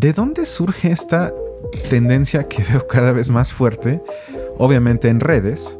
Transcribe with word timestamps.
¿De 0.00 0.12
dónde 0.12 0.46
surge 0.46 0.92
esta 0.92 1.34
tendencia 1.90 2.44
que 2.44 2.62
veo 2.62 2.86
cada 2.86 3.10
vez 3.10 3.30
más 3.30 3.52
fuerte, 3.52 4.00
obviamente 4.56 5.08
en 5.08 5.18
redes, 5.18 5.76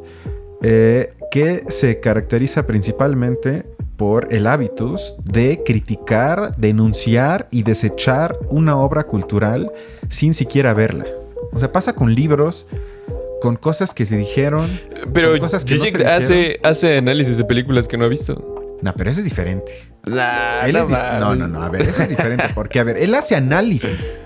eh, 0.60 1.14
que 1.30 1.62
se 1.68 2.00
caracteriza 2.00 2.66
principalmente 2.66 3.64
por 3.96 4.34
el 4.34 4.48
hábitus 4.48 5.14
de 5.22 5.62
criticar, 5.64 6.56
denunciar 6.56 7.46
y 7.52 7.62
desechar 7.62 8.36
una 8.50 8.76
obra 8.76 9.04
cultural 9.04 9.70
sin 10.08 10.34
siquiera 10.34 10.74
verla. 10.74 11.06
O 11.52 11.60
sea, 11.60 11.70
pasa 11.70 11.92
con 11.92 12.12
libros, 12.12 12.66
con 13.40 13.54
cosas 13.54 13.94
que 13.94 14.04
se 14.04 14.16
dijeron. 14.16 14.68
Pero 15.12 15.30
con 15.30 15.38
cosas 15.38 15.64
que 15.64 15.76
no 15.76 15.84
se 15.84 15.90
Gigi 15.92 16.02
hace, 16.02 16.34
dijeron. 16.34 16.60
hace 16.64 16.98
análisis 16.98 17.38
de 17.38 17.44
películas 17.44 17.86
que 17.86 17.96
no 17.96 18.04
ha 18.04 18.08
visto. 18.08 18.57
No, 18.82 18.92
pero 18.94 19.10
eso 19.10 19.20
es 19.20 19.24
diferente. 19.24 19.72
Nah, 20.06 20.64
Él 20.66 20.72
no, 20.74 20.78
es 20.80 20.88
dif- 20.88 21.18
no, 21.18 21.26
mames. 21.26 21.38
no, 21.38 21.48
no, 21.48 21.62
a 21.62 21.68
ver, 21.68 21.82
eso 21.82 22.02
es 22.02 22.08
diferente. 22.08 22.44
Porque, 22.54 22.78
a 22.80 22.84
ver, 22.84 22.96
él 22.98 23.14
hace 23.14 23.34
análisis. 23.36 24.20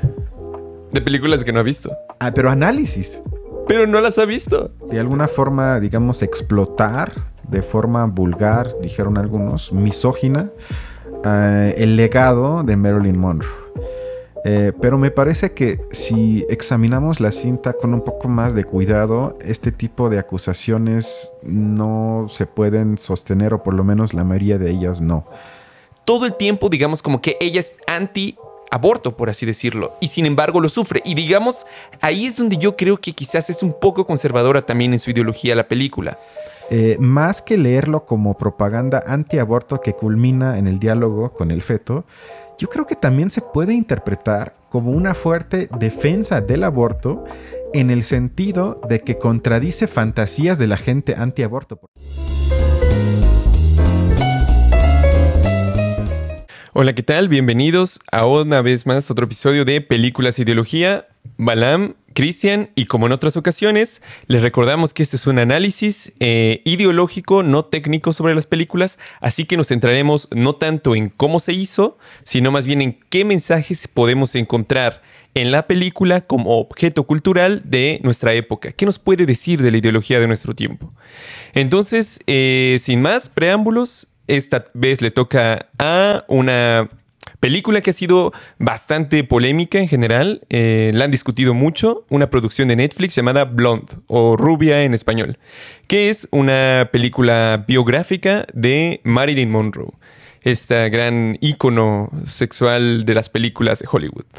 De 0.93 1.00
películas 1.00 1.43
que 1.45 1.53
no 1.53 1.61
ha 1.61 1.62
visto. 1.62 1.90
Ah, 2.21 2.32
pero 2.35 2.50
análisis. 2.50 3.21
Pero 3.67 3.86
no 3.86 4.00
las 4.00 4.18
ha 4.18 4.25
visto. 4.27 4.75
De 4.91 5.00
alguna 5.00 5.27
forma, 5.29 5.80
digamos, 5.80 6.22
explotar 6.22 7.13
de 7.49 7.63
forma 7.63 8.04
vulgar, 8.07 8.68
dijeron 8.82 9.17
algunos, 9.18 9.72
misógina, 9.72 10.50
eh, 11.25 11.75
el 11.79 11.96
legado 11.96 12.63
de 12.63 12.77
Marilyn 12.77 13.19
Monroe. 13.19 13.50
Eh, 14.45 14.73
pero 14.81 14.99
me 14.99 15.11
parece 15.11 15.53
que 15.53 15.81
si 15.93 16.45
examinamos 16.49 17.21
la 17.21 17.31
cinta 17.31 17.75
con 17.75 17.95
un 17.95 18.00
poco 18.00 18.29
más 18.29 18.55
de 18.55 18.64
cuidado, 18.64 19.39
este 19.41 19.71
tipo 19.71 20.11
de 20.11 20.19
acusaciones 20.19 21.33
no 21.43 22.27
se 22.29 22.47
pueden 22.47 22.99
sostener, 22.99 23.55
o 23.55 23.63
por 23.63 23.75
lo 23.75 23.85
menos 23.85 24.14
la 24.14 24.25
mayoría 24.25 24.59
de 24.59 24.71
ellas 24.71 25.00
no. 25.00 25.27
Todo 26.05 26.27
el 26.27 26.35
tiempo, 26.35 26.69
digamos, 26.69 27.03
como 27.03 27.23
que 27.23 27.36
ella 27.41 27.61
es 27.61 27.75
anti 27.86 28.36
aborto, 28.73 29.17
por 29.17 29.31
así 29.31 29.47
decirlo, 29.47 29.93
y 30.00 30.09
sin 30.09 30.27
embargo 30.27 30.59
lo 30.59 30.69
sufre. 30.69 31.03
Y 31.05 31.14
digamos, 31.14 31.67
ahí 32.00 32.27
es 32.27 32.36
donde 32.36 32.56
yo 32.56 32.77
creo 32.77 33.00
que 33.00 33.12
quizás 33.12 33.48
es 33.50 33.62
un 33.62 33.78
poco 33.78 34.06
conservadora 34.06 34.66
también 34.66 34.92
en 34.92 34.98
su 34.98 35.11
ideología 35.11 35.55
la 35.55 35.69
película. 35.69 36.19
Eh, 36.70 36.97
más 36.98 37.42
que 37.42 37.59
leerlo 37.59 38.06
como 38.06 38.38
propaganda 38.38 39.05
antiaborto 39.06 39.81
que 39.81 39.92
culmina 39.92 40.56
en 40.56 40.66
el 40.66 40.78
diálogo 40.78 41.33
con 41.33 41.50
el 41.50 41.61
feto, 41.61 42.06
yo 42.58 42.69
creo 42.69 42.86
que 42.86 42.97
también 42.97 43.31
se 43.31 43.41
puede 43.41 43.75
interpretar 43.75 44.55
como 44.69 44.91
una 44.92 45.14
fuerte 45.14 45.69
defensa 45.78 46.41
del 46.41 46.64
aborto 46.64 47.25
en 47.72 47.91
el 47.91 48.05
sentido 48.05 48.81
de 48.89 49.00
que 49.00 49.19
contradice 49.19 49.86
fantasías 49.86 50.59
de 50.59 50.67
la 50.67 50.77
gente 50.77 51.14
antiaborto. 51.17 51.81
Hola, 56.75 56.94
¿qué 56.94 57.03
tal? 57.03 57.28
Bienvenidos 57.28 58.00
a 58.11 58.27
una 58.27 58.62
vez 58.62 58.87
más 58.87 59.11
otro 59.11 59.27
episodio 59.27 59.64
de 59.64 59.81
Películas 59.83 60.39
e 60.39 60.42
Ideología. 60.42 61.06
Balam, 61.37 61.97
Cristian 62.12 62.70
y 62.74 62.86
como 62.86 63.06
en 63.06 63.12
otras 63.12 63.36
ocasiones, 63.36 64.02
les 64.27 64.42
recordamos 64.42 64.94
que 64.94 65.02
este 65.02 65.16
es 65.16 65.27
un 65.27 65.38
análisis 65.38 66.12
eh, 66.20 66.62
ideológico, 66.64 67.42
no 67.42 67.64
técnico 67.64 68.12
sobre 68.12 68.34
las 68.34 68.46
películas, 68.46 68.98
así 69.20 69.44
que 69.44 69.56
nos 69.56 69.69
centraremos 69.69 70.28
no 70.34 70.54
tanto 70.54 70.94
en 70.94 71.08
cómo 71.08 71.41
se 71.41 71.52
hizo, 71.52 71.98
sino 72.24 72.50
más 72.50 72.66
bien 72.66 72.82
en 72.82 72.98
qué 73.08 73.24
mensajes 73.24 73.88
podemos 73.88 74.34
encontrar 74.34 75.02
en 75.34 75.50
la 75.50 75.66
película 75.66 76.20
como 76.22 76.58
objeto 76.58 77.04
cultural 77.04 77.62
de 77.64 78.00
nuestra 78.02 78.34
época. 78.34 78.72
¿Qué 78.72 78.84
nos 78.84 78.98
puede 78.98 79.26
decir 79.26 79.62
de 79.62 79.70
la 79.70 79.78
ideología 79.78 80.20
de 80.20 80.26
nuestro 80.26 80.54
tiempo? 80.54 80.92
Entonces, 81.54 82.20
eh, 82.26 82.78
sin 82.80 83.00
más 83.00 83.28
preámbulos, 83.28 84.08
esta 84.26 84.66
vez 84.74 85.00
le 85.00 85.10
toca 85.10 85.69
a 85.78 86.24
una 86.28 86.91
película 87.42 87.80
que 87.80 87.90
ha 87.90 87.92
sido 87.92 88.32
bastante 88.60 89.24
polémica 89.24 89.80
en 89.80 89.88
general. 89.88 90.42
eh, 90.48 90.92
la 90.94 91.06
han 91.06 91.10
discutido 91.10 91.54
mucho. 91.54 92.06
Una 92.08 92.30
producción 92.30 92.68
de 92.68 92.76
Netflix 92.76 93.16
llamada 93.16 93.44
Blonde 93.44 93.96
o 94.06 94.36
Rubia 94.36 94.84
en 94.84 94.94
español, 94.94 95.38
que 95.88 96.08
es 96.08 96.28
una 96.30 96.88
película 96.92 97.64
biográfica 97.66 98.47
de 98.54 99.00
Marilyn 99.02 99.50
Monroe, 99.50 99.91
esta 100.42 100.88
gran 100.88 101.36
ícono 101.41 102.10
sexual 102.22 103.04
de 103.04 103.14
las 103.14 103.28
películas 103.28 103.81
de 103.81 103.88
Hollywood. 103.91 104.31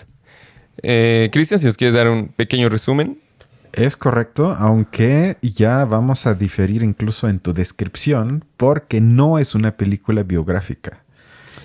Eh, 0.81 1.29
Cristian, 1.33 1.59
si 1.59 1.65
nos 1.65 1.75
quieres 1.75 1.93
dar 1.93 2.07
un 2.07 2.29
pequeño 2.29 2.69
resumen. 2.69 3.19
Es 3.73 3.97
correcto, 3.97 4.55
aunque 4.57 5.35
ya 5.41 5.83
vamos 5.83 6.25
a 6.25 6.35
diferir 6.35 6.83
incluso 6.83 7.27
en 7.27 7.39
tu 7.39 7.53
descripción, 7.53 8.45
porque 8.55 9.01
no 9.01 9.39
es 9.39 9.55
una 9.55 9.75
película 9.75 10.23
biográfica. 10.23 11.02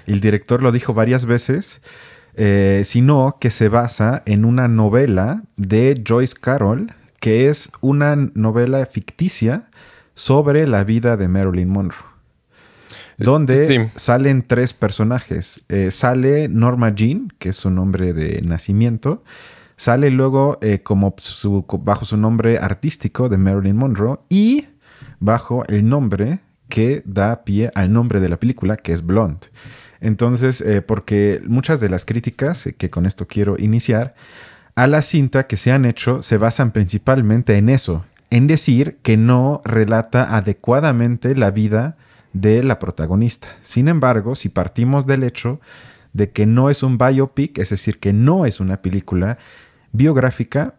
El 0.09 0.21
director 0.21 0.63
lo 0.63 0.73
dijo 0.73 0.95
varias 0.95 1.27
veces, 1.27 1.81
eh, 2.35 2.83
sino 2.85 3.37
que 3.41 3.51
se 3.51 3.69
basa 3.69 4.23
en 4.27 4.45
una 4.45 4.69
novela 4.69 5.43
de 5.57 6.03
Joyce 6.07 6.35
Carol, 6.41 6.93
que 7.21 7.49
es 7.49 7.71
una 7.81 8.17
novela 8.35 8.85
ficticia 8.87 9.69
sobre 10.15 10.67
la 10.67 10.85
vida 10.85 11.17
de 11.17 11.29
Marilyn 11.29 11.69
Monroe. 11.69 11.99
Donde 13.19 13.67
Sí. 13.67 13.79
salen 13.97 14.43
tres 14.47 14.73
personajes. 14.73 15.61
Eh, 15.69 15.91
sale 15.91 16.49
Norma 16.49 16.95
Jean, 16.95 17.33
que 17.39 17.49
es 17.51 17.57
su 17.57 17.71
nombre 17.71 18.13
de 18.13 18.41
nacimiento. 18.43 19.25
Sale 19.77 20.11
luego 20.11 20.59
eh, 20.61 20.81
como 20.83 21.15
su- 21.19 21.65
bajo 21.83 22.05
su 22.05 22.17
nombre 22.17 22.59
artístico 22.59 23.29
de 23.29 23.39
Marilyn 23.39 23.77
Monroe 23.77 24.19
y 24.29 24.67
bajo 25.21 25.65
el 25.69 25.89
nombre 25.89 26.41
que 26.69 27.03
da 27.07 27.45
pie 27.45 27.71
al 27.75 27.93
nombre 27.93 28.21
de 28.21 28.29
la 28.29 28.37
película, 28.39 28.77
que 28.77 28.93
es 28.93 29.05
Blonde. 29.05 29.49
Entonces, 30.01 30.61
eh, 30.61 30.83
porque 30.83 31.41
muchas 31.47 31.81
de 31.81 31.89
las 31.89 32.05
críticas, 32.05 32.67
eh, 32.67 32.75
que 32.75 32.91
con 32.91 33.07
esto 33.07 33.27
quiero 33.27 33.57
iniciar, 33.59 34.15
a 34.75 34.87
la 34.87 35.03
cinta 35.03 35.47
que 35.47 35.57
se 35.57 35.73
han 35.73 35.85
hecho 35.85 36.23
se 36.23 36.39
basan 36.39 36.71
principalmente 36.71 37.57
en 37.57 37.69
eso, 37.69 38.05
en 38.31 38.47
decir 38.47 38.99
que 39.03 39.17
no 39.17 39.61
relata 39.65 40.37
adecuadamente 40.37 41.35
la 41.35 41.51
vida 41.51 41.97
de 42.33 42.63
la 42.63 42.79
protagonista. 42.79 43.49
Sin 43.63 43.89
embargo, 43.89 44.35
si 44.35 44.49
partimos 44.49 45.07
del 45.07 45.25
hecho 45.25 45.61
de 46.13 46.31
que 46.31 46.47
no 46.47 46.71
es 46.71 46.83
un 46.83 46.99
biopic, 46.99 47.59
es 47.59 47.71
decir, 47.71 47.99
que 47.99 48.13
no 48.13 48.47
es 48.47 48.61
una 48.61 48.83
película 48.83 49.39
biográfica, 49.93 50.75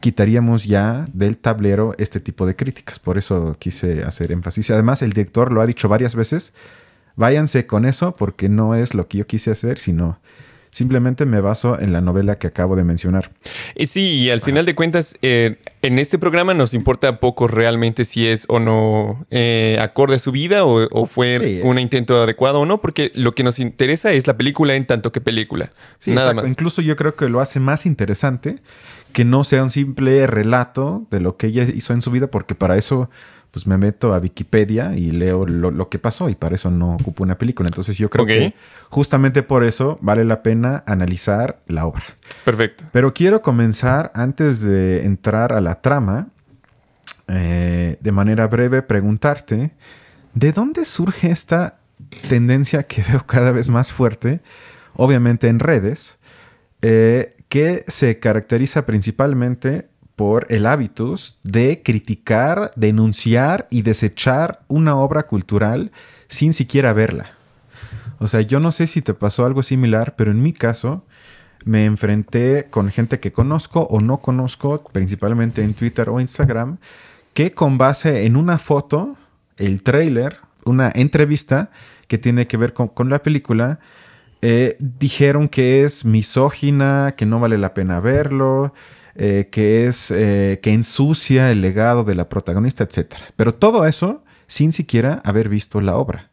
quitaríamos 0.00 0.64
ya 0.64 1.06
del 1.12 1.38
tablero 1.38 1.92
este 1.98 2.20
tipo 2.20 2.46
de 2.46 2.56
críticas. 2.56 2.98
Por 2.98 3.18
eso 3.18 3.56
quise 3.58 4.04
hacer 4.04 4.32
énfasis. 4.32 4.70
Además, 4.70 5.02
el 5.02 5.12
director 5.12 5.52
lo 5.52 5.60
ha 5.60 5.66
dicho 5.66 5.88
varias 5.88 6.14
veces. 6.14 6.52
Váyanse 7.16 7.66
con 7.66 7.84
eso 7.84 8.16
porque 8.16 8.48
no 8.48 8.74
es 8.74 8.94
lo 8.94 9.06
que 9.08 9.18
yo 9.18 9.26
quise 9.26 9.50
hacer, 9.52 9.78
sino 9.78 10.18
simplemente 10.70 11.24
me 11.24 11.40
baso 11.40 11.78
en 11.78 11.92
la 11.92 12.00
novela 12.00 12.36
que 12.36 12.48
acabo 12.48 12.74
de 12.74 12.82
mencionar. 12.82 13.30
Sí, 13.86 14.00
y 14.24 14.30
al 14.30 14.40
final 14.40 14.66
de 14.66 14.74
cuentas, 14.74 15.16
eh, 15.22 15.58
en 15.82 16.00
este 16.00 16.18
programa 16.18 16.52
nos 16.52 16.74
importa 16.74 17.20
poco 17.20 17.46
realmente 17.46 18.04
si 18.04 18.26
es 18.26 18.46
o 18.48 18.58
no 18.58 19.24
eh, 19.30 19.78
acorde 19.80 20.16
a 20.16 20.18
su 20.18 20.32
vida 20.32 20.64
o, 20.64 20.88
o 20.90 21.06
fue 21.06 21.38
Sí. 21.40 21.60
un 21.62 21.78
intento 21.78 22.20
adecuado 22.20 22.58
o 22.60 22.66
no, 22.66 22.80
porque 22.80 23.12
lo 23.14 23.36
que 23.36 23.44
nos 23.44 23.60
interesa 23.60 24.12
es 24.14 24.26
la 24.26 24.36
película 24.36 24.74
en 24.74 24.84
tanto 24.84 25.12
que 25.12 25.20
película. 25.20 25.70
Sí, 26.00 26.10
Nada 26.10 26.30
exacto. 26.30 26.42
más. 26.42 26.50
Incluso 26.50 26.82
yo 26.82 26.96
creo 26.96 27.14
que 27.14 27.28
lo 27.28 27.38
hace 27.40 27.60
más 27.60 27.86
interesante 27.86 28.56
que 29.12 29.24
no 29.24 29.44
sea 29.44 29.62
un 29.62 29.70
simple 29.70 30.26
relato 30.26 31.06
de 31.12 31.20
lo 31.20 31.36
que 31.36 31.46
ella 31.46 31.62
hizo 31.72 31.92
en 31.92 32.02
su 32.02 32.10
vida, 32.10 32.26
porque 32.32 32.56
para 32.56 32.76
eso 32.76 33.08
pues 33.54 33.68
me 33.68 33.78
meto 33.78 34.12
a 34.12 34.18
Wikipedia 34.18 34.96
y 34.96 35.12
leo 35.12 35.46
lo, 35.46 35.70
lo 35.70 35.88
que 35.88 36.00
pasó 36.00 36.28
y 36.28 36.34
para 36.34 36.56
eso 36.56 36.72
no 36.72 36.96
ocupo 36.96 37.22
una 37.22 37.38
película. 37.38 37.68
Entonces 37.68 37.96
yo 37.96 38.10
creo 38.10 38.26
que 38.26 38.52
justamente 38.90 39.44
por 39.44 39.62
eso 39.62 39.96
vale 40.00 40.24
la 40.24 40.42
pena 40.42 40.82
analizar 40.88 41.60
la 41.68 41.86
obra. 41.86 42.02
Perfecto. 42.44 42.82
Pero 42.90 43.14
quiero 43.14 43.42
comenzar 43.42 44.10
antes 44.16 44.60
de 44.60 45.04
entrar 45.04 45.52
a 45.52 45.60
la 45.60 45.80
trama, 45.80 46.30
eh, 47.28 47.96
de 48.00 48.10
manera 48.10 48.48
breve, 48.48 48.82
preguntarte, 48.82 49.70
¿de 50.34 50.50
dónde 50.50 50.84
surge 50.84 51.30
esta 51.30 51.78
tendencia 52.28 52.82
que 52.82 53.04
veo 53.08 53.24
cada 53.24 53.52
vez 53.52 53.70
más 53.70 53.92
fuerte, 53.92 54.40
obviamente 54.94 55.46
en 55.46 55.60
redes, 55.60 56.18
eh, 56.82 57.36
que 57.48 57.84
se 57.86 58.18
caracteriza 58.18 58.84
principalmente 58.84 59.90
por 60.16 60.46
el 60.50 60.66
hábitus 60.66 61.38
de 61.42 61.82
criticar, 61.84 62.72
denunciar 62.76 63.66
y 63.70 63.82
desechar 63.82 64.60
una 64.68 64.96
obra 64.96 65.24
cultural 65.24 65.92
sin 66.28 66.52
siquiera 66.52 66.92
verla? 66.92 67.30
O 68.18 68.26
sea, 68.26 68.40
yo 68.40 68.60
no 68.60 68.72
sé 68.72 68.86
si 68.86 69.02
te 69.02 69.14
pasó 69.14 69.44
algo 69.44 69.62
similar, 69.62 70.14
pero 70.16 70.30
en 70.30 70.42
mi 70.42 70.52
caso 70.52 71.04
me 71.64 71.84
enfrenté 71.84 72.66
con 72.70 72.90
gente 72.90 73.20
que 73.20 73.32
conozco 73.32 73.82
o 73.90 74.00
no 74.00 74.18
conozco, 74.18 74.82
principalmente 74.92 75.62
en 75.62 75.74
Twitter 75.74 76.08
o 76.08 76.20
Instagram, 76.20 76.78
que 77.32 77.52
con 77.52 77.78
base 77.78 78.26
en 78.26 78.36
una 78.36 78.58
foto, 78.58 79.16
el 79.56 79.82
trailer, 79.82 80.38
una 80.64 80.90
entrevista 80.94 81.70
que 82.06 82.18
tiene 82.18 82.46
que 82.46 82.56
ver 82.56 82.74
con, 82.74 83.10
la 83.10 83.22
película, 83.22 83.80
eh, 84.42 84.76
dijeron 84.78 85.48
que 85.48 85.84
es 85.84 86.04
misógina, 86.04 87.14
que 87.16 87.26
no 87.26 87.40
vale 87.40 87.58
la 87.58 87.74
pena 87.74 87.98
verlo, 88.00 88.74
eh, 89.16 89.48
que 89.50 89.86
es 89.86 90.10
eh, 90.10 90.60
que 90.62 90.72
ensucia 90.72 91.50
el 91.50 91.60
legado 91.60 92.04
de 92.04 92.14
la 92.14 92.28
protagonista, 92.28 92.84
etc. 92.84 93.14
Pero 93.36 93.54
todo 93.54 93.86
eso 93.86 94.24
sin 94.46 94.72
siquiera 94.72 95.20
haber 95.24 95.48
visto 95.48 95.80
la 95.80 95.96
obra. 95.96 96.30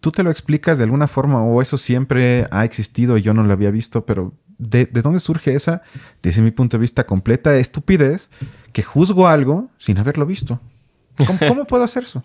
¿Tú 0.00 0.10
te 0.10 0.22
lo 0.22 0.30
explicas 0.30 0.78
de 0.78 0.84
alguna 0.84 1.06
forma 1.06 1.44
o 1.44 1.62
eso 1.62 1.78
siempre 1.78 2.46
ha 2.50 2.64
existido 2.64 3.16
y 3.16 3.22
yo 3.22 3.34
no 3.34 3.44
lo 3.44 3.52
había 3.52 3.70
visto, 3.70 4.04
pero 4.04 4.34
de, 4.58 4.86
de 4.86 5.02
dónde 5.02 5.20
surge 5.20 5.54
esa, 5.54 5.82
desde 6.22 6.42
mi 6.42 6.50
punto 6.50 6.76
de 6.76 6.80
vista, 6.80 7.06
completa 7.06 7.56
estupidez 7.56 8.30
que 8.72 8.82
juzgo 8.82 9.28
algo 9.28 9.70
sin 9.78 9.98
haberlo 9.98 10.26
visto? 10.26 10.60
¿Cómo, 11.16 11.38
cómo 11.48 11.64
puedo 11.66 11.84
hacer 11.84 12.04
eso? 12.04 12.24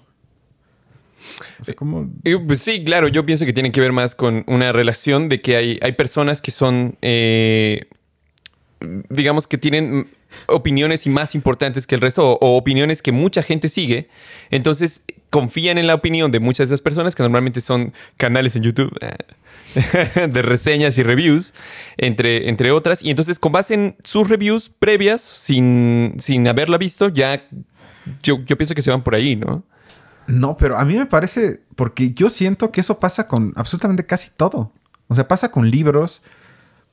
O 1.59 1.63
sea, 1.63 1.75
¿cómo... 1.75 2.09
Eh, 2.23 2.37
pues 2.45 2.61
sí, 2.61 2.83
claro, 2.83 3.07
yo 3.07 3.25
pienso 3.25 3.45
que 3.45 3.53
tiene 3.53 3.71
que 3.71 3.81
ver 3.81 3.91
más 3.91 4.15
con 4.15 4.43
una 4.47 4.71
relación 4.71 5.29
de 5.29 5.41
que 5.41 5.55
hay, 5.55 5.79
hay 5.81 5.91
personas 5.93 6.41
que 6.41 6.51
son, 6.51 6.97
eh, 7.01 7.87
digamos 8.79 9.47
que 9.47 9.57
tienen 9.57 10.09
opiniones 10.47 11.05
y 11.07 11.09
más 11.09 11.35
importantes 11.35 11.87
que 11.87 11.95
el 11.95 12.01
resto 12.01 12.33
o, 12.33 12.57
opiniones 12.57 13.01
que 13.01 13.11
mucha 13.11 13.41
gente 13.41 13.69
sigue. 13.69 14.09
Entonces 14.49 15.03
confían 15.29 15.77
en 15.77 15.87
la 15.87 15.95
opinión 15.95 16.31
de 16.31 16.39
muchas 16.39 16.69
de 16.69 16.75
esas 16.75 16.81
personas 16.81 17.15
que 17.15 17.23
normalmente 17.23 17.61
son 17.61 17.93
canales 18.17 18.55
en 18.55 18.63
YouTube 18.63 18.97
eh, 19.01 20.27
de 20.27 20.41
reseñas 20.41 20.97
y 20.97 21.03
reviews, 21.03 21.53
entre, 21.97 22.49
entre 22.49 22.71
otras. 22.71 23.03
Y 23.03 23.09
entonces 23.09 23.39
con 23.39 23.51
base 23.51 23.73
en 23.73 23.95
sus 24.03 24.29
reviews 24.29 24.69
previas, 24.69 25.21
sin, 25.21 26.15
sin 26.19 26.47
haberla 26.47 26.77
visto, 26.77 27.09
ya 27.09 27.43
yo, 28.23 28.39
yo 28.45 28.57
pienso 28.57 28.75
que 28.75 28.81
se 28.81 28.91
van 28.91 29.03
por 29.03 29.15
ahí, 29.15 29.35
¿no? 29.35 29.63
No, 30.27 30.57
pero 30.57 30.77
a 30.77 30.83
mí 30.83 30.95
me 30.95 31.05
parece, 31.05 31.61
porque 31.75 32.13
yo 32.13 32.29
siento 32.29 32.71
que 32.71 32.81
eso 32.81 32.99
pasa 32.99 33.27
con 33.27 33.53
absolutamente 33.55 34.05
casi 34.05 34.29
todo. 34.35 34.73
O 35.07 35.15
sea, 35.15 35.27
pasa 35.27 35.51
con 35.51 35.71
libros, 35.71 36.21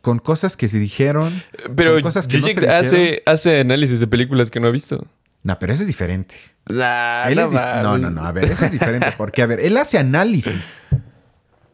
con 0.04 0.18
cosas 0.18 0.56
que 0.56 0.68
se 0.68 0.78
dijeron. 0.78 1.42
Pero 1.74 2.00
cosas 2.02 2.28
que 2.28 2.38
no 2.38 2.72
hace, 2.72 3.22
hace 3.26 3.60
análisis 3.60 3.98
de 3.98 4.06
películas 4.06 4.50
que 4.52 4.60
no 4.60 4.68
ha 4.68 4.70
visto. 4.70 5.08
No, 5.42 5.58
pero 5.58 5.72
eso 5.72 5.82
es 5.82 5.88
diferente. 5.88 6.36
no, 6.68 7.98
no, 7.98 8.10
no, 8.10 8.24
a 8.24 8.30
ver, 8.30 8.44
eso 8.44 8.66
es 8.66 8.72
diferente. 8.72 9.08
Porque, 9.18 9.42
a 9.42 9.46
ver, 9.46 9.60
él 9.60 9.76
hace 9.76 9.98
análisis. 9.98 10.82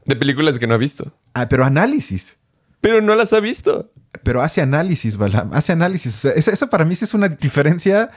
De 0.07 0.17
películas 0.17 0.59
que 0.59 0.67
no 0.67 0.75
ha 0.75 0.79
visto. 0.79 1.13
Ah, 1.35 1.49
pero 1.49 1.65
análisis. 1.65 2.37
Pero 2.81 3.03
no 3.03 3.15
las 3.15 3.33
ha 3.33 3.41
visto. 3.41 3.93
Pero 4.23 4.43
hace 4.43 4.63
análisis, 4.63 5.17
Balam. 5.17 5.51
Hace 5.53 5.73
análisis. 5.73 6.25
eso, 6.25 6.51
eso, 6.51 6.71
para 6.71 6.85
mí 6.85 6.95
es 6.95 7.15
una 7.15 7.29
diferencia 7.29 8.11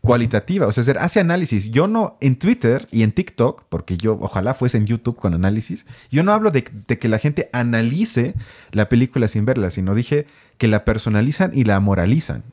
cualitativa, 0.00 0.66
o 0.66 0.72
sea, 0.72 0.94
hace 1.00 1.20
análisis. 1.20 1.70
Yo 1.70 1.88
no, 1.88 2.16
en 2.20 2.36
Twitter 2.36 2.86
y 2.90 3.02
en 3.02 3.12
TikTok, 3.12 3.64
porque 3.68 3.96
yo 3.96 4.16
ojalá 4.20 4.54
fuese 4.54 4.78
en 4.78 4.86
YouTube 4.86 5.16
con 5.16 5.34
análisis, 5.34 5.86
yo 6.10 6.22
no 6.22 6.32
hablo 6.32 6.50
de, 6.50 6.62
que 6.64 7.08
la 7.08 7.18
gente 7.18 7.50
analice 7.52 8.34
la 8.70 8.88
película 8.88 9.28
sin 9.28 9.44
verla, 9.44 9.70
sino 9.70 9.94
dije 9.94 10.26
que 10.56 10.68
la 10.68 10.84
personalizan 10.84 11.50
y 11.54 11.64
la 11.64 11.80
moralizan. 11.80 12.44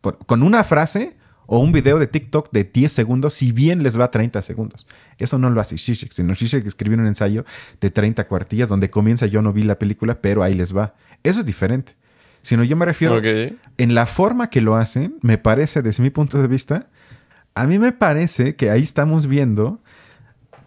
con 0.00 0.42
una 0.42 0.64
frase 0.64 1.16
o 1.46 1.60
un 1.60 1.72
video 1.72 1.98
de 1.98 2.06
TikTok 2.06 2.50
de 2.52 2.64
10 2.64 2.92
segundos, 2.92 3.32
si 3.32 3.52
bien 3.52 3.82
les 3.82 3.98
va 3.98 4.10
30 4.10 4.42
segundos. 4.42 4.86
Eso 5.16 5.38
no 5.38 5.48
lo 5.48 5.60
hace 5.62 5.76
Shishik, 5.76 6.12
sino 6.12 6.34
Shishik 6.34 6.66
escribió 6.66 6.98
un 6.98 7.06
ensayo 7.06 7.46
de 7.80 7.90
30 7.90 8.28
cuartillas 8.28 8.68
donde 8.68 8.90
comienza 8.90 9.24
yo 9.26 9.40
no 9.40 9.54
vi 9.54 9.62
la 9.62 9.78
película, 9.78 10.20
pero 10.20 10.42
ahí 10.42 10.52
les 10.52 10.76
va. 10.76 10.94
Eso 11.22 11.40
es 11.40 11.46
diferente 11.46 11.96
sino 12.48 12.64
yo 12.64 12.76
me 12.76 12.86
refiero 12.86 13.20
en 13.20 13.94
la 13.94 14.06
forma 14.06 14.48
que 14.48 14.62
lo 14.62 14.76
hacen, 14.76 15.18
me 15.20 15.36
parece, 15.36 15.82
desde 15.82 16.02
mi 16.02 16.08
punto 16.08 16.40
de 16.40 16.48
vista, 16.48 16.86
a 17.54 17.66
mí 17.66 17.78
me 17.78 17.92
parece 17.92 18.56
que 18.56 18.70
ahí 18.70 18.82
estamos 18.82 19.26
viendo 19.26 19.82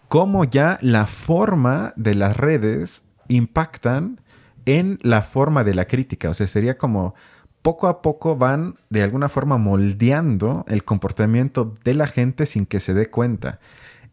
cómo 0.06 0.44
ya 0.44 0.78
la 0.80 1.08
forma 1.08 1.92
de 1.96 2.14
las 2.14 2.36
redes 2.36 3.02
impactan 3.26 4.20
en 4.64 5.00
la 5.02 5.22
forma 5.22 5.64
de 5.64 5.74
la 5.74 5.86
crítica. 5.86 6.30
O 6.30 6.34
sea, 6.34 6.46
sería 6.46 6.78
como 6.78 7.16
poco 7.62 7.88
a 7.88 8.00
poco 8.00 8.36
van 8.36 8.76
de 8.88 9.02
alguna 9.02 9.28
forma 9.28 9.58
moldeando 9.58 10.64
el 10.68 10.84
comportamiento 10.84 11.74
de 11.82 11.94
la 11.94 12.06
gente 12.06 12.46
sin 12.46 12.64
que 12.64 12.78
se 12.78 12.94
dé 12.94 13.10
cuenta. 13.10 13.58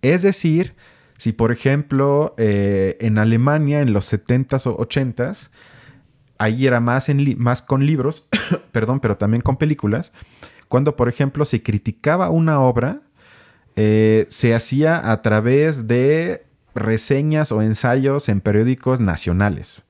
Es 0.01 0.23
decir, 0.23 0.73
si 1.19 1.33
por 1.33 1.51
ejemplo 1.51 2.33
eh, 2.39 2.97
en 2.99 3.19
Alemania 3.19 3.81
en 3.81 3.93
los 3.93 4.11
70s 4.11 4.65
o 4.65 4.75
80s 4.75 5.51
ahí 6.39 6.65
era 6.65 6.79
más, 6.79 7.05
con 7.61 7.85
libros, 7.85 8.27
perdón, 8.71 8.99
pero 8.99 9.17
también 9.17 9.41
con 9.41 9.57
películas. 9.57 10.11
Cuando, 10.67 10.95
por 10.95 11.09
ejemplo, 11.09 11.45
se 11.45 11.61
criticaba 11.61 12.29
una 12.29 12.59
obra, 12.59 13.01
eh, 13.75 14.25
se 14.29 14.55
hacía 14.55 15.11
a 15.11 15.21
través 15.21 15.87
de 15.87 16.45
reseñas 16.73 17.51
o 17.51 17.61
ensayos 17.61 18.29
en 18.29 18.41
periódicos 18.41 18.99
nacionales. 18.99 19.81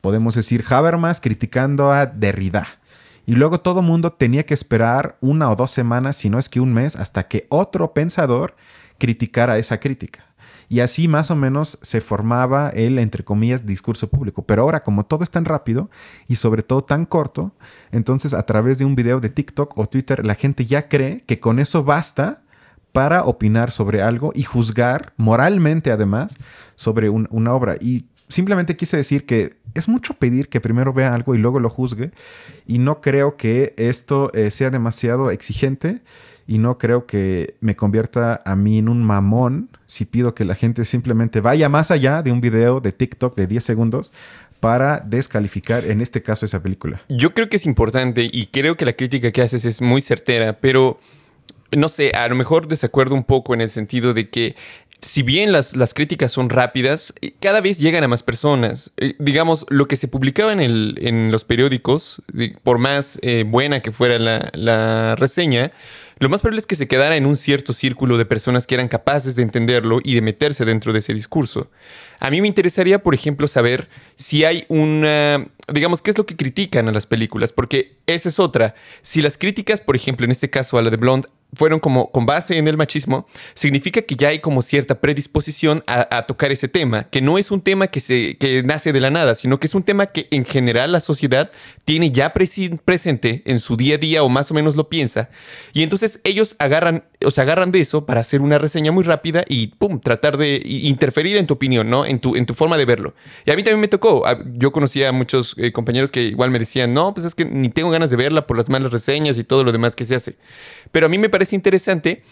Podemos 0.00 0.34
decir 0.34 0.64
Habermas 0.68 1.20
criticando 1.20 1.92
a 1.92 2.06
Derrida. 2.06 2.66
Y 3.26 3.34
luego 3.34 3.60
todo 3.60 3.82
mundo 3.82 4.12
tenía 4.12 4.46
que 4.46 4.54
esperar 4.54 5.18
una 5.20 5.50
o 5.50 5.56
dos 5.56 5.70
semanas, 5.70 6.16
si 6.16 6.30
no 6.30 6.38
es 6.38 6.48
que 6.48 6.60
un 6.60 6.72
mes, 6.72 6.96
hasta 6.96 7.28
que 7.28 7.46
otro 7.50 7.92
pensador 7.92 8.56
criticara 8.98 9.58
esa 9.58 9.80
crítica. 9.80 10.27
Y 10.68 10.80
así 10.80 11.08
más 11.08 11.30
o 11.30 11.36
menos 11.36 11.78
se 11.82 12.00
formaba 12.00 12.68
el, 12.70 12.98
entre 12.98 13.24
comillas, 13.24 13.64
discurso 13.64 14.08
público. 14.08 14.42
Pero 14.42 14.62
ahora, 14.62 14.82
como 14.82 15.06
todo 15.06 15.24
es 15.24 15.30
tan 15.30 15.44
rápido 15.44 15.90
y 16.28 16.36
sobre 16.36 16.62
todo 16.62 16.84
tan 16.84 17.06
corto, 17.06 17.52
entonces 17.90 18.34
a 18.34 18.44
través 18.44 18.78
de 18.78 18.84
un 18.84 18.94
video 18.94 19.20
de 19.20 19.30
TikTok 19.30 19.78
o 19.78 19.86
Twitter, 19.86 20.24
la 20.24 20.34
gente 20.34 20.66
ya 20.66 20.88
cree 20.88 21.22
que 21.26 21.40
con 21.40 21.58
eso 21.58 21.84
basta 21.84 22.42
para 22.92 23.24
opinar 23.24 23.70
sobre 23.70 24.02
algo 24.02 24.32
y 24.34 24.42
juzgar 24.42 25.12
moralmente 25.16 25.90
además 25.90 26.36
sobre 26.74 27.08
una 27.08 27.54
obra. 27.54 27.76
Y 27.80 28.06
simplemente 28.28 28.76
quise 28.76 28.96
decir 28.96 29.24
que 29.26 29.56
es 29.74 29.88
mucho 29.88 30.14
pedir 30.14 30.48
que 30.48 30.60
primero 30.60 30.92
vea 30.92 31.14
algo 31.14 31.34
y 31.34 31.38
luego 31.38 31.60
lo 31.60 31.70
juzgue. 31.70 32.12
Y 32.66 32.78
no 32.78 33.00
creo 33.00 33.36
que 33.36 33.74
esto 33.76 34.30
eh, 34.34 34.50
sea 34.50 34.70
demasiado 34.70 35.30
exigente 35.30 36.02
y 36.48 36.58
no 36.58 36.78
creo 36.78 37.06
que 37.06 37.54
me 37.60 37.76
convierta 37.76 38.42
a 38.44 38.56
mí 38.56 38.78
en 38.78 38.88
un 38.88 39.02
mamón 39.04 39.68
si 39.86 40.06
pido 40.06 40.34
que 40.34 40.46
la 40.46 40.54
gente 40.54 40.86
simplemente 40.86 41.42
vaya 41.42 41.68
más 41.68 41.90
allá 41.90 42.22
de 42.22 42.32
un 42.32 42.40
video 42.40 42.80
de 42.80 42.90
TikTok 42.90 43.36
de 43.36 43.46
10 43.46 43.62
segundos 43.62 44.12
para 44.58 44.98
descalificar 45.00 45.84
en 45.84 46.00
este 46.00 46.22
caso 46.22 46.46
esa 46.46 46.62
película. 46.62 47.02
Yo 47.10 47.32
creo 47.32 47.50
que 47.50 47.56
es 47.56 47.66
importante 47.66 48.28
y 48.32 48.46
creo 48.46 48.78
que 48.78 48.86
la 48.86 48.94
crítica 48.94 49.30
que 49.30 49.42
haces 49.42 49.66
es 49.66 49.82
muy 49.82 50.00
certera, 50.00 50.54
pero 50.58 50.98
no 51.76 51.90
sé, 51.90 52.12
a 52.12 52.26
lo 52.28 52.34
mejor 52.34 52.66
desacuerdo 52.66 53.14
un 53.14 53.24
poco 53.24 53.52
en 53.52 53.60
el 53.60 53.68
sentido 53.68 54.14
de 54.14 54.30
que 54.30 54.56
si 55.00 55.22
bien 55.22 55.52
las, 55.52 55.76
las, 55.76 55.94
críticas 55.94 56.32
son 56.32 56.50
rápidas, 56.50 57.14
eh, 57.20 57.32
cada 57.40 57.60
vez 57.60 57.78
llegan 57.78 58.02
a 58.04 58.08
más 58.08 58.22
personas. 58.22 58.92
Eh, 58.96 59.14
digamos, 59.18 59.64
lo 59.68 59.86
que 59.86 59.96
se 59.96 60.08
publicaba 60.08 60.52
en, 60.52 60.60
el, 60.60 60.98
en 61.00 61.30
los 61.30 61.44
periódicos, 61.44 62.22
por 62.62 62.78
más 62.78 63.18
eh, 63.22 63.44
buena 63.46 63.80
que 63.80 63.92
fuera 63.92 64.18
la, 64.18 64.50
la 64.54 65.14
reseña, 65.16 65.72
lo 66.18 66.28
más 66.28 66.40
probable 66.40 66.60
es 66.60 66.66
que 66.66 66.74
se 66.74 66.88
quedara 66.88 67.16
en 67.16 67.26
un 67.26 67.36
cierto 67.36 67.72
círculo 67.72 68.18
de 68.18 68.24
personas 68.24 68.66
que 68.66 68.74
eran 68.74 68.88
capaces 68.88 69.36
de 69.36 69.44
entenderlo 69.44 70.00
y 70.02 70.14
de 70.14 70.20
meterse 70.20 70.64
dentro 70.64 70.92
de 70.92 70.98
ese 70.98 71.14
discurso. 71.14 71.70
A 72.18 72.30
mí 72.30 72.40
me 72.40 72.48
interesaría, 72.48 73.02
por 73.04 73.14
ejemplo, 73.14 73.46
saber 73.46 73.88
si 74.16 74.44
hay 74.44 74.64
una, 74.68 75.46
digamos, 75.72 76.02
qué 76.02 76.10
es 76.10 76.18
lo 76.18 76.26
que 76.26 76.36
critican 76.36 76.88
a 76.88 76.92
las 76.92 77.06
películas, 77.06 77.52
porque 77.52 77.98
esa 78.06 78.28
es 78.30 78.40
otra. 78.40 78.74
Si 79.02 79.22
las 79.22 79.38
críticas, 79.38 79.80
por 79.80 79.94
ejemplo, 79.94 80.24
en 80.24 80.32
este 80.32 80.50
caso 80.50 80.76
a 80.76 80.82
la 80.82 80.90
de 80.90 80.96
Blonde, 80.96 81.28
fueron 81.54 81.80
como 81.80 82.10
con 82.10 82.26
base 82.26 82.58
en 82.58 82.68
el 82.68 82.76
machismo, 82.76 83.26
significa 83.54 84.02
que 84.02 84.16
ya 84.16 84.28
hay 84.28 84.40
como 84.40 84.60
cierta 84.62 85.00
predisposición 85.00 85.82
a, 85.86 86.26
tocar 86.26 86.52
ese 86.52 86.68
tema, 86.68 87.04
que 87.04 87.22
no 87.22 87.38
es 87.38 87.50
un 87.50 87.60
tema 87.60 87.86
que, 87.86 88.00
se, 88.00 88.36
que 88.36 88.62
nace 88.62 88.92
de 88.92 89.00
la 89.00 89.10
nada, 89.10 89.34
sino 89.34 89.58
que 89.58 89.66
es 89.66 89.74
un 89.74 89.82
tema 89.82 90.06
que 90.06 90.28
en 90.30 90.44
general 90.44 90.92
la 90.92 91.00
sociedad 91.00 91.50
tiene 91.84 92.10
ya 92.10 92.34
presente 92.34 93.42
en 93.46 93.60
su 93.60 93.76
día 93.76 93.94
a 93.94 93.98
día 93.98 94.22
o 94.22 94.28
más 94.28 94.50
o 94.50 94.54
menos 94.54 94.76
lo 94.76 94.88
piensa. 94.88 95.30
Y 95.72 95.82
entonces 95.82 96.20
ellos 96.24 96.54
agarran, 96.58 97.04
o 97.24 97.30
se 97.30 97.40
agarran 97.40 97.72
de 97.72 97.80
eso 97.80 98.04
para 98.04 98.20
hacer 98.20 98.42
una 98.42 98.58
reseña 98.58 98.92
muy 98.92 99.04
rápida 99.04 99.44
y 99.48 99.68
pum, 99.68 100.00
tratar 100.00 100.36
de 100.36 100.60
interferir 100.64 101.36
en 101.36 101.46
tu 101.46 101.54
opinión, 101.54 101.88
¿no? 101.88 102.04
En 102.04 102.20
tu, 102.20 102.36
en 102.36 102.44
tu 102.44 102.54
forma 102.54 102.76
de 102.76 102.84
verlo. 102.84 103.14
Y 103.46 103.50
a 103.50 103.56
mí 103.56 103.62
también 103.62 103.80
me 103.80 103.88
tocó. 103.88 104.24
Yo 104.52 104.72
conocía 104.72 105.08
a 105.08 105.12
muchos 105.12 105.54
eh, 105.56 105.72
compañeros 105.72 106.12
que 106.12 106.22
igual 106.24 106.50
me 106.50 106.58
decían, 106.58 106.92
no, 106.92 107.14
pues 107.14 107.26
es 107.26 107.34
que 107.34 107.44
ni 107.44 107.70
tengo 107.70 107.90
ganas 107.90 108.10
de 108.10 108.16
verla 108.16 108.46
por 108.46 108.56
las 108.56 108.68
malas 108.68 108.92
reseñas 108.92 109.38
y 109.38 109.44
todo 109.44 109.64
lo 109.64 109.72
demás 109.72 109.96
que 109.96 110.04
se 110.04 110.14
hace. 110.14 110.36
Pero 110.92 111.06
a 111.06 111.08
mí 111.08 111.18
me 111.18 111.28
parece 111.38 111.54
interesante 111.54 112.24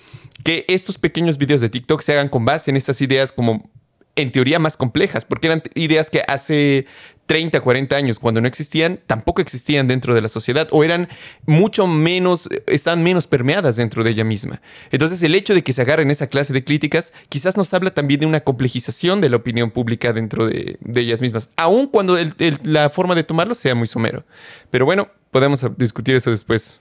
que 0.42 0.64
estos 0.66 0.98
pequeños 0.98 1.38
videos 1.38 1.60
de 1.60 1.68
TikTok 1.68 2.02
se 2.02 2.12
hagan 2.12 2.28
con 2.28 2.44
base 2.44 2.72
en 2.72 2.76
estas 2.76 3.00
ideas 3.00 3.30
como 3.30 3.70
en 4.16 4.32
teoría 4.32 4.58
más 4.58 4.76
complejas, 4.76 5.24
porque 5.24 5.46
eran 5.46 5.62
ideas 5.74 6.10
que 6.10 6.24
hace 6.26 6.86
30, 7.26 7.60
40 7.60 7.94
años, 7.94 8.18
cuando 8.18 8.40
no 8.40 8.48
existían, 8.48 8.98
tampoco 9.06 9.40
existían 9.40 9.86
dentro 9.86 10.12
de 10.12 10.22
la 10.22 10.28
sociedad 10.28 10.66
o 10.72 10.82
eran 10.82 11.08
mucho 11.44 11.86
menos, 11.86 12.48
están 12.66 13.04
menos 13.04 13.28
permeadas 13.28 13.76
dentro 13.76 14.02
de 14.02 14.10
ella 14.10 14.24
misma. 14.24 14.60
Entonces, 14.90 15.22
el 15.22 15.36
hecho 15.36 15.54
de 15.54 15.62
que 15.62 15.72
se 15.72 15.82
agarren 15.82 16.10
esa 16.10 16.26
clase 16.26 16.52
de 16.52 16.64
críticas 16.64 17.12
quizás 17.28 17.56
nos 17.56 17.72
habla 17.74 17.94
también 17.94 18.18
de 18.18 18.26
una 18.26 18.40
complejización 18.40 19.20
de 19.20 19.28
la 19.28 19.36
opinión 19.36 19.70
pública 19.70 20.12
dentro 20.12 20.48
de, 20.48 20.80
ellas 20.96 21.20
mismas, 21.20 21.50
aun 21.54 21.86
cuando 21.86 22.16
la 22.64 22.90
forma 22.90 23.14
de 23.14 23.22
tomarlo 23.22 23.54
sea 23.54 23.76
muy 23.76 23.86
somero. 23.86 24.24
Pero 24.72 24.84
bueno, 24.84 25.08
podemos 25.30 25.64
discutir 25.76 26.16
eso 26.16 26.32
después. 26.32 26.80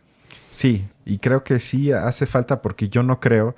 Sí, 0.49 0.85
y 1.05 1.19
creo 1.19 1.43
que 1.43 1.59
sí 1.59 1.91
hace 1.91 2.25
falta 2.25 2.61
porque 2.61 2.89
yo 2.89 3.03
no 3.03 3.19
creo 3.19 3.55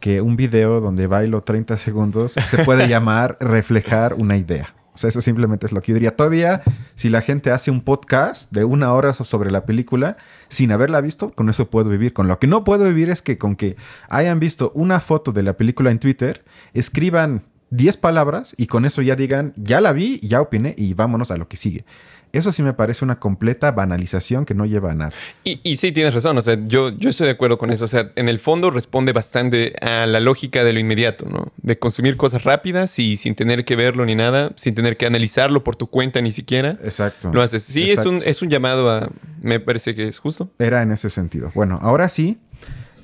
que 0.00 0.20
un 0.20 0.36
video 0.36 0.80
donde 0.80 1.06
bailo 1.06 1.42
30 1.42 1.78
segundos 1.78 2.32
se 2.32 2.64
puede 2.64 2.88
llamar 2.88 3.36
reflejar 3.40 4.14
una 4.14 4.36
idea. 4.36 4.74
O 4.94 4.98
sea, 4.98 5.08
eso 5.08 5.22
simplemente 5.22 5.64
es 5.64 5.72
lo 5.72 5.80
que 5.80 5.92
yo 5.92 5.94
diría. 5.94 6.16
Todavía, 6.16 6.62
si 6.96 7.08
la 7.08 7.22
gente 7.22 7.50
hace 7.50 7.70
un 7.70 7.80
podcast 7.80 8.50
de 8.52 8.64
una 8.64 8.92
hora 8.92 9.14
sobre 9.14 9.50
la 9.50 9.64
película 9.64 10.18
sin 10.48 10.70
haberla 10.70 11.00
visto, 11.00 11.30
con 11.30 11.48
eso 11.48 11.70
puedo 11.70 11.88
vivir. 11.88 12.12
Con 12.12 12.28
lo 12.28 12.38
que 12.38 12.46
no 12.46 12.62
puedo 12.62 12.84
vivir 12.84 13.08
es 13.08 13.22
que 13.22 13.38
con 13.38 13.56
que 13.56 13.76
hayan 14.10 14.38
visto 14.38 14.70
una 14.74 15.00
foto 15.00 15.32
de 15.32 15.42
la 15.42 15.56
película 15.56 15.90
en 15.90 15.98
Twitter, 15.98 16.44
escriban 16.74 17.42
10 17.70 17.96
palabras 17.96 18.54
y 18.58 18.66
con 18.66 18.84
eso 18.84 19.00
ya 19.00 19.16
digan, 19.16 19.54
ya 19.56 19.80
la 19.80 19.92
vi, 19.92 20.20
ya 20.20 20.42
opiné 20.42 20.74
y 20.76 20.92
vámonos 20.92 21.30
a 21.30 21.38
lo 21.38 21.48
que 21.48 21.56
sigue. 21.56 21.86
Eso 22.32 22.50
sí 22.50 22.62
me 22.62 22.72
parece 22.72 23.04
una 23.04 23.18
completa 23.18 23.72
banalización 23.72 24.46
que 24.46 24.54
no 24.54 24.64
lleva 24.64 24.92
a 24.92 24.94
nada. 24.94 25.12
Y, 25.44 25.60
y, 25.62 25.76
sí, 25.76 25.92
tienes 25.92 26.14
razón. 26.14 26.38
O 26.38 26.40
sea, 26.40 26.56
yo, 26.64 26.88
yo 26.88 27.10
estoy 27.10 27.26
de 27.26 27.32
acuerdo 27.32 27.58
con 27.58 27.70
eso. 27.70 27.84
O 27.84 27.88
sea, 27.88 28.10
en 28.16 28.28
el 28.28 28.38
fondo 28.38 28.70
responde 28.70 29.12
bastante 29.12 29.74
a 29.82 30.06
la 30.06 30.18
lógica 30.18 30.64
de 30.64 30.72
lo 30.72 30.80
inmediato, 30.80 31.26
¿no? 31.28 31.52
De 31.58 31.78
consumir 31.78 32.16
cosas 32.16 32.44
rápidas 32.44 32.98
y 32.98 33.16
sin 33.16 33.34
tener 33.34 33.66
que 33.66 33.76
verlo 33.76 34.06
ni 34.06 34.14
nada, 34.14 34.52
sin 34.56 34.74
tener 34.74 34.96
que 34.96 35.04
analizarlo 35.04 35.62
por 35.62 35.76
tu 35.76 35.88
cuenta 35.88 36.22
ni 36.22 36.32
siquiera. 36.32 36.78
Exacto. 36.82 37.30
Lo 37.34 37.42
haces. 37.42 37.64
Sí, 37.64 37.90
Es, 37.90 38.06
un, 38.06 38.22
es 38.24 38.40
un 38.40 38.48
llamado 38.48 38.90
a... 38.90 39.10
Me 39.42 39.60
parece 39.60 39.94
que 39.94 40.08
es 40.08 40.18
justo. 40.18 40.50
Era 40.58 40.80
en 40.80 40.92
ese 40.92 41.10
sentido. 41.10 41.52
Bueno, 41.54 41.78
ahora 41.82 42.08
sí, 42.08 42.38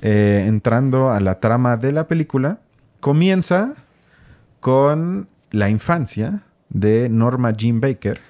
eh, 0.01 0.45
entrando 0.47 1.11
a 1.11 1.19
la 1.19 1.39
trama 1.39 1.77
de 1.77 1.91
la 1.91 2.07
película, 2.07 2.61
comienza 2.99 3.75
con 4.59 5.29
la 5.51 5.69
infancia 5.69 6.41
de 6.69 7.09
Norma 7.09 7.51
Jean 7.51 7.79
Baker 7.79 8.21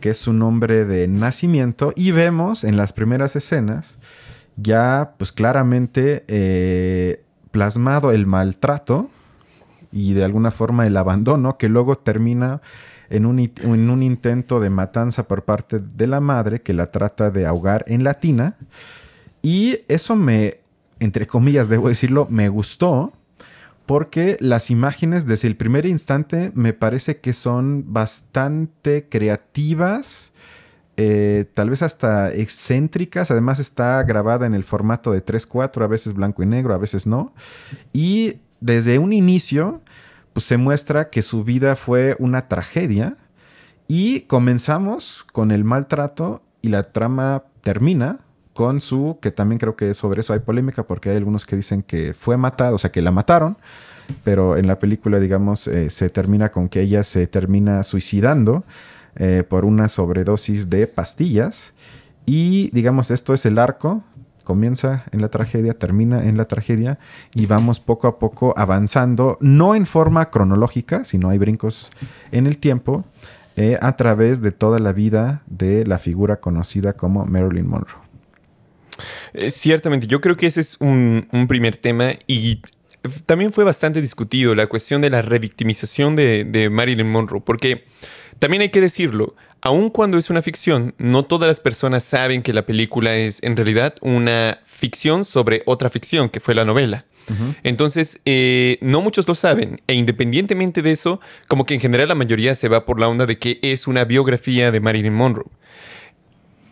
que 0.00 0.10
es 0.10 0.18
su 0.18 0.32
nombre 0.32 0.84
de 0.84 1.08
nacimiento, 1.08 1.92
y 1.96 2.10
vemos 2.10 2.64
en 2.64 2.76
las 2.76 2.92
primeras 2.92 3.36
escenas 3.36 3.98
ya 4.60 5.14
pues 5.16 5.32
claramente 5.32 6.24
eh, 6.28 7.22
plasmado 7.50 8.10
el 8.12 8.26
maltrato 8.26 9.08
y 9.92 10.12
de 10.12 10.24
alguna 10.24 10.50
forma 10.50 10.86
el 10.86 10.96
abandono 10.96 11.56
que 11.56 11.68
luego 11.68 11.96
termina 11.96 12.60
en 13.10 13.24
un, 13.24 13.38
en 13.38 13.90
un, 13.90 14.02
intento 14.02 14.60
de 14.60 14.68
matanza 14.68 15.26
por 15.28 15.44
parte 15.44 15.78
de 15.78 16.06
la 16.06 16.20
madre 16.20 16.60
que 16.60 16.74
la 16.74 16.90
trata 16.90 17.30
de 17.30 17.46
ahogar 17.46 17.84
en 17.86 18.04
la 18.04 18.14
tina. 18.14 18.56
Y 19.40 19.78
eso 19.88 20.14
me, 20.14 20.58
entre 21.00 21.26
comillas, 21.26 21.70
debo 21.70 21.88
decirlo, 21.88 22.26
me 22.28 22.50
gustó 22.50 23.12
porque 23.88 24.36
las 24.40 24.70
imágenes 24.70 25.26
desde 25.26 25.48
el 25.48 25.56
primer 25.56 25.86
instante 25.86 26.52
me 26.54 26.74
parece 26.74 27.20
que 27.20 27.32
son 27.32 27.90
bastante 27.90 29.08
creativas, 29.08 30.32
eh, 30.98 31.46
tal 31.54 31.70
vez 31.70 31.80
hasta 31.80 32.30
excéntricas, 32.30 33.30
además 33.30 33.60
está 33.60 34.02
grabada 34.02 34.44
en 34.44 34.52
el 34.52 34.62
formato 34.62 35.10
de 35.10 35.24
3-4, 35.24 35.84
a 35.84 35.86
veces 35.86 36.12
blanco 36.12 36.42
y 36.42 36.46
negro, 36.46 36.74
a 36.74 36.76
veces 36.76 37.06
no, 37.06 37.32
y 37.94 38.40
desde 38.60 38.98
un 38.98 39.14
inicio 39.14 39.80
pues 40.34 40.44
se 40.44 40.58
muestra 40.58 41.08
que 41.08 41.22
su 41.22 41.42
vida 41.42 41.74
fue 41.74 42.14
una 42.18 42.46
tragedia 42.46 43.16
y 43.86 44.20
comenzamos 44.22 45.24
con 45.32 45.50
el 45.50 45.64
maltrato 45.64 46.42
y 46.60 46.68
la 46.68 46.82
trama 46.82 47.44
termina 47.62 48.18
con 48.58 48.80
su, 48.80 49.18
que 49.22 49.30
también 49.30 49.60
creo 49.60 49.76
que 49.76 49.94
sobre 49.94 50.18
eso 50.18 50.32
hay 50.32 50.40
polémica 50.40 50.82
porque 50.82 51.10
hay 51.10 51.16
algunos 51.16 51.46
que 51.46 51.54
dicen 51.54 51.80
que 51.80 52.12
fue 52.12 52.36
matada, 52.36 52.72
o 52.72 52.78
sea, 52.78 52.90
que 52.90 53.00
la 53.00 53.12
mataron, 53.12 53.56
pero 54.24 54.56
en 54.56 54.66
la 54.66 54.80
película, 54.80 55.20
digamos, 55.20 55.68
eh, 55.68 55.90
se 55.90 56.10
termina 56.10 56.50
con 56.50 56.68
que 56.68 56.80
ella 56.80 57.04
se 57.04 57.28
termina 57.28 57.84
suicidando 57.84 58.64
eh, 59.14 59.44
por 59.48 59.64
una 59.64 59.88
sobredosis 59.88 60.68
de 60.68 60.88
pastillas 60.88 61.72
y, 62.26 62.70
digamos, 62.72 63.12
esto 63.12 63.32
es 63.32 63.46
el 63.46 63.60
arco. 63.60 64.02
Comienza 64.42 65.04
en 65.12 65.20
la 65.20 65.28
tragedia, 65.28 65.74
termina 65.74 66.24
en 66.24 66.36
la 66.36 66.46
tragedia 66.46 66.98
y 67.36 67.46
vamos 67.46 67.78
poco 67.78 68.08
a 68.08 68.18
poco 68.18 68.54
avanzando, 68.56 69.38
no 69.40 69.76
en 69.76 69.86
forma 69.86 70.30
cronológica, 70.30 71.04
sino 71.04 71.28
hay 71.28 71.38
brincos 71.38 71.92
en 72.32 72.48
el 72.48 72.58
tiempo, 72.58 73.04
eh, 73.54 73.78
a 73.80 73.96
través 73.96 74.40
de 74.40 74.50
toda 74.50 74.80
la 74.80 74.92
vida 74.92 75.42
de 75.46 75.86
la 75.86 76.00
figura 76.00 76.40
conocida 76.40 76.94
como 76.94 77.24
Marilyn 77.24 77.68
Monroe. 77.68 78.07
Eh, 79.34 79.50
ciertamente, 79.50 80.06
yo 80.06 80.20
creo 80.20 80.36
que 80.36 80.46
ese 80.46 80.60
es 80.60 80.76
un, 80.80 81.28
primer 81.48 81.76
tema 81.76 82.12
y 82.26 82.60
también 83.26 83.52
fue 83.52 83.64
bastante 83.64 84.00
discutido 84.00 84.54
la 84.54 84.66
cuestión 84.66 85.00
de 85.00 85.10
la 85.10 85.22
revictimización 85.22 86.16
de, 86.16 86.68
Marilyn 86.70 87.08
Monroe, 87.08 87.40
porque 87.40 87.84
también 88.38 88.62
hay 88.62 88.70
que 88.70 88.80
decirlo, 88.80 89.34
aun 89.60 89.90
cuando 89.90 90.18
es 90.18 90.30
una 90.30 90.42
ficción, 90.42 90.94
no 90.98 91.24
todas 91.24 91.48
las 91.48 91.60
personas 91.60 92.04
saben 92.04 92.42
que 92.42 92.52
la 92.52 92.66
película 92.66 93.16
es 93.16 93.42
en 93.42 93.56
realidad 93.56 93.94
una 94.00 94.60
ficción 94.66 95.24
sobre 95.24 95.62
otra 95.66 95.90
ficción, 95.90 96.28
que 96.28 96.40
fue 96.40 96.54
la 96.54 96.64
novela. 96.64 97.04
Entonces, 97.62 98.20
eh, 98.24 98.78
no 98.80 99.02
muchos 99.02 99.28
lo 99.28 99.34
saben, 99.34 99.82
e 99.86 99.92
independientemente 99.92 100.80
de 100.80 100.92
eso, 100.92 101.20
como 101.46 101.66
que 101.66 101.74
en 101.74 101.80
general 101.80 102.08
la 102.08 102.14
mayoría 102.14 102.54
se 102.54 102.68
va 102.68 102.86
por 102.86 102.98
la 102.98 103.06
onda 103.06 103.26
de 103.26 103.38
que 103.38 103.58
es 103.60 103.86
una 103.86 104.04
biografía 104.04 104.70
de 104.70 104.80
Marilyn 104.80 105.12
Monroe. 105.12 105.44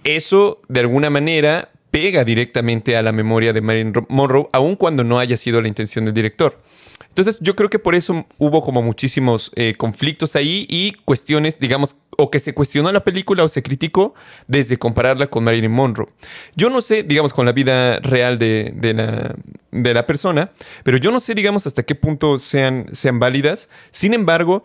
Eso, 0.04 0.62
de 0.68 0.80
alguna 0.80 1.10
manera, 1.10 1.70
pega 1.96 2.24
directamente 2.24 2.94
a 2.94 3.02
la 3.02 3.10
memoria 3.10 3.54
de 3.54 3.62
Marilyn 3.62 3.94
Monroe, 4.10 4.50
aun 4.52 4.76
cuando 4.76 5.02
no 5.02 5.18
haya 5.18 5.34
sido 5.38 5.62
la 5.62 5.68
intención 5.68 6.04
del 6.04 6.12
director. 6.12 6.60
Entonces 7.08 7.38
yo 7.40 7.56
creo 7.56 7.70
que 7.70 7.78
por 7.78 7.94
eso 7.94 8.26
hubo 8.36 8.60
como 8.60 8.82
muchísimos 8.82 9.50
eh, 9.56 9.74
conflictos 9.78 10.36
ahí 10.36 10.66
y 10.68 10.92
cuestiones, 11.06 11.58
digamos, 11.58 11.96
o 12.18 12.30
que 12.30 12.38
se 12.38 12.52
cuestionó 12.52 12.92
la 12.92 13.02
película 13.02 13.44
o 13.44 13.48
se 13.48 13.62
criticó 13.62 14.12
desde 14.46 14.76
compararla 14.76 15.28
con 15.28 15.44
Marilyn 15.44 15.72
Monroe. 15.72 16.08
Yo 16.54 16.68
no 16.68 16.82
sé, 16.82 17.02
digamos, 17.02 17.32
con 17.32 17.46
la 17.46 17.52
vida 17.52 17.98
real 18.00 18.38
de, 18.38 18.74
la, 18.94 19.34
de 19.70 19.94
la, 19.94 20.06
persona, 20.06 20.52
pero 20.84 20.98
yo 20.98 21.10
no 21.10 21.18
sé, 21.18 21.34
digamos, 21.34 21.66
hasta 21.66 21.82
qué 21.82 21.94
punto 21.94 22.38
sean, 22.38 22.88
sean 22.92 23.18
válidas. 23.18 23.70
Sin 23.90 24.12
embargo, 24.12 24.64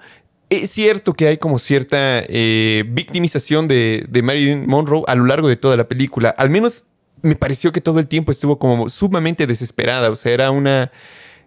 es 0.49 0.69
cierto 0.69 1.13
que 1.13 1.27
hay 1.29 1.37
como 1.37 1.59
cierta 1.59 2.23
eh, 2.27 2.83
victimización 2.89 3.69
de, 3.69 4.05
de 4.09 4.21
Marilyn 4.21 4.67
Monroe 4.67 5.03
a 5.07 5.15
lo 5.15 5.23
largo 5.23 5.47
de 5.47 5.55
toda 5.55 5.77
la 5.77 5.87
película, 5.87 6.29
al 6.31 6.49
menos 6.49 6.87
me 7.21 7.35
pareció 7.35 7.71
que 7.71 7.81
todo 7.81 7.99
el 7.99 8.07
tiempo 8.07 8.31
estuvo 8.31 8.57
como 8.59 8.89
sumamente 8.89 9.47
desesperada. 9.47 10.09
O 10.09 10.15
sea, 10.15 10.31
era 10.31 10.51
una, 10.51 10.91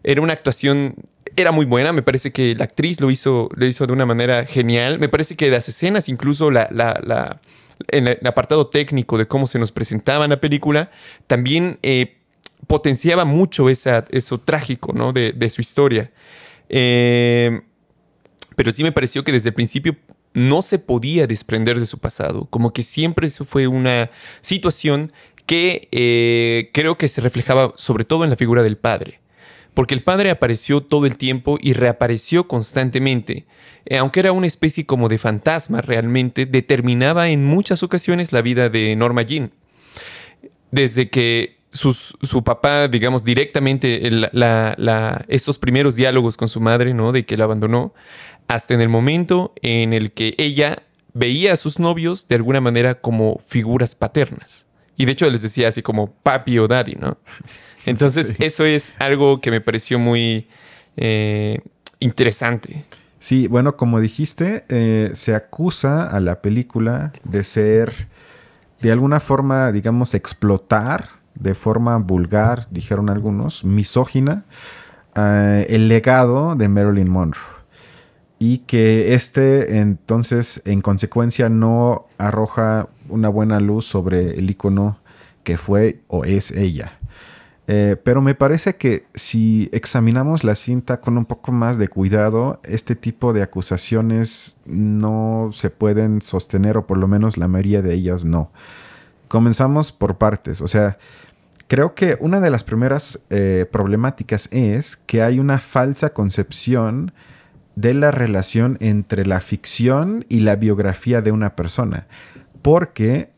era 0.03 0.21
una 0.21 0.33
actuación, 0.33 0.95
era 1.37 1.53
muy 1.53 1.67
buena. 1.67 1.93
Me 1.93 2.03
parece 2.03 2.33
que 2.33 2.55
la 2.55 2.65
actriz 2.65 3.01
lo 3.01 3.11
hizo, 3.11 3.49
lo 3.55 3.67
hizo 3.67 3.87
de 3.87 3.93
una 3.93 4.07
manera 4.07 4.47
genial. 4.47 4.99
Me 4.99 5.09
parece 5.09 5.37
que 5.37 5.51
las 5.51 5.69
escenas, 5.69 6.09
incluso 6.09 6.51
la, 6.51 6.69
la, 6.71 7.41
en 7.89 8.09
el 8.09 8.27
apartado 8.27 8.69
técnico 8.69 9.19
de 9.19 9.27
cómo 9.27 9.47
se 9.47 9.59
nos 9.59 9.73
presentaba 9.73 10.27
la 10.29 10.41
película, 10.41 10.91
también 11.27 11.79
eh, 11.83 12.19
potenciaba 12.67 13.25
mucho 13.25 13.69
esa, 13.69 14.05
eso 14.11 14.39
trágico 14.39 14.93
¿no? 14.93 15.13
de, 15.13 15.33
de 15.33 15.51
su 15.51 15.61
historia. 15.61 16.11
Eh, 16.69 17.61
pero 18.57 18.73
sí 18.73 18.83
me 18.83 18.93
pareció 18.93 19.25
que 19.25 19.33
desde 19.33 19.51
el 19.51 19.55
principio 19.55 19.97
no 20.35 20.63
se 20.63 20.79
podía 20.79 21.27
desprender 21.27 21.79
de 21.79 21.87
su 21.87 21.99
pasado, 21.99 22.47
como 22.51 22.73
que 22.73 22.83
siempre 22.83 23.29
eso 23.29 23.45
fue 23.45 23.69
una 23.69 24.11
situación 24.41 25.13
que 25.47 25.89
eh, 25.93 26.71
creo 26.73 26.97
que 26.97 27.09
se 27.09 27.21
reflejaba 27.21 27.73
sobre 27.77 28.05
todo 28.05 28.25
en 28.25 28.31
la 28.31 28.37
figura 28.37 28.63
del 28.63 28.77
padre. 28.77 29.21
Porque 29.75 29.95
el 29.95 30.05
padre 30.05 30.31
apareció 30.31 30.83
todo 30.83 31.05
el 31.05 31.17
tiempo 31.17 31.59
y 31.61 31.73
reapareció 31.73 32.47
constantemente. 32.47 33.45
Eh, 33.87 33.99
aunque 33.99 34.21
era 34.21 34.33
una 34.33 34.47
especie 34.47 34.87
como 34.87 35.09
de 35.09 35.19
fantasma 35.19 35.81
realmente, 35.81 36.47
determinaba 36.47 37.29
en 37.29 37.45
muchas 37.45 37.83
ocasiones 37.83 38.33
la 38.33 38.41
vida 38.41 38.69
de 38.69 38.95
Norma 38.95 39.23
Jean. 39.23 39.53
Desde 40.71 41.11
que 41.11 41.59
su 41.71 42.45
papá, 42.45 42.87
digamos, 42.87 43.25
directamente 43.25 44.01
estos 45.29 45.59
primeros 45.59 45.97
diálogos 45.97 46.37
con 46.37 46.49
su 46.49 46.61
madre, 46.61 46.95
¿no? 46.95 47.11
De 47.11 47.27
que 47.27 47.37
la 47.37 47.45
abandonó, 47.45 47.93
hasta 48.47 48.75
en 48.75 48.81
el 48.81 48.89
momento 48.89 49.53
en 49.61 49.93
el 49.93 50.13
que 50.13 50.35
ella 50.39 50.85
veía 51.15 51.53
a 51.53 51.57
sus 51.57 51.81
novios 51.81 52.29
de 52.29 52.37
alguna 52.37 52.61
manera 52.61 53.01
como 53.01 53.41
figuras 53.45 53.97
paternas. 53.97 54.67
Y 54.97 55.05
de 55.05 55.13
hecho 55.13 55.29
les 55.31 55.43
decía 55.43 55.69
así 55.69 55.83
como 55.83 56.13
papi 56.13 56.59
o 56.59 56.69
daddy, 56.69 56.95
¿no? 56.95 57.19
Entonces 57.87 58.37
eso 58.39 58.65
es 58.65 58.95
algo 58.99 59.41
que 59.41 59.51
me 59.51 59.61
pareció 59.61 59.99
muy 59.99 60.49
eh, 60.97 61.61
interesante. 62.01 62.85
Sí, 63.19 63.47
bueno, 63.47 63.77
como 63.77 64.01
dijiste, 64.01 64.65
eh, 64.69 65.11
se 65.15 65.35
acusa 65.35 66.09
a 66.09 66.21
la 66.21 66.43
película 66.43 67.13
de 67.25 67.43
ser, 67.43 68.09
de 68.81 68.93
alguna 68.93 69.21
forma, 69.21 69.73
digamos, 69.73 70.15
explotar 70.15 71.09
de 71.35 71.55
forma 71.55 71.97
vulgar, 71.99 72.69
dijeron 72.71 73.11
algunos, 73.11 73.65
misógina, 73.65 74.45
eh, 75.17 75.67
el 75.71 75.89
legado 75.89 76.55
de 76.55 76.69
Marilyn 76.69 77.09
Monroe 77.09 77.55
y 78.39 78.59
que 78.59 79.15
este 79.15 79.79
entonces 79.79 80.61
en 80.67 80.81
consecuencia 80.81 81.49
no 81.49 82.07
arroja 82.19 82.89
una 83.09 83.29
buena 83.29 83.61
luz 83.61 83.87
sobre 83.87 84.39
el 84.39 84.51
icono 84.51 84.99
que 85.43 85.59
fue 85.59 86.01
o 86.09 86.25
es 86.25 86.51
ella. 86.51 86.99
Eh, 87.67 87.97
pero 88.03 88.21
me 88.21 88.35
parece 88.35 88.77
que 88.77 89.07
si 89.15 89.71
examinamos 89.73 90.45
la 90.45 90.55
cinta 90.55 91.01
con 91.01 91.17
un 91.17 91.25
poco 91.25 91.51
más 91.51 91.79
de 91.79 91.89
cuidado, 91.89 92.61
este 92.63 92.95
tipo 92.95 93.33
de 93.33 93.43
acusaciones 93.43 94.59
no 94.67 95.49
se 95.53 95.71
pueden 95.71 96.21
sostener 96.21 96.77
o 96.77 96.87
por 96.87 96.99
lo 96.99 97.09
menos 97.09 97.39
la 97.39 97.49
mayoría 97.49 97.81
de 97.81 97.95
ellas 97.95 98.25
no. 98.25 98.51
Comenzamos 99.29 99.93
por 99.93 100.19
partes, 100.19 100.61
o 100.61 100.69
sea, 100.69 100.99
creo 101.67 101.95
que 101.95 102.19
una 102.21 102.41
de 102.41 102.51
las 102.51 102.65
primeras 102.65 103.21
eh, 103.31 103.67
problemáticas 103.71 104.49
es 104.53 104.97
que 104.97 105.23
hay 105.23 105.39
una 105.39 105.59
falsa 105.59 106.13
concepción 106.13 107.13
de 107.77 107.95
la 107.95 108.11
relación 108.11 108.77
entre 108.81 109.25
la 109.25 109.41
ficción 109.41 110.27
y 110.29 110.41
la 110.41 110.57
biografía 110.57 111.23
de 111.23 111.33
una 111.33 111.57
persona. 111.57 112.07
Porque 112.65 113.29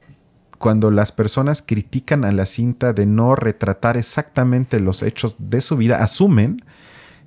cuando 0.56 0.92
las 0.92 1.11
personas 1.11 1.61
critican 1.61 2.25
a 2.25 2.30
la 2.30 2.47
cinta 2.47 2.92
de 2.92 3.06
no 3.06 3.35
retratar 3.35 3.97
exactamente 3.97 4.78
los 4.78 5.02
hechos 5.02 5.35
de 5.40 5.61
su 5.62 5.76
vida, 5.76 5.97
asumen 5.97 6.62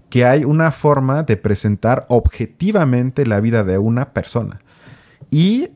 que 0.10 0.24
hay 0.24 0.46
una 0.46 0.72
forma 0.72 1.24
de 1.24 1.36
presentar 1.36 2.06
objetivamente 2.08 3.26
la 3.26 3.42
vida 3.42 3.66
de 3.66 3.78
una 3.80 4.14
persona. 4.14 4.62
Y 5.30 5.72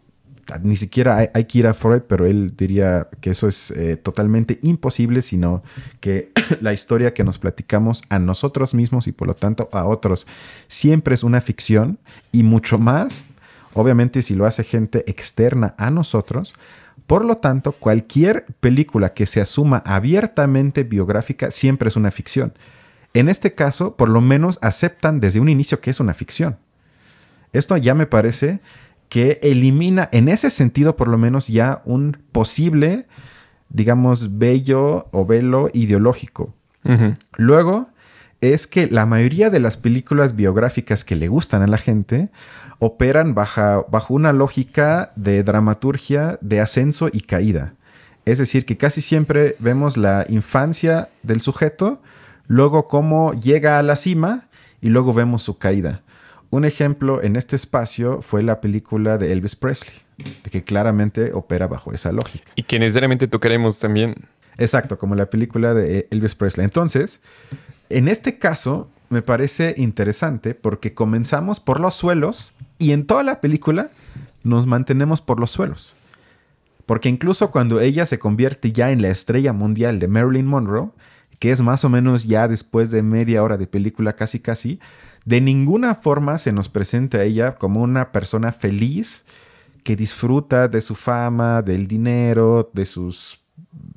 ni 0.62 0.78
siquiera 0.78 1.30
hay, 1.34 1.44
que 1.44 1.58
ir 1.58 1.68
a 1.68 1.74
Freud, 1.74 2.04
pero 2.08 2.26
él 2.26 2.54
diría 2.56 3.10
que 3.20 3.32
eso 3.32 3.50
es 3.50 3.72
eh, 3.72 3.98
totalmente 3.98 4.60
imposible, 4.62 5.22
sino 5.22 5.62
que 6.00 6.32
la 6.62 6.72
historia 6.72 7.14
que 7.14 7.26
nos 7.26 7.38
platicamos 7.38 8.02
a 8.08 8.18
nosotros 8.18 8.74
mismos 8.74 9.08
y 9.08 9.12
por 9.12 9.28
lo 9.28 9.36
tanto 9.36 9.68
a 9.74 9.86
otros 9.86 10.26
siempre 10.70 11.16
es 11.16 11.24
una 11.24 11.42
ficción 11.42 12.00
y 12.32 12.44
mucho 12.44 12.78
más, 12.78 13.26
obviamente 13.74 14.22
si 14.22 14.36
lo 14.36 14.46
hace 14.46 14.64
gente 14.64 15.04
externa 15.08 15.76
a 15.78 15.92
nosotros. 15.92 16.54
Por 17.08 17.26
lo 17.26 17.38
tanto, 17.38 17.74
cualquier 17.74 18.46
película 18.60 19.14
que 19.14 19.26
se 19.26 19.42
asuma 19.42 19.84
abiertamente 19.86 20.84
biográfica 20.84 21.52
siempre 21.52 21.90
es 21.90 21.96
una 21.96 22.12
ficción. 22.12 22.54
En 23.14 23.30
este 23.30 23.54
caso, 23.54 23.96
por 23.96 24.10
lo 24.10 24.22
menos 24.22 24.58
aceptan 24.62 25.20
desde 25.20 25.40
un 25.40 25.50
inicio 25.50 25.80
que 25.80 25.92
es 25.92 26.00
una 26.00 26.14
ficción. 26.14 26.58
Esto 27.52 27.78
ya 27.78 27.94
me 27.94 28.08
parece 28.08 28.60
que 29.10 29.40
elimina, 29.44 30.10
en 30.12 30.28
ese 30.28 30.50
sentido 30.50 30.96
por 30.96 31.08
lo 31.08 31.18
menos, 31.18 31.48
ya 31.48 31.84
un 31.86 32.18
posible, 32.32 33.06
digamos, 33.70 34.40
bello 34.40 35.08
o 35.12 35.26
velo 35.26 35.70
ideológico. 35.74 36.54
Luego, 37.38 37.90
es 38.42 38.68
que 38.68 38.88
la 38.88 39.06
mayoría 39.06 39.50
de 39.50 39.60
las 39.60 39.78
películas 39.78 40.36
biográficas 40.36 41.06
que 41.06 41.16
le 41.16 41.28
gustan 41.28 41.62
a 41.62 41.68
la 41.68 41.78
gente 41.78 42.30
operan 42.86 43.34
bajo, 43.34 43.88
bajo 43.90 44.14
una 44.14 44.34
lógica 44.34 45.14
de 45.16 45.42
dramaturgia 45.44 46.38
de 46.42 46.60
ascenso 46.60 47.10
y 47.12 47.22
caída. 47.22 47.76
Es 48.26 48.40
decir, 48.40 48.66
que 48.66 48.76
casi 48.76 49.00
siempre 49.00 49.56
vemos 49.60 49.96
la 49.96 50.26
infancia 50.28 51.08
del 51.24 51.40
sujeto, 51.40 52.02
luego 52.48 52.88
cómo 52.88 53.34
llega 53.34 53.80
a 53.80 53.84
la 53.84 53.96
cima 53.96 54.48
y 54.82 54.90
luego 54.90 55.14
vemos 55.14 55.44
su 55.44 55.58
caída. 55.58 56.02
Un 56.50 56.66
ejemplo 56.66 57.24
en 57.24 57.38
este 57.38 57.56
espacio 57.56 58.22
fue 58.22 58.44
la 58.44 58.60
película 58.60 59.18
de 59.18 59.32
Elvis 59.32 59.56
Presley, 59.56 59.96
que 60.52 60.64
claramente 60.66 61.32
opera 61.34 61.68
bajo 61.68 61.94
esa 61.94 62.12
lógica. 62.12 62.52
Y 62.56 62.64
que 62.64 62.80
necesariamente 62.80 63.28
tocaremos 63.28 63.80
también. 63.80 64.28
Exacto, 64.58 65.00
como 65.00 65.16
la 65.16 65.30
película 65.30 65.74
de 65.74 66.08
Elvis 66.12 66.36
Presley. 66.36 66.66
Entonces, 66.66 67.22
en 67.90 68.10
este 68.10 68.38
caso, 68.38 68.90
me 69.10 69.22
parece 69.22 69.76
interesante 69.78 70.56
porque 70.56 70.94
comenzamos 70.94 71.60
por 71.60 71.80
los 71.80 71.96
suelos 71.96 72.54
y 72.84 72.92
en 72.92 73.06
toda 73.06 73.24
la 73.24 73.40
película 73.40 73.92
nos 74.44 74.68
mantenemos 74.68 75.22
por 75.22 75.40
los 75.40 75.52
suelos. 75.52 75.96
Porque 76.86 77.08
incluso 77.08 77.50
cuando 77.50 77.80
ella 77.80 78.06
se 78.06 78.20
convierte 78.20 78.74
ya 78.74 78.92
en 78.92 79.02
la 79.02 79.08
estrella 79.08 79.54
mundial 79.54 80.00
de 80.00 80.10
Marilyn 80.10 80.46
Monroe, 80.46 80.90
que 81.40 81.52
es 81.52 81.62
más 81.62 81.86
o 81.86 81.90
menos 81.90 82.26
ya 82.26 82.48
después 82.50 82.92
de 82.92 83.02
media 83.02 83.42
hora 83.42 83.56
de 83.56 83.68
película 83.68 84.18
casi 84.18 84.40
casi, 84.40 84.80
de 85.24 85.40
ninguna 85.40 85.96
forma 85.96 86.38
se 86.38 86.52
nos 86.52 86.68
presenta 86.68 87.20
a 87.20 87.24
ella 87.24 87.56
como 87.56 87.82
una 87.82 88.12
persona 88.12 88.52
feliz 88.52 89.24
que 89.84 89.96
disfruta 89.96 90.68
de 90.68 90.82
su 90.82 90.96
fama, 90.96 91.62
del 91.62 91.88
dinero, 91.88 92.70
de 92.74 92.86
sus 92.86 93.40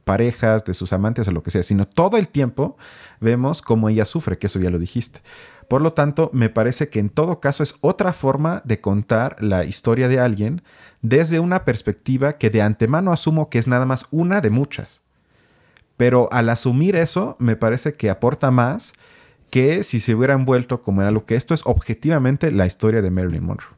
parejas, 0.04 0.64
de 0.64 0.74
sus 0.74 0.92
amantes 0.92 1.26
o 1.26 1.32
lo 1.32 1.42
que 1.42 1.50
sea, 1.50 1.64
sino 1.64 1.86
todo 1.86 2.16
el 2.16 2.28
tiempo 2.28 2.76
vemos 3.20 3.62
cómo 3.62 3.88
ella 3.88 4.04
sufre, 4.04 4.38
que 4.38 4.46
eso 4.46 4.60
ya 4.60 4.70
lo 4.70 4.78
dijiste. 4.78 5.20
Por 5.68 5.82
lo 5.82 5.92
tanto, 5.92 6.30
me 6.32 6.48
parece 6.48 6.88
que 6.88 7.00
en 7.00 7.08
todo 7.08 7.40
caso 7.40 7.62
es 7.62 7.76
otra 7.80 8.12
forma 8.12 8.62
de 8.64 8.80
contar 8.80 9.36
la 9.40 9.64
historia 9.64 10.08
de 10.08 10.20
alguien 10.20 10.62
desde 11.02 11.40
una 11.40 11.64
perspectiva 11.64 12.34
que 12.34 12.50
de 12.50 12.62
antemano 12.62 13.12
asumo 13.12 13.50
que 13.50 13.58
es 13.58 13.66
nada 13.66 13.86
más 13.86 14.06
una 14.10 14.40
de 14.40 14.50
muchas. 14.50 15.02
Pero 15.96 16.28
al 16.30 16.48
asumir 16.50 16.94
eso, 16.94 17.36
me 17.38 17.56
parece 17.56 17.94
que 17.94 18.10
aporta 18.10 18.50
más 18.50 18.92
que 19.50 19.82
si 19.82 20.00
se 20.00 20.14
hubiera 20.14 20.34
envuelto 20.34 20.82
como 20.82 21.02
era 21.02 21.10
lo 21.10 21.24
que 21.24 21.36
esto 21.36 21.54
es 21.54 21.62
objetivamente 21.64 22.50
la 22.52 22.66
historia 22.66 23.02
de 23.02 23.10
Marilyn 23.10 23.44
Monroe. 23.44 23.76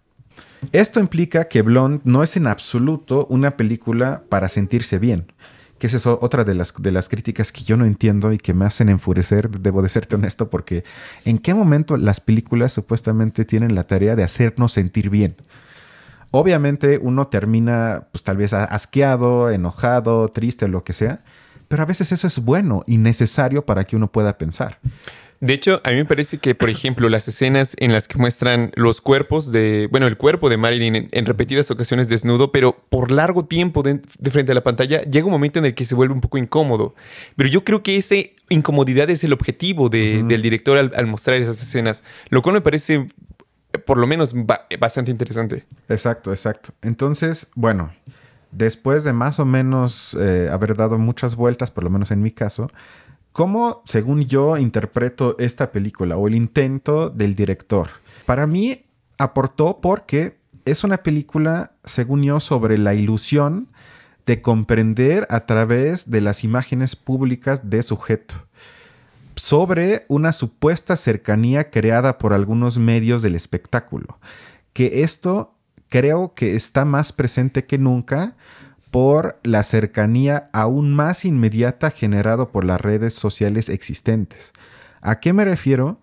Esto 0.72 1.00
implica 1.00 1.46
que 1.46 1.62
Blonde 1.62 2.00
no 2.04 2.22
es 2.22 2.36
en 2.36 2.46
absoluto 2.46 3.26
una 3.30 3.56
película 3.56 4.24
para 4.28 4.48
sentirse 4.48 4.98
bien, 4.98 5.32
que 5.78 5.86
esa 5.86 5.96
es 5.96 6.06
otra 6.06 6.44
de 6.44 6.54
las, 6.54 6.74
de 6.76 6.92
las 6.92 7.08
críticas 7.08 7.52
que 7.52 7.62
yo 7.62 7.76
no 7.76 7.84
entiendo 7.84 8.32
y 8.32 8.38
que 8.38 8.54
me 8.54 8.64
hacen 8.64 8.88
enfurecer, 8.88 9.50
debo 9.50 9.82
de 9.82 9.88
serte 9.88 10.16
honesto, 10.16 10.50
porque 10.50 10.84
¿en 11.24 11.38
qué 11.38 11.54
momento 11.54 11.96
las 11.96 12.20
películas 12.20 12.72
supuestamente 12.72 13.44
tienen 13.44 13.74
la 13.74 13.84
tarea 13.84 14.16
de 14.16 14.24
hacernos 14.24 14.72
sentir 14.72 15.10
bien? 15.10 15.36
Obviamente 16.30 16.98
uno 17.00 17.28
termina 17.28 18.08
pues 18.12 18.22
tal 18.22 18.36
vez 18.36 18.52
asqueado, 18.52 19.50
enojado, 19.50 20.28
triste, 20.28 20.68
lo 20.68 20.84
que 20.84 20.92
sea, 20.92 21.24
pero 21.68 21.82
a 21.82 21.86
veces 21.86 22.12
eso 22.12 22.26
es 22.26 22.38
bueno 22.44 22.82
y 22.86 22.98
necesario 22.98 23.64
para 23.64 23.84
que 23.84 23.96
uno 23.96 24.10
pueda 24.10 24.36
pensar. 24.36 24.78
De 25.40 25.54
hecho, 25.54 25.80
a 25.84 25.90
mí 25.90 25.96
me 25.96 26.04
parece 26.04 26.38
que, 26.38 26.56
por 26.56 26.68
ejemplo, 26.68 27.08
las 27.08 27.28
escenas 27.28 27.76
en 27.78 27.92
las 27.92 28.08
que 28.08 28.18
muestran 28.18 28.72
los 28.74 29.00
cuerpos 29.00 29.52
de, 29.52 29.86
bueno, 29.88 30.08
el 30.08 30.16
cuerpo 30.16 30.50
de 30.50 30.56
Marilyn 30.56 31.08
en, 31.12 31.26
repetidas 31.26 31.70
ocasiones 31.70 32.08
desnudo, 32.08 32.50
pero 32.50 32.76
por 32.88 33.12
largo 33.12 33.44
tiempo 33.44 33.84
de, 33.84 34.00
frente 34.32 34.50
a 34.50 34.54
la 34.56 34.64
pantalla, 34.64 35.02
llega 35.02 35.26
un 35.26 35.32
momento 35.32 35.60
en 35.60 35.66
el 35.66 35.74
que 35.74 35.84
se 35.84 35.94
vuelve 35.94 36.12
un 36.12 36.20
poco 36.20 36.38
incómodo. 36.38 36.96
Pero 37.36 37.48
yo 37.48 37.62
creo 37.62 37.84
que 37.84 37.96
esa 37.96 38.16
incomodidad 38.48 39.08
es 39.10 39.22
el 39.22 39.32
objetivo 39.32 39.88
del 39.88 40.42
director 40.42 40.76
al, 40.76 41.06
mostrar 41.06 41.40
esas 41.40 41.62
escenas, 41.62 42.02
lo 42.30 42.42
cual 42.42 42.54
me 42.54 42.60
parece, 42.60 43.06
por 43.86 43.98
lo 43.98 44.08
menos, 44.08 44.34
bastante 44.80 45.12
interesante. 45.12 45.64
Exacto, 45.88 46.32
exacto. 46.32 46.72
Entonces, 46.82 47.48
bueno, 47.54 47.92
después 48.50 49.04
de 49.04 49.12
más 49.12 49.38
o 49.38 49.44
menos 49.44 50.16
eh, 50.20 50.48
haber 50.50 50.74
dado 50.74 50.98
muchas 50.98 51.36
vueltas, 51.36 51.70
por 51.70 51.84
lo 51.84 51.90
menos 51.90 52.10
en 52.10 52.22
mi 52.22 52.32
caso, 52.32 52.68
¿Cómo, 53.38 53.82
según 53.84 54.24
yo, 54.24 54.56
interpreto 54.56 55.36
esta 55.38 55.70
película 55.70 56.16
o 56.16 56.26
el 56.26 56.34
intento 56.34 57.08
del 57.08 57.36
director? 57.36 57.86
Para 58.26 58.48
mí 58.48 58.86
aportó 59.16 59.80
porque 59.80 60.38
es 60.64 60.82
una 60.82 61.04
película, 61.04 61.70
según 61.84 62.24
yo, 62.24 62.40
sobre 62.40 62.78
la 62.78 62.94
ilusión 62.94 63.68
de 64.26 64.42
comprender 64.42 65.24
a 65.30 65.46
través 65.46 66.10
de 66.10 66.20
las 66.20 66.42
imágenes 66.42 66.96
públicas 66.96 67.70
de 67.70 67.84
sujeto, 67.84 68.34
sobre 69.36 70.04
una 70.08 70.32
supuesta 70.32 70.96
cercanía 70.96 71.70
creada 71.70 72.18
por 72.18 72.32
algunos 72.32 72.78
medios 72.78 73.22
del 73.22 73.36
espectáculo, 73.36 74.18
que 74.72 75.04
esto 75.04 75.54
creo 75.88 76.34
que 76.34 76.56
está 76.56 76.84
más 76.84 77.12
presente 77.12 77.66
que 77.66 77.78
nunca 77.78 78.34
por 78.90 79.38
la 79.42 79.62
cercanía 79.62 80.48
aún 80.52 80.94
más 80.94 81.24
inmediata 81.24 81.90
generado 81.90 82.50
por 82.50 82.64
las 82.64 82.80
redes 82.80 83.14
sociales 83.14 83.68
existentes. 83.68 84.52
¿A 85.00 85.20
qué 85.20 85.32
me 85.32 85.44
refiero? 85.44 85.98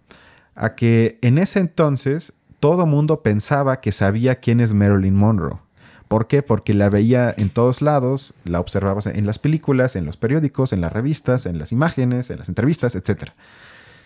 A 0.55 0.75
que 0.75 1.17
en 1.21 1.37
ese 1.37 1.59
entonces 1.59 2.33
todo 2.59 2.85
mundo 2.85 3.21
pensaba 3.21 3.81
que 3.81 3.91
sabía 3.91 4.35
quién 4.35 4.59
es 4.59 4.73
Marilyn 4.73 5.15
Monroe. 5.15 5.59
¿Por 6.07 6.27
qué? 6.27 6.43
Porque 6.43 6.73
la 6.73 6.89
veía 6.89 7.33
en 7.35 7.49
todos 7.49 7.81
lados, 7.81 8.35
la 8.43 8.59
observabas 8.59 9.07
en 9.07 9.25
las 9.25 9.39
películas, 9.39 9.95
en 9.95 10.05
los 10.05 10.17
periódicos, 10.17 10.71
en 10.71 10.81
las 10.81 10.93
revistas, 10.93 11.45
en 11.45 11.57
las 11.57 11.71
imágenes, 11.71 12.29
en 12.29 12.39
las 12.39 12.47
entrevistas, 12.47 12.95
etc. 12.95 13.31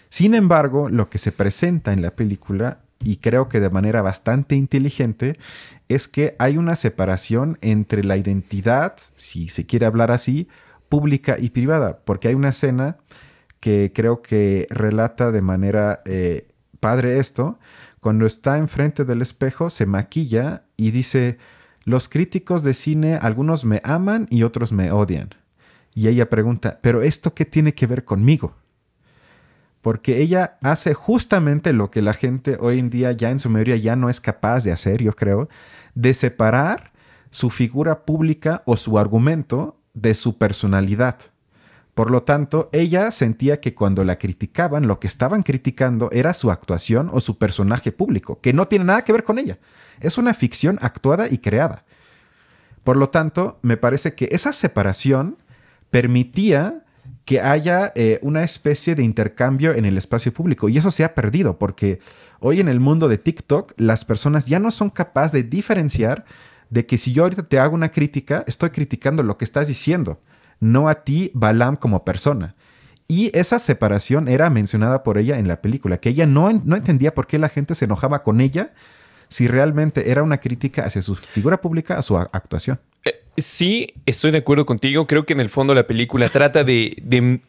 Sin 0.10 0.34
embargo, 0.34 0.90
lo 0.90 1.10
que 1.10 1.18
se 1.18 1.32
presenta 1.32 1.92
en 1.92 2.02
la 2.02 2.12
película 2.12 2.80
y 3.04 3.18
creo 3.18 3.50
que 3.50 3.60
de 3.60 3.70
manera 3.70 4.02
bastante 4.02 4.56
inteligente, 4.56 5.38
es 5.88 6.08
que 6.08 6.36
hay 6.40 6.58
una 6.58 6.76
separación 6.76 7.58
entre 7.62 8.04
la 8.04 8.18
identidad, 8.18 8.98
si 9.16 9.48
se 9.50 9.66
quiere 9.66 9.86
hablar 9.86 10.12
así, 10.12 10.48
pública 10.90 11.38
y 11.40 11.52
privada, 11.52 12.00
porque 12.04 12.28
hay 12.28 12.36
una 12.36 12.50
escena 12.50 12.98
que 13.60 13.92
creo 13.94 14.22
que 14.22 14.68
relata 14.70 15.32
de 15.32 15.42
manera 15.42 16.02
eh, 16.06 16.48
padre 16.80 17.20
esto, 17.20 17.60
cuando 18.00 18.26
está 18.26 18.58
enfrente 18.58 19.04
del 19.04 19.22
espejo 19.22 19.70
se 19.70 19.86
maquilla 19.86 20.64
y 20.78 20.92
dice, 20.92 21.38
los 21.84 22.08
críticos 22.08 22.64
de 22.64 22.74
cine, 22.74 23.16
algunos 23.16 23.66
me 23.66 23.82
aman 23.84 24.28
y 24.30 24.44
otros 24.44 24.72
me 24.72 24.92
odian. 24.92 25.30
Y 25.94 26.08
ella 26.08 26.30
pregunta, 26.30 26.80
pero 26.82 27.02
¿esto 27.02 27.34
qué 27.34 27.46
tiene 27.46 27.74
que 27.74 27.88
ver 27.88 28.06
conmigo? 28.06 28.56
Porque 29.82 30.22
ella 30.22 30.58
hace 30.62 30.94
justamente 30.94 31.74
lo 31.74 31.90
que 31.90 32.02
la 32.02 32.14
gente 32.14 32.58
hoy 32.60 32.80
en 32.80 32.90
día 32.90 33.12
ya 33.12 33.32
en 33.32 33.40
su 33.40 33.50
mayoría 33.50 33.78
ya 33.78 33.96
no 33.96 34.10
es 34.10 34.20
capaz 34.20 34.64
de 34.64 34.72
hacer, 34.72 35.02
yo 35.02 35.14
creo, 35.14 35.50
de 35.96 36.14
separar 36.14 36.92
su 37.32 37.50
figura 37.50 38.06
pública 38.06 38.64
o 38.66 38.76
su 38.76 39.00
argumento 39.00 39.78
de 39.94 40.16
su 40.16 40.38
personalidad. 40.38 41.18
Por 41.94 42.12
lo 42.12 42.24
tanto, 42.24 42.70
ella 42.72 43.12
sentía 43.12 43.60
que 43.60 43.76
cuando 43.76 44.04
la 44.04 44.18
criticaban, 44.18 44.88
lo 44.88 45.00
que 45.00 45.08
estaban 45.08 45.44
criticando 45.44 46.10
era 46.12 46.34
su 46.34 46.50
actuación 46.50 47.10
o 47.12 47.20
su 47.20 47.38
personaje 47.38 47.92
público, 47.92 48.40
que 48.40 48.54
no 48.54 48.68
tiene 48.68 48.86
nada 48.86 49.04
que 49.04 49.12
ver 49.12 49.24
con 49.24 49.38
ella. 49.38 49.60
Es 50.00 50.18
una 50.18 50.34
ficción 50.34 50.80
actuada 50.82 51.28
y 51.30 51.40
creada. 51.40 51.84
Por 52.84 52.96
lo 52.96 53.10
tanto, 53.10 53.60
me 53.62 53.76
parece 53.76 54.16
que 54.16 54.30
esa 54.32 54.54
separación 54.54 55.38
permitía 55.90 56.86
que 57.30 57.42
haya 57.42 57.92
eh, 57.94 58.18
una 58.24 58.42
especie 58.42 58.96
de 58.96 59.04
intercambio 59.04 59.76
en 59.76 59.86
el 59.86 60.00
espacio 60.00 60.34
público. 60.34 60.68
Y 60.68 60.80
eso 60.80 60.90
se 60.90 61.04
ha 61.04 61.14
perdido 61.14 61.60
porque 61.60 62.00
hoy 62.40 62.60
en 62.60 62.68
el 62.68 62.80
mundo 62.80 63.08
de 63.08 63.20
TikTok 63.20 63.74
las 63.78 64.04
personas 64.04 64.48
ya 64.48 64.58
no 64.58 64.72
son 64.72 64.90
capaces 64.90 65.34
de 65.34 65.44
diferenciar 65.44 66.26
de 66.72 66.88
que 66.88 66.98
si 66.98 67.14
yo 67.14 67.22
ahorita 67.22 67.44
te 67.44 67.60
hago 67.60 67.76
una 67.76 67.90
crítica, 67.90 68.44
estoy 68.48 68.72
criticando 68.72 69.22
lo 69.22 69.38
que 69.38 69.46
estás 69.46 69.68
diciendo, 69.68 70.20
no 70.60 70.90
a 70.90 71.04
ti, 71.04 71.30
Balam, 71.36 71.76
como 71.76 72.04
persona. 72.04 72.56
Y 73.08 73.30
esa 73.38 73.60
separación 73.60 74.28
era 74.28 74.50
mencionada 74.50 75.04
por 75.04 75.20
ella 75.20 75.38
en 75.38 75.48
la 75.48 75.62
película, 75.62 76.00
que 76.00 76.10
ella 76.10 76.26
no, 76.26 76.52
no 76.52 76.76
entendía 76.76 77.14
por 77.14 77.28
qué 77.28 77.38
la 77.38 77.50
gente 77.50 77.76
se 77.76 77.86
enojaba 77.86 78.24
con 78.24 78.42
ella 78.42 78.74
si 79.30 79.48
realmente 79.48 80.12
era 80.12 80.24
una 80.24 80.40
crítica 80.40 80.84
hacia 80.84 81.02
su 81.02 81.16
figura 81.16 81.62
pública, 81.62 81.98
a 81.98 82.02
su 82.02 82.18
actuación. 82.18 82.80
Eh, 83.06 83.24
sí, 83.38 83.88
estoy 84.06 84.32
de 84.32 84.40
acuerdo 84.40 84.66
contigo. 84.66 85.08
Creo 85.08 85.26
que 85.26 85.34
en 85.34 85.40
el 85.40 85.50
fondo 85.50 85.74
la 85.74 85.88
película 85.88 86.30
trata 86.30 86.64
de, 86.64 87.42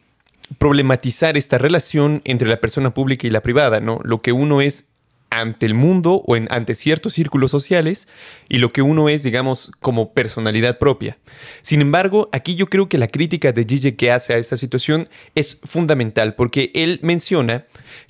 problematizar 0.59 1.37
esta 1.37 1.59
relación 1.59 2.23
entre 2.25 2.49
la 2.49 2.61
persona 2.61 2.93
pública 2.93 3.25
y 3.27 3.31
la 3.31 3.41
privada, 3.41 3.81
¿no? 3.81 4.01
Lo 4.03 4.21
que 4.21 4.33
uno 4.33 4.61
es 4.61 4.87
ante 5.31 5.65
el 5.65 5.75
mundo 5.75 6.25
o 6.27 6.35
en, 6.35 6.49
ante 6.51 6.75
ciertos 6.75 7.13
círculos 7.15 7.53
sociales 7.53 8.09
y 8.49 8.59
lo 8.59 8.73
que 8.73 8.83
uno 8.83 9.09
es, 9.09 9.23
digamos, 9.23 9.71
como 9.79 10.13
personalidad 10.13 10.79
propia. 10.79 11.19
Sin 11.63 11.81
embargo, 11.81 12.29
aquí 12.33 12.57
yo 12.57 12.67
creo 12.67 12.89
que 12.89 12.99
la 12.99 13.07
crítica 13.07 13.53
de 13.53 13.65
Gigi 13.65 13.93
que 13.93 14.11
hace 14.11 14.35
a 14.35 14.39
esta 14.39 14.57
situación 14.57 15.09
es 15.37 15.59
fundamental 15.63 16.35
porque 16.35 16.73
él 16.75 16.99
menciona 17.03 17.65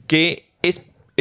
que 0.06 0.49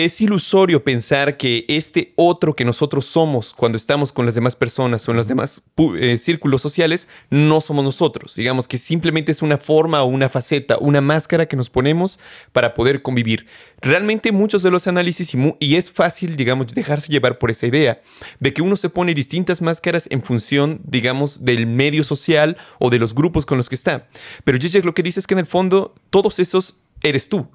es 0.06 0.22
ilusorio 0.22 0.84
pensar 0.84 1.36
que 1.36 1.66
este 1.68 2.14
otro 2.16 2.56
que 2.56 2.64
nosotros 2.64 3.06
somos 3.06 3.54
cuando 3.54 3.78
estamos 3.78 4.14
con 4.14 4.26
las 4.26 4.36
demás 4.36 4.56
personas 4.56 5.08
o 5.08 5.12
en 5.12 5.18
los 5.18 5.28
demás 5.28 5.64
eh, 5.98 6.18
círculos 6.18 6.62
sociales 6.62 7.08
no 7.30 7.60
somos 7.60 7.84
nosotros. 7.84 8.36
Digamos 8.36 8.68
que 8.68 8.78
simplemente 8.78 9.32
es 9.32 9.42
una 9.42 9.58
forma 9.58 10.02
o 10.02 10.06
una 10.06 10.30
faceta, 10.30 10.78
una 10.78 11.02
máscara 11.02 11.48
que 11.48 11.58
nos 11.58 11.70
ponemos 11.70 12.20
para 12.54 12.74
poder 12.74 13.02
convivir. 13.02 13.46
Realmente 13.82 14.32
muchos 14.32 14.64
de 14.64 14.72
los 14.72 14.88
análisis 14.88 15.34
y, 15.34 15.56
y 15.60 15.76
es 15.76 15.92
fácil, 15.92 16.36
digamos, 16.36 16.68
dejarse 16.68 17.12
llevar 17.12 17.38
por 17.38 17.52
esa 17.52 17.68
idea 17.68 18.02
de 18.40 18.54
que 18.54 18.62
uno 18.62 18.76
se 18.78 18.90
pone 18.90 19.14
distintas 19.14 19.62
máscaras 19.62 20.08
en 20.12 20.22
función, 20.22 20.80
digamos, 20.86 21.44
del 21.44 21.68
medio 21.68 22.04
social 22.04 22.58
o 22.80 22.90
de 22.90 23.00
los 23.00 23.14
grupos 23.14 23.46
con 23.46 23.58
los 23.58 23.68
que 23.68 23.76
está. 23.76 24.08
Pero 24.44 24.60
Zizek 24.62 24.86
lo 24.86 24.94
que 24.94 25.04
dice 25.04 25.20
es 25.20 25.28
que 25.28 25.34
en 25.34 25.40
el 25.40 25.46
fondo 25.46 25.94
todos 26.10 26.40
esos 26.40 26.84
eres 27.02 27.28
tú. 27.28 27.48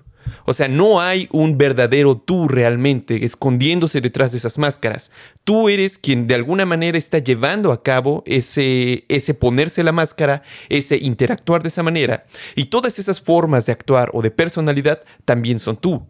O 0.45 0.53
sea, 0.53 0.69
no 0.69 1.01
hay 1.01 1.29
un 1.33 1.59
verdadero 1.59 2.17
tú 2.17 2.49
realmente 2.49 3.25
escondiéndose 3.25 4.01
detrás 4.01 4.33
de 4.33 4.39
esas 4.39 4.59
máscaras. 4.59 5.11
Tú 5.45 5.69
eres 5.69 5.99
quien 5.99 6.27
de 6.27 6.35
alguna 6.35 6.67
manera 6.67 6.99
está 6.99 7.19
llevando 7.19 7.73
a 7.73 7.83
cabo 7.83 8.23
ese, 8.27 9.05
ese 9.09 9.35
ponerse 9.35 9.83
la 9.83 9.93
máscara, 9.93 10.43
ese 10.69 10.97
interactuar 10.97 11.63
de 11.63 11.69
esa 11.69 11.83
manera. 11.83 12.27
Y 12.55 12.67
todas 12.67 12.99
esas 12.99 13.21
formas 13.21 13.67
de 13.67 13.73
actuar 13.73 14.11
o 14.13 14.23
de 14.23 14.31
personalidad 14.31 15.03
también 15.25 15.59
son 15.59 15.77
tú. 15.77 16.07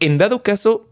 En 0.00 0.18
dado 0.18 0.42
caso, 0.42 0.88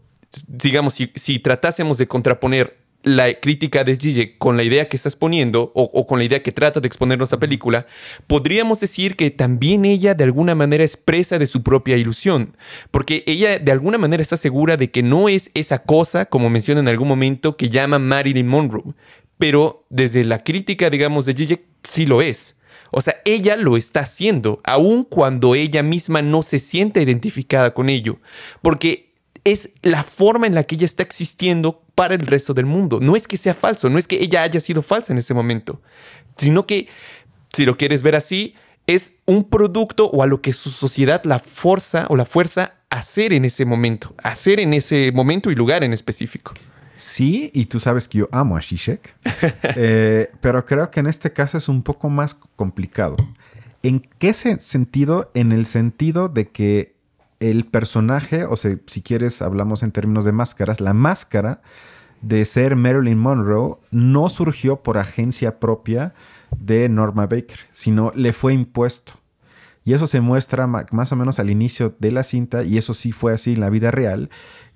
digamos, 0.47 0.95
si, 0.95 1.11
si 1.15 1.39
tratásemos 1.39 1.97
de 1.97 2.07
contraponer 2.07 2.80
la 3.03 3.33
crítica 3.39 3.83
de 3.83 3.97
Gigi 3.97 4.35
con 4.37 4.57
la 4.57 4.63
idea 4.63 4.87
que 4.87 4.95
estás 4.95 5.15
poniendo 5.15 5.71
o, 5.73 6.05
con 6.05 6.19
la 6.19 6.25
idea 6.25 6.43
que 6.43 6.51
trata 6.51 6.79
de 6.79 6.87
exponernos 6.87 7.31
la 7.31 7.39
película, 7.39 7.85
podríamos 8.27 8.79
decir 8.79 9.15
que 9.15 9.31
también 9.31 9.85
ella 9.85 10.13
de 10.13 10.23
alguna 10.23 10.55
manera 10.55 10.83
expresa 10.83 11.39
de 11.39 11.47
su 11.47 11.63
propia 11.63 11.97
ilusión, 11.97 12.55
porque 12.91 13.23
ella 13.25 13.59
de 13.59 13.71
alguna 13.71 13.97
manera 13.97 14.21
está 14.21 14.37
segura 14.37 14.77
de 14.77 14.91
que 14.91 15.03
no 15.03 15.29
es 15.29 15.51
esa 15.53 15.83
cosa, 15.83 16.25
como 16.25 16.49
menciona 16.49 16.81
en 16.81 16.87
algún 16.87 17.07
momento, 17.07 17.57
que 17.57 17.69
llama 17.69 17.99
Marilyn 17.99 18.47
Monroe, 18.47 18.93
pero 19.37 19.85
desde 19.89 20.23
la 20.23 20.43
crítica, 20.43 20.89
digamos, 20.89 21.25
de 21.25 21.33
Gigi 21.33 21.59
sí 21.83 22.05
lo 22.05 22.21
es. 22.21 22.57
O 22.91 23.01
sea, 23.01 23.15
ella 23.25 23.55
lo 23.55 23.77
está 23.77 24.01
haciendo, 24.01 24.59
aun 24.63 25.03
cuando 25.03 25.55
ella 25.55 25.81
misma 25.81 26.21
no 26.21 26.43
se 26.43 26.59
siente 26.59 27.01
identificada 27.01 27.73
con 27.73 27.89
ello, 27.89 28.19
porque 28.61 29.11
es 29.43 29.71
la 29.81 30.03
forma 30.03 30.45
en 30.45 30.55
la 30.55 30.63
que 30.63 30.75
ella 30.75 30.85
está 30.85 31.03
existiendo 31.03 31.83
para 31.95 32.15
el 32.15 32.25
resto 32.25 32.53
del 32.53 32.65
mundo. 32.65 32.99
No 33.01 33.15
es 33.15 33.27
que 33.27 33.37
sea 33.37 33.53
falso, 33.53 33.89
no 33.89 33.97
es 33.97 34.07
que 34.07 34.21
ella 34.21 34.43
haya 34.43 34.59
sido 34.59 34.81
falsa 34.81 35.13
en 35.13 35.19
ese 35.19 35.33
momento, 35.33 35.81
sino 36.37 36.65
que, 36.65 36.87
si 37.53 37.65
lo 37.65 37.77
quieres 37.77 38.03
ver 38.03 38.15
así, 38.15 38.55
es 38.87 39.13
un 39.25 39.49
producto 39.49 40.09
o 40.09 40.23
a 40.23 40.27
lo 40.27 40.41
que 40.41 40.53
su 40.53 40.69
sociedad 40.69 41.23
la 41.23 41.39
fuerza 41.39 42.07
o 42.09 42.15
la 42.15 42.25
fuerza 42.25 42.73
a 42.89 42.99
hacer 42.99 43.33
en 43.33 43.45
ese 43.45 43.65
momento, 43.65 44.13
hacer 44.23 44.59
en 44.59 44.73
ese 44.73 45.11
momento 45.13 45.51
y 45.51 45.55
lugar 45.55 45.83
en 45.83 45.93
específico. 45.93 46.53
Sí, 46.95 47.49
y 47.53 47.65
tú 47.65 47.79
sabes 47.79 48.07
que 48.07 48.19
yo 48.19 48.29
amo 48.31 48.55
a 48.55 48.59
Shishek, 48.59 49.15
eh, 49.75 50.27
pero 50.39 50.65
creo 50.65 50.91
que 50.91 50.99
en 50.99 51.07
este 51.07 51.33
caso 51.33 51.57
es 51.57 51.67
un 51.67 51.81
poco 51.81 52.09
más 52.09 52.35
complicado. 52.55 53.15
¿En 53.83 54.01
qué 54.19 54.33
sentido? 54.33 55.31
En 55.33 55.51
el 55.51 55.65
sentido 55.65 56.29
de 56.29 56.49
que 56.49 56.93
el 57.41 57.65
personaje, 57.65 58.45
o 58.45 58.55
sea, 58.55 58.77
si 58.85 59.01
quieres 59.01 59.41
hablamos 59.41 59.83
en 59.83 59.91
términos 59.91 60.23
de 60.23 60.31
máscaras, 60.31 60.79
la 60.79 60.93
máscara 60.93 61.61
de 62.21 62.45
ser 62.45 62.75
Marilyn 62.75 63.17
Monroe 63.17 63.77
no 63.89 64.29
surgió 64.29 64.83
por 64.83 64.99
agencia 64.99 65.59
propia 65.59 66.13
de 66.55 66.87
Norma 66.87 67.25
Baker, 67.25 67.59
sino 67.73 68.13
le 68.15 68.31
fue 68.31 68.53
impuesto. 68.53 69.13
Y 69.83 69.93
eso 69.93 70.05
se 70.05 70.21
muestra 70.21 70.67
más 70.67 71.11
o 71.11 71.15
menos 71.15 71.39
al 71.39 71.49
inicio 71.49 71.95
de 71.97 72.11
la 72.11 72.21
cinta, 72.21 72.63
y 72.63 72.77
eso 72.77 72.93
sí 72.93 73.11
fue 73.11 73.33
así 73.33 73.53
en 73.53 73.59
la 73.59 73.71
vida 73.71 73.89
real, 73.89 74.29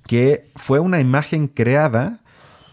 que 0.08 0.49
fue 0.56 0.80
una 0.80 0.99
imagen 0.99 1.47
creada 1.47 2.21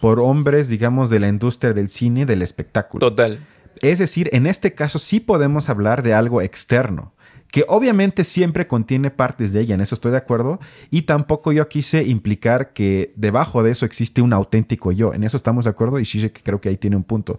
por 0.00 0.18
hombres, 0.18 0.68
digamos, 0.68 1.10
de 1.10 1.20
la 1.20 1.28
industria 1.28 1.74
del 1.74 1.90
cine, 1.90 2.24
del 2.24 2.40
espectáculo. 2.40 3.00
Total. 3.00 3.46
Es 3.82 3.98
decir, 3.98 4.30
en 4.32 4.46
este 4.46 4.74
caso 4.74 4.98
sí 4.98 5.20
podemos 5.20 5.68
hablar 5.68 6.02
de 6.02 6.14
algo 6.14 6.40
externo 6.40 7.11
que 7.52 7.64
obviamente 7.68 8.24
siempre 8.24 8.66
contiene 8.66 9.10
partes 9.10 9.52
de 9.52 9.60
ella, 9.60 9.74
en 9.74 9.82
eso 9.82 9.94
estoy 9.94 10.10
de 10.10 10.16
acuerdo, 10.16 10.58
y 10.90 11.02
tampoco 11.02 11.52
yo 11.52 11.68
quise 11.68 12.02
implicar 12.02 12.72
que 12.72 13.12
debajo 13.14 13.62
de 13.62 13.70
eso 13.70 13.84
existe 13.84 14.22
un 14.22 14.32
auténtico 14.32 14.90
yo, 14.90 15.12
en 15.12 15.22
eso 15.22 15.36
estamos 15.36 15.66
de 15.66 15.70
acuerdo 15.70 16.00
y 16.00 16.04
que 16.04 16.32
creo 16.32 16.60
que 16.60 16.70
ahí 16.70 16.78
tiene 16.78 16.96
un 16.96 17.04
punto, 17.04 17.38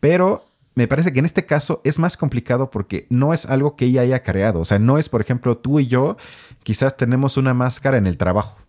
pero 0.00 0.44
me 0.74 0.86
parece 0.86 1.12
que 1.12 1.18
en 1.18 1.24
este 1.24 1.46
caso 1.46 1.80
es 1.82 1.98
más 1.98 2.16
complicado 2.16 2.70
porque 2.70 3.06
no 3.08 3.32
es 3.32 3.46
algo 3.46 3.74
que 3.74 3.86
ella 3.86 4.02
haya 4.02 4.22
creado, 4.22 4.60
o 4.60 4.64
sea, 4.66 4.78
no 4.78 4.98
es, 4.98 5.08
por 5.08 5.22
ejemplo, 5.22 5.56
tú 5.56 5.80
y 5.80 5.86
yo 5.86 6.18
quizás 6.62 6.98
tenemos 6.98 7.38
una 7.38 7.54
máscara 7.54 7.96
en 7.96 8.06
el 8.06 8.18
trabajo 8.18 8.63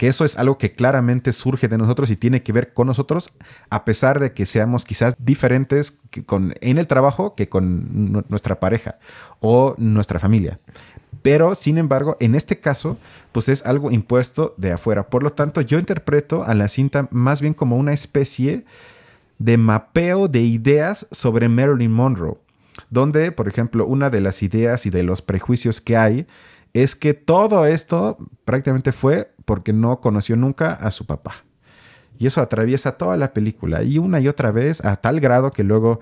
que 0.00 0.08
eso 0.08 0.24
es 0.24 0.38
algo 0.38 0.56
que 0.56 0.72
claramente 0.72 1.30
surge 1.30 1.68
de 1.68 1.76
nosotros 1.76 2.08
y 2.08 2.16
tiene 2.16 2.42
que 2.42 2.54
ver 2.54 2.72
con 2.72 2.86
nosotros, 2.86 3.34
a 3.68 3.84
pesar 3.84 4.18
de 4.18 4.32
que 4.32 4.46
seamos 4.46 4.86
quizás 4.86 5.14
diferentes 5.18 5.98
con, 6.24 6.54
en 6.62 6.78
el 6.78 6.86
trabajo 6.86 7.34
que 7.34 7.50
con 7.50 8.24
nuestra 8.30 8.60
pareja 8.60 8.98
o 9.40 9.74
nuestra 9.76 10.18
familia. 10.18 10.58
Pero, 11.20 11.54
sin 11.54 11.76
embargo, 11.76 12.16
en 12.18 12.34
este 12.34 12.60
caso, 12.60 12.96
pues 13.30 13.50
es 13.50 13.66
algo 13.66 13.90
impuesto 13.90 14.54
de 14.56 14.72
afuera. 14.72 15.10
Por 15.10 15.22
lo 15.22 15.34
tanto, 15.34 15.60
yo 15.60 15.78
interpreto 15.78 16.44
a 16.44 16.54
la 16.54 16.68
cinta 16.68 17.06
más 17.10 17.42
bien 17.42 17.52
como 17.52 17.76
una 17.76 17.92
especie 17.92 18.64
de 19.38 19.58
mapeo 19.58 20.28
de 20.28 20.40
ideas 20.40 21.08
sobre 21.10 21.50
Marilyn 21.50 21.92
Monroe, 21.92 22.38
donde, 22.88 23.32
por 23.32 23.48
ejemplo, 23.48 23.84
una 23.84 24.08
de 24.08 24.22
las 24.22 24.42
ideas 24.42 24.86
y 24.86 24.88
de 24.88 25.02
los 25.02 25.20
prejuicios 25.20 25.82
que 25.82 25.98
hay 25.98 26.26
es 26.72 26.94
que 26.94 27.14
todo 27.14 27.66
esto 27.66 28.16
prácticamente 28.44 28.92
fue 28.92 29.32
porque 29.50 29.72
no 29.72 30.00
conoció 30.00 30.36
nunca 30.36 30.74
a 30.74 30.92
su 30.92 31.06
papá. 31.06 31.42
Y 32.20 32.28
eso 32.28 32.40
atraviesa 32.40 32.92
toda 32.92 33.16
la 33.16 33.32
película 33.32 33.82
y 33.82 33.98
una 33.98 34.20
y 34.20 34.28
otra 34.28 34.52
vez 34.52 34.84
a 34.84 34.94
tal 34.94 35.18
grado 35.18 35.50
que 35.50 35.64
luego 35.64 35.98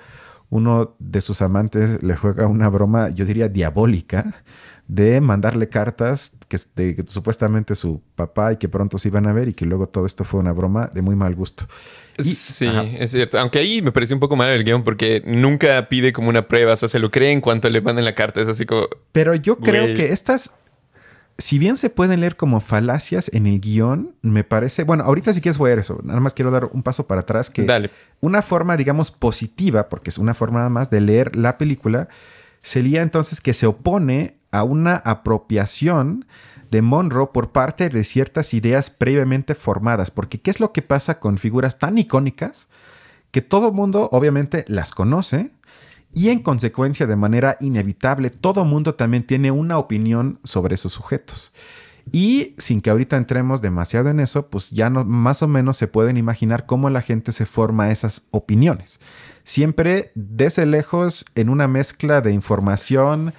uno 0.51 0.97
de 0.99 1.23
sus 1.23 1.41
amantes 1.41 2.03
le 2.03 2.15
juega 2.15 2.47
una 2.47 2.69
broma, 2.69 3.09
yo 3.09 3.25
diría 3.25 3.49
diabólica, 3.49 4.43
de 4.87 5.23
mandarle 5.23 5.71
cartas 5.71 6.33
que, 6.49 6.59
de, 6.77 7.05
supuestamente 7.07 7.75
su 7.75 8.03
papá 8.17 8.53
y 8.53 8.57
que 8.59 8.69
pronto 8.69 8.99
se 8.99 9.09
iban 9.09 9.27
a 9.27 9.33
ver 9.33 9.49
y 9.49 9.55
que 9.55 9.65
luego 9.65 9.89
todo 9.89 10.05
esto 10.05 10.25
fue 10.25 10.41
una 10.41 10.53
broma 10.53 10.91
de 10.93 11.01
muy 11.01 11.17
mal 11.17 11.35
gusto. 11.35 11.67
sí, 12.19 12.69
es 12.99 13.13
cierto. 13.13 13.39
Aunque 13.39 13.61
ahí 13.61 13.81
me 13.81 13.93
pareció 13.93 14.15
un 14.15 14.21
poco 14.21 14.37
mal 14.37 14.51
el 14.51 14.63
guion 14.63 14.85
porque 14.85 15.23
nunca 15.25 15.89
pide 15.89 16.13
como 16.13 16.29
una 16.29 16.49
prueba, 16.49 16.75
o 16.75 16.77
sea, 16.77 16.91
se 16.91 16.99
lo 16.99 17.11
cree 17.11 17.33
en 17.33 17.41
cuanto 17.41 17.71
le 17.71 17.81
mandan 17.81 18.05
la 18.05 18.15
carta, 18.15 18.43
es 18.43 18.49
así 18.49 18.67
como... 18.67 18.89
Pero 19.13 19.35
yo 19.35 19.57
creo 19.57 19.95
que 19.97 20.13
estas, 20.13 20.53
si 21.39 21.59
bien 21.61 21.77
se 21.77 21.89
pueden 21.89 22.21
leer 22.21 22.37
como 22.37 22.61
falacias 22.61 23.31
en 23.33 23.47
el 23.47 23.61
guion, 23.61 24.17
me 24.23 24.43
parece, 24.43 24.83
bueno, 24.83 25.05
ahorita 25.05 25.33
sí 25.33 25.41
quieres 25.41 25.57
voy 25.57 25.69
a 25.69 25.77
ver 25.77 25.79
eso, 25.79 26.01
nada 26.03 26.19
más 26.19 26.35
quiero 26.35 26.51
dar 26.51 26.65
un 26.73 26.83
paso 26.83 27.07
para 27.07 27.21
atrás 27.21 27.49
que 27.49 27.63
Dale. 27.63 27.91
una 28.21 28.43
forma, 28.43 28.77
digamos, 28.77 29.13
positiva, 29.13 29.89
porque 29.89 30.11
es 30.11 30.19
una 30.19 30.35
forma 30.35 30.59
nada 30.59 30.71
más 30.71 30.91
de 30.91 31.01
leer 31.01 31.37
la 31.37 31.57
película, 31.57 32.09
sería 32.61 33.03
entonces 33.03 33.41
que 33.41 33.55
se 33.55 33.67
opone 33.67 34.37
a 34.51 34.65
una 34.65 34.97
apropiación 34.97 36.27
de 36.73 36.83
Monroe 36.83 37.29
por 37.33 37.53
parte 37.53 37.89
de 37.89 38.03
ciertas 38.03 38.53
ideas 38.53 38.91
previamente 38.91 39.55
formadas, 39.55 40.11
porque 40.11 40.41
¿qué 40.41 40.51
es 40.51 40.59
lo 40.59 40.73
que 40.73 40.83
pasa 40.83 41.21
con 41.21 41.39
figuras 41.39 41.79
tan 41.79 41.99
icónicas 41.99 42.67
que 43.31 43.43
todo 43.43 43.69
el 43.69 43.75
mundo 43.75 44.09
obviamente 44.13 44.65
las 44.67 44.91
conoce? 44.91 45.53
Y 46.19 46.31
en 46.31 46.41
consecuencia, 46.41 47.07
de 47.07 47.15
manera 47.15 47.57
inevitable, 47.61 48.31
todo 48.31 48.65
mundo 48.65 48.97
también 48.97 49.25
tiene 49.25 49.53
una 49.53 49.79
opinión 49.79 50.41
sobre 50.43 50.75
esos 50.75 50.93
sujetos. 50.93 51.53
Y 52.11 52.57
sin 52.59 52.81
que 52.81 52.91
ahorita 52.91 53.17
entremos 53.17 53.63
demasiado 53.63 54.11
en 54.11 54.19
eso, 54.19 54.49
pues 54.49 54.71
ya 54.73 54.91
más 54.91 55.45
o 55.45 55.47
menos 55.47 55.77
se 55.77 55.87
pueden 55.87 56.17
imaginar 56.17 56.67
cómo 56.67 56.91
la 56.91 57.03
gente 57.03 57.31
se 57.31 57.47
forma 57.47 57.93
esas 57.93 58.23
opiniones. 58.33 58.99
Siempre 59.45 60.11
desde 60.17 60.67
lejos 60.67 61.25
en 61.37 61.51
una 61.51 61.69
mezcla 61.69 62.21
de 62.21 62.33
información, 62.33 63.33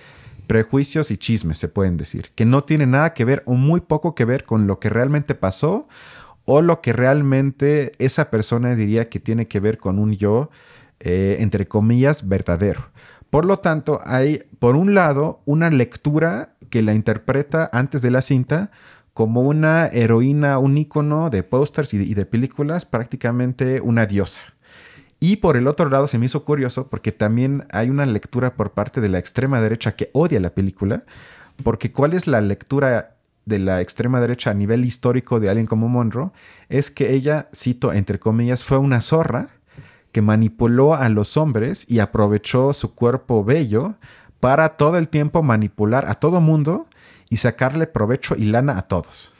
prejuicios 0.48 1.12
y 1.12 1.18
chismes, 1.18 1.58
se 1.58 1.68
pueden 1.68 1.98
decir, 1.98 2.32
que 2.34 2.46
no 2.46 2.64
tiene 2.64 2.86
nada 2.86 3.14
que 3.14 3.26
ver 3.26 3.44
o 3.46 3.56
muy 3.56 3.82
poco 3.82 4.16
que 4.16 4.24
ver 4.24 4.46
con 4.46 4.68
lo 4.68 4.80
que 4.80 4.90
realmente 4.90 5.36
pasó 5.36 5.90
o 6.46 6.62
lo 6.62 6.80
que 6.80 6.94
realmente 6.94 7.92
esa 8.00 8.30
persona 8.30 8.74
diría 8.74 9.10
que 9.10 9.20
tiene 9.20 9.50
que 9.50 9.60
ver 9.60 9.80
con 9.80 10.00
un 10.00 10.14
yo 10.14 10.50
eh, 11.00 11.38
entre 11.40 11.68
comillas, 11.68 12.28
verdadero. 12.28 12.90
Por 13.30 13.46
lo 13.46 13.58
tanto, 13.58 14.02
hay, 14.06 14.40
por 14.60 14.76
un 14.76 14.96
lado, 14.96 15.42
una 15.46 15.70
lectura 15.70 16.56
que 16.70 16.82
la 16.82 16.94
interpreta 16.94 17.70
antes 17.72 18.02
de 18.02 18.12
la 18.12 18.22
cinta 18.22 18.72
como 19.14 19.42
una 19.42 19.88
heroína, 19.88 20.60
un 20.60 20.78
ícono 20.78 21.30
de 21.30 21.44
pósters 21.44 21.94
y, 21.94 22.14
de 22.14 22.26
películas, 22.26 22.86
prácticamente 22.86 23.82
una 23.82 24.06
diosa. 24.06 24.40
Y 25.20 25.38
por 25.38 25.58
el 25.58 25.68
otro 25.68 25.90
lado 25.90 26.08
se 26.08 26.18
me 26.18 26.28
hizo 26.28 26.46
curioso 26.46 26.90
porque 26.90 27.12
también 27.12 27.66
hay 27.72 27.90
una 27.90 28.06
lectura 28.06 28.56
por 28.56 28.72
parte 28.72 29.02
de 29.02 29.10
la 29.10 29.20
extrema 29.20 29.60
derecha 29.60 29.96
que 29.96 30.10
odia 30.14 30.40
la 30.40 30.52
película, 30.52 31.04
porque 31.64 31.92
¿cuál 31.92 32.14
es 32.14 32.28
la 32.28 32.40
lectura 32.40 33.18
de 33.46 33.60
la 33.60 33.82
extrema 33.82 34.22
derecha 34.22 34.52
a 34.52 34.54
nivel 34.54 34.86
histórico 34.86 35.42
de 35.42 35.50
alguien 35.50 35.68
como 35.68 35.90
Monroe? 35.90 36.32
Es 36.70 36.90
que 36.90 37.14
ella, 37.14 37.50
cito 37.54 37.92
entre 37.92 38.20
comillas, 38.20 38.64
fue 38.64 38.78
una 38.78 39.02
zorra 39.02 39.59
que 40.12 40.22
manipuló 40.22 40.96
a 40.96 41.10
los 41.10 41.38
hombres 41.38 41.86
y 41.88 42.00
aprovechó 42.00 42.74
su 42.74 42.94
cuerpo 42.96 43.44
bello 43.44 43.96
para 44.40 44.78
todo 44.78 44.98
el 44.98 45.08
tiempo 45.08 45.44
manipular 45.44 46.06
a 46.08 46.16
todo 46.16 46.42
mundo 46.42 46.88
y 47.30 47.38
sacarle 47.38 47.88
provecho 47.88 48.36
y 48.38 48.46
lana 48.46 48.78
a 48.78 48.84
todos. 48.84 49.34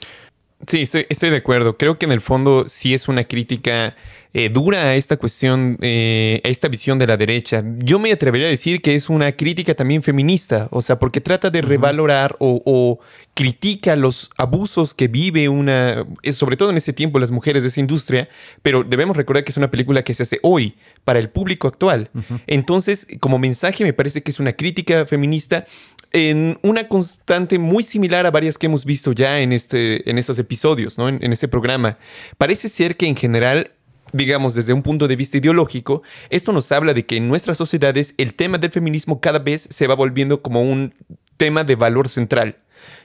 Sí, 0.66 0.82
estoy, 0.82 1.30
de 1.30 1.36
acuerdo. 1.36 1.78
Creo 1.78 1.98
que 1.98 2.06
en 2.06 2.12
el 2.12 2.20
fondo 2.20 2.68
sí 2.68 2.92
es 2.92 3.08
una 3.08 3.24
crítica 3.24 3.96
eh, 4.32 4.48
dura 4.48 4.82
a 4.82 4.94
esta 4.94 5.16
cuestión, 5.16 5.76
eh, 5.80 6.40
a 6.44 6.48
esta 6.48 6.68
visión 6.68 7.00
de 7.00 7.06
la 7.08 7.16
derecha. 7.16 7.64
Yo 7.78 7.98
me 7.98 8.12
atrevería 8.12 8.46
a 8.46 8.50
decir 8.50 8.80
que 8.80 8.94
es 8.94 9.10
una 9.10 9.32
crítica 9.32 9.74
también 9.74 10.04
feminista, 10.04 10.68
o 10.70 10.82
sea, 10.82 11.00
porque 11.00 11.20
trata 11.20 11.50
de 11.50 11.62
revalorar 11.62 12.36
o, 12.38 13.00
critica 13.34 13.96
los 13.96 14.30
abusos 14.36 14.92
que 14.92 15.08
vive 15.08 15.48
una, 15.48 16.04
eh, 16.22 16.32
sobre 16.32 16.56
todo 16.56 16.70
en 16.70 16.76
ese 16.76 16.92
tiempo, 16.92 17.18
las 17.18 17.30
mujeres 17.30 17.62
de 17.62 17.70
esa 17.70 17.80
industria, 17.80 18.28
pero 18.62 18.84
debemos 18.84 19.16
recordar 19.16 19.44
que 19.44 19.50
es 19.50 19.56
una 19.56 19.70
película 19.70 20.02
que 20.02 20.14
se 20.14 20.24
hace 20.24 20.38
hoy 20.42 20.74
para 21.04 21.18
el 21.18 21.30
público 21.30 21.66
actual. 21.66 22.10
Entonces, 22.46 23.06
como 23.18 23.38
mensaje, 23.38 23.82
me 23.82 23.92
parece 23.92 24.22
que 24.22 24.30
es 24.30 24.40
una 24.40 24.52
crítica 24.52 25.06
feminista 25.06 25.64
en 26.12 26.58
una 26.62 26.86
constante 26.88 27.58
muy 27.58 27.82
similar 27.82 28.26
a 28.26 28.30
varias 28.30 28.58
que 28.58 28.66
hemos 28.66 28.84
visto 28.84 29.12
ya 29.12 29.40
en, 29.40 29.52
este, 29.52 30.08
en 30.10 30.18
estos 30.18 30.38
episodios, 30.38 30.98
¿no? 30.98 31.08
en 31.08 31.32
este 31.32 31.48
programa. 31.48 31.98
Parece 32.36 32.68
ser 32.68 32.96
que 32.96 33.06
en 33.06 33.16
general 33.16 33.70
digamos, 34.12 34.54
desde 34.54 34.72
un 34.72 34.82
punto 34.82 35.08
de 35.08 35.16
vista 35.16 35.38
ideológico, 35.38 36.02
esto 36.30 36.52
nos 36.52 36.70
habla 36.72 36.94
de 36.94 37.06
que 37.06 37.16
en 37.16 37.28
nuestras 37.28 37.58
sociedades 37.58 38.14
el 38.16 38.34
tema 38.34 38.58
del 38.58 38.70
feminismo 38.70 39.20
cada 39.20 39.38
vez 39.38 39.68
se 39.70 39.86
va 39.86 39.94
volviendo 39.94 40.42
como 40.42 40.62
un 40.62 40.94
tema 41.36 41.64
de 41.64 41.76
valor 41.76 42.08
central. 42.08 42.56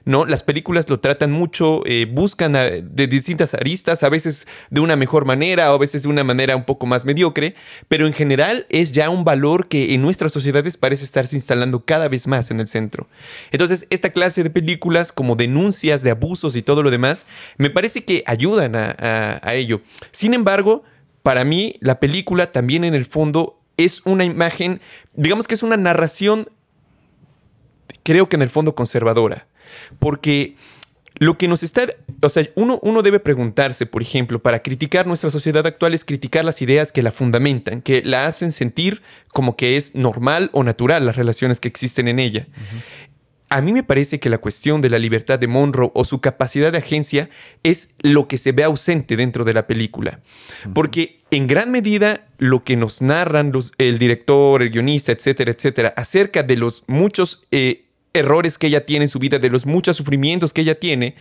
¿no? 0.05 0.25
Las 0.25 0.43
películas 0.43 0.89
lo 0.89 0.99
tratan 0.99 1.31
mucho, 1.31 1.81
eh, 1.85 2.05
buscan 2.09 2.53
de 2.53 3.07
distintas 3.07 3.53
aristas, 3.53 4.03
a 4.03 4.09
veces 4.09 4.47
de 4.69 4.81
una 4.81 4.95
mejor 4.95 5.25
manera 5.25 5.71
o 5.71 5.75
a 5.75 5.79
veces 5.79 6.03
de 6.03 6.09
una 6.09 6.23
manera 6.23 6.55
un 6.55 6.63
poco 6.63 6.85
más 6.85 7.05
mediocre, 7.05 7.55
pero 7.87 8.05
en 8.05 8.13
general 8.13 8.65
es 8.69 8.91
ya 8.91 9.09
un 9.09 9.23
valor 9.23 9.67
que 9.67 9.93
en 9.93 10.01
nuestras 10.01 10.31
sociedades 10.31 10.77
parece 10.77 11.03
estarse 11.03 11.35
instalando 11.35 11.85
cada 11.85 12.07
vez 12.07 12.27
más 12.27 12.51
en 12.51 12.59
el 12.59 12.67
centro. 12.67 13.07
Entonces, 13.51 13.87
esta 13.89 14.11
clase 14.11 14.43
de 14.43 14.49
películas 14.49 15.11
como 15.11 15.35
denuncias 15.35 16.03
de 16.03 16.11
abusos 16.11 16.55
y 16.55 16.61
todo 16.61 16.83
lo 16.83 16.91
demás, 16.91 17.25
me 17.57 17.69
parece 17.69 18.05
que 18.05 18.23
ayudan 18.27 18.75
a 18.75 19.53
ello. 19.53 19.81
Sin 20.11 20.33
embargo, 20.33 20.83
para 21.25 21.43
mí 21.43 21.77
la 21.79 21.99
película 21.99 22.51
también 22.51 22.83
en 22.83 22.93
el 22.93 23.05
fondo 23.05 23.59
es 23.77 24.03
una 24.05 24.23
imagen, 24.23 24.79
digamos 25.15 25.47
que 25.47 25.55
es 25.55 25.63
una 25.63 25.75
narración, 25.75 26.51
creo 28.03 28.29
que 28.29 28.35
en 28.35 28.43
el 28.43 28.49
fondo 28.49 28.75
conservadora, 28.75 29.47
porque 29.97 30.55
lo 31.15 31.39
que 31.39 31.47
nos 31.47 31.63
está, 31.63 31.87
o 32.21 32.29
sea, 32.29 32.47
uno, 32.53 32.77
uno 32.83 33.01
debe 33.01 33.19
preguntarse, 33.19 33.87
por 33.87 34.03
ejemplo, 34.03 34.37
para 34.37 34.59
criticar 34.59 35.07
nuestra 35.07 35.31
sociedad 35.31 35.65
actual 35.65 35.95
es 35.95 36.05
criticar 36.05 36.45
las 36.45 36.61
ideas 36.61 36.91
que 36.91 37.01
la 37.01 37.11
fundamentan, 37.11 37.81
que 37.81 38.03
la 38.03 38.27
hacen 38.27 38.51
sentir 38.51 39.01
como 39.29 39.55
que 39.55 39.77
es 39.77 39.95
normal 39.95 40.51
o 40.53 40.63
natural 40.63 41.07
las 41.07 41.15
relaciones 41.15 41.59
que 41.59 41.67
existen 41.67 42.07
en 42.07 42.19
ella 42.19 42.45
a 43.49 43.61
mí 43.61 43.73
me 43.73 43.83
parece 43.83 44.19
que 44.19 44.29
la 44.29 44.39
cuestión 44.39 44.81
de 44.81 44.89
la 44.89 44.99
libertad 44.99 45.37
de 45.37 45.47
Monroe 45.47 45.91
o 45.93 46.03
su 46.03 46.19
capacidad 46.19 46.71
de 46.71 46.79
agencia 46.79 47.29
es 47.63 47.89
lo 47.99 48.27
que 48.27 48.37
se 48.37 48.51
ve 48.51 48.63
ausente 48.63 49.15
dentro 49.15 49.43
de 49.43 49.53
la 49.53 49.67
película. 49.67 50.21
Porque 50.73 51.21
en 51.31 51.47
gran 51.47 51.71
medida 51.71 52.27
lo 52.37 52.63
que 52.63 52.75
nos 52.75 53.01
narran 53.01 53.51
el 53.77 53.99
director, 53.99 54.61
el 54.61 54.71
guionista, 54.71 55.11
etcétera, 55.11 55.51
etcétera, 55.51 55.93
acerca 55.95 56.43
de 56.43 56.57
los 56.57 56.83
muchos 56.87 57.43
eh, 57.51 57.85
errores 58.13 58.57
que 58.57 58.67
ella 58.67 58.85
tiene 58.85 59.05
en 59.05 59.09
su 59.09 59.19
vida, 59.19 59.39
de 59.39 59.49
los 59.49 59.65
muchos 59.65 59.97
sufrimientos 59.97 60.53
que 60.53 60.61
ella 60.61 60.79
tiene, 60.79 61.15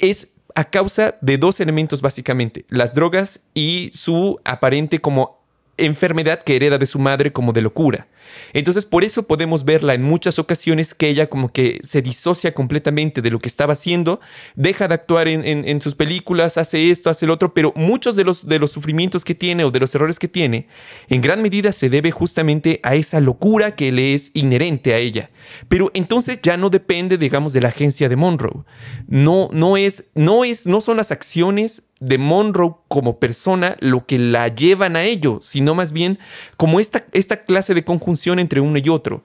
es 0.00 0.32
a 0.54 0.64
causa 0.64 1.16
de 1.20 1.38
dos 1.38 1.60
elementos 1.60 2.02
básicamente, 2.02 2.64
las 2.68 2.92
drogas 2.92 3.42
y 3.54 3.90
su 3.92 4.40
aparente 4.44 5.00
como 5.00 5.37
enfermedad 5.78 6.42
que 6.42 6.56
hereda 6.56 6.78
de 6.78 6.86
su 6.86 6.98
madre 6.98 7.32
como 7.32 7.52
de 7.52 7.62
locura. 7.62 8.08
Entonces, 8.52 8.86
por 8.86 9.04
eso 9.04 9.26
podemos 9.26 9.64
verla 9.64 9.94
en 9.94 10.02
muchas 10.02 10.38
ocasiones 10.38 10.94
que 10.94 11.08
ella 11.08 11.28
como 11.28 11.50
que 11.50 11.80
se 11.82 12.02
disocia 12.02 12.54
completamente 12.54 13.22
de 13.22 13.30
lo 13.30 13.38
que 13.38 13.48
estaba 13.48 13.72
haciendo, 13.72 14.20
deja 14.54 14.88
de 14.88 14.94
actuar 14.94 15.28
en, 15.28 15.80
sus 15.80 15.94
películas, 15.94 16.58
hace 16.58 16.90
esto, 16.90 17.10
hace 17.10 17.24
el 17.24 17.30
otro, 17.30 17.54
pero 17.54 17.72
muchos 17.76 18.16
de 18.16 18.24
los, 18.24 18.46
de 18.46 18.58
los 18.58 18.72
sufrimientos 18.72 19.24
que 19.24 19.34
tiene 19.34 19.64
o 19.64 19.70
de 19.70 19.80
los 19.80 19.94
errores 19.94 20.18
que 20.18 20.28
tiene, 20.28 20.68
en 21.08 21.20
gran 21.20 21.42
medida 21.42 21.72
se 21.72 21.88
debe 21.88 22.10
justamente 22.10 22.80
a 22.82 22.94
esa 22.94 23.20
locura 23.20 23.74
que 23.74 23.92
le 23.92 24.14
es 24.14 24.30
inherente 24.34 24.94
a 24.94 24.98
ella. 24.98 25.30
Pero 25.68 25.90
entonces 25.94 26.40
ya 26.42 26.56
no 26.56 26.70
depende, 26.70 27.18
digamos, 27.18 27.52
de 27.52 27.60
la 27.60 27.68
agencia 27.68 28.08
de 28.08 28.16
Monroe. 28.16 28.64
No, 29.06 29.48
no 29.52 29.76
es, 29.76 30.04
no 30.14 30.44
es, 30.44 30.66
no 30.66 30.80
son 30.80 30.96
las 30.96 31.10
acciones 31.10 31.84
de 32.00 32.18
Monroe 32.18 32.76
como 32.88 33.18
persona 33.18 33.76
lo 33.80 34.06
que 34.06 34.18
la 34.18 34.48
llevan 34.48 34.96
a 34.96 35.04
ello, 35.04 35.40
sino 35.42 35.74
más 35.74 35.92
bien 35.92 36.18
como 36.56 36.80
esta, 36.80 37.04
esta 37.12 37.42
clase 37.42 37.74
de 37.74 37.84
conjunción 37.84 38.38
entre 38.38 38.60
uno 38.60 38.78
y 38.82 38.88
otro. 38.88 39.22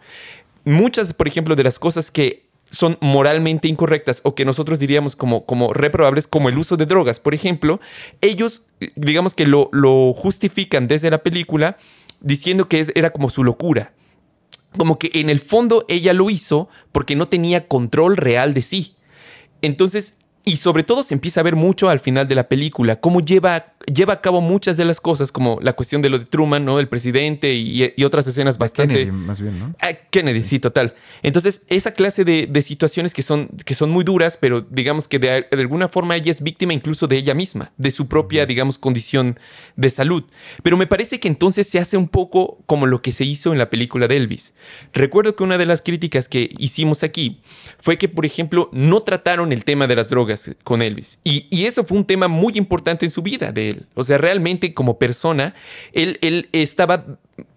Muchas, 0.65 1.13
por 1.13 1.27
ejemplo, 1.27 1.55
de 1.55 1.63
las 1.63 1.77
cosas 1.77 2.09
que 2.09 2.47
son 2.69 2.97
moralmente 3.01 3.67
incorrectas 3.67 4.21
o 4.23 4.33
que 4.33 4.45
nosotros 4.45 4.79
diríamos 4.79 5.15
como, 5.15 5.45
como 5.45 5.73
reprobables, 5.73 6.27
como 6.27 6.49
el 6.49 6.57
uso 6.57 6.75
de 6.75 6.87
drogas, 6.87 7.19
por 7.19 7.35
ejemplo, 7.35 7.79
ellos, 8.21 8.65
digamos 8.95 9.35
que 9.35 9.45
lo, 9.45 9.69
lo 9.71 10.13
justifican 10.13 10.87
desde 10.87 11.11
la 11.11 11.21
película 11.21 11.77
diciendo 12.19 12.67
que 12.67 12.79
es, 12.79 12.91
era 12.95 13.11
como 13.11 13.29
su 13.29 13.43
locura. 13.43 13.93
Como 14.75 14.97
que 14.97 15.11
en 15.13 15.29
el 15.29 15.39
fondo 15.39 15.85
ella 15.87 16.13
lo 16.13 16.31
hizo 16.31 16.67
porque 16.91 17.15
no 17.15 17.27
tenía 17.27 17.67
control 17.67 18.17
real 18.17 18.55
de 18.55 18.63
sí. 18.63 18.95
Entonces, 19.61 20.17
y 20.45 20.57
sobre 20.57 20.83
todo 20.83 21.03
se 21.03 21.13
empieza 21.13 21.39
a 21.39 21.43
ver 21.43 21.55
mucho 21.55 21.89
al 21.89 21.99
final 21.99 22.27
de 22.27 22.35
la 22.35 22.47
película, 22.47 22.99
cómo 22.99 23.21
lleva 23.21 23.72
lleva 23.91 24.13
a 24.13 24.21
cabo 24.21 24.41
muchas 24.41 24.77
de 24.77 24.85
las 24.85 25.01
cosas, 25.01 25.31
como 25.31 25.59
la 25.61 25.73
cuestión 25.73 26.01
de 26.01 26.09
lo 26.09 26.19
de 26.19 26.25
Truman, 26.25 26.63
¿no? 26.63 26.79
El 26.79 26.87
presidente 26.87 27.53
y, 27.53 28.03
otras 28.03 28.27
escenas 28.27 28.57
bastante... 28.57 28.93
Kennedy, 28.93 29.11
más 29.11 29.41
bien, 29.41 29.59
¿no? 29.59 29.75
Ah, 29.81 29.93
Kennedy, 30.09 30.41
sí. 30.41 30.59
total. 30.59 30.95
Entonces, 31.21 31.61
esa 31.67 31.91
clase 31.91 32.25
de, 32.25 32.61
situaciones 32.61 33.13
que 33.13 33.23
son, 33.23 33.49
que 33.65 33.75
son 33.75 33.89
muy 33.89 34.03
duras, 34.03 34.37
pero 34.39 34.61
digamos 34.61 35.07
que 35.07 35.19
de, 35.19 35.47
alguna 35.51 35.89
forma 35.89 36.15
ella 36.15 36.31
es 36.31 36.41
víctima 36.41 36.73
incluso 36.73 37.07
de 37.07 37.17
ella 37.17 37.33
misma, 37.33 37.71
de 37.77 37.91
su 37.91 38.07
propia, 38.07 38.45
digamos, 38.45 38.77
condición 38.77 39.39
de 39.75 39.89
salud. 39.89 40.23
Pero 40.61 40.77
me 40.77 40.87
parece 40.87 41.19
que 41.19 41.27
entonces 41.27 41.67
se 41.67 41.79
hace 41.79 41.97
un 41.97 42.07
poco 42.07 42.63
como 42.65 42.85
lo 42.85 43.01
que 43.01 43.11
se 43.11 43.25
hizo 43.25 43.51
en 43.51 43.57
la 43.57 43.69
película 43.69 44.07
de 44.07 44.17
Elvis. 44.17 44.53
Recuerdo 44.93 45.35
que 45.35 45.43
una 45.43 45.57
de 45.57 45.65
las 45.65 45.81
críticas 45.81 46.29
que 46.29 46.49
hicimos 46.57 47.03
aquí 47.03 47.41
fue 47.79 47.97
que, 47.97 48.07
por 48.07 48.25
ejemplo, 48.25 48.69
no 48.71 49.01
trataron 49.03 49.51
el 49.51 49.63
tema 49.63 49.87
de 49.87 49.95
las 49.95 50.09
drogas 50.09 50.55
con 50.63 50.81
Elvis. 50.81 51.19
Y, 51.23 51.47
y 51.49 51.65
eso 51.65 51.83
fue 51.83 51.97
un 51.97 52.05
tema 52.05 52.27
muy 52.27 52.53
importante 52.57 53.05
en 53.05 53.11
su 53.11 53.21
vida 53.21 53.51
de 53.51 53.72
o 53.93 54.03
sea, 54.03 54.17
realmente 54.17 54.73
como 54.73 54.97
persona, 54.97 55.55
él, 55.91 56.17
él 56.21 56.49
estaba, 56.51 57.05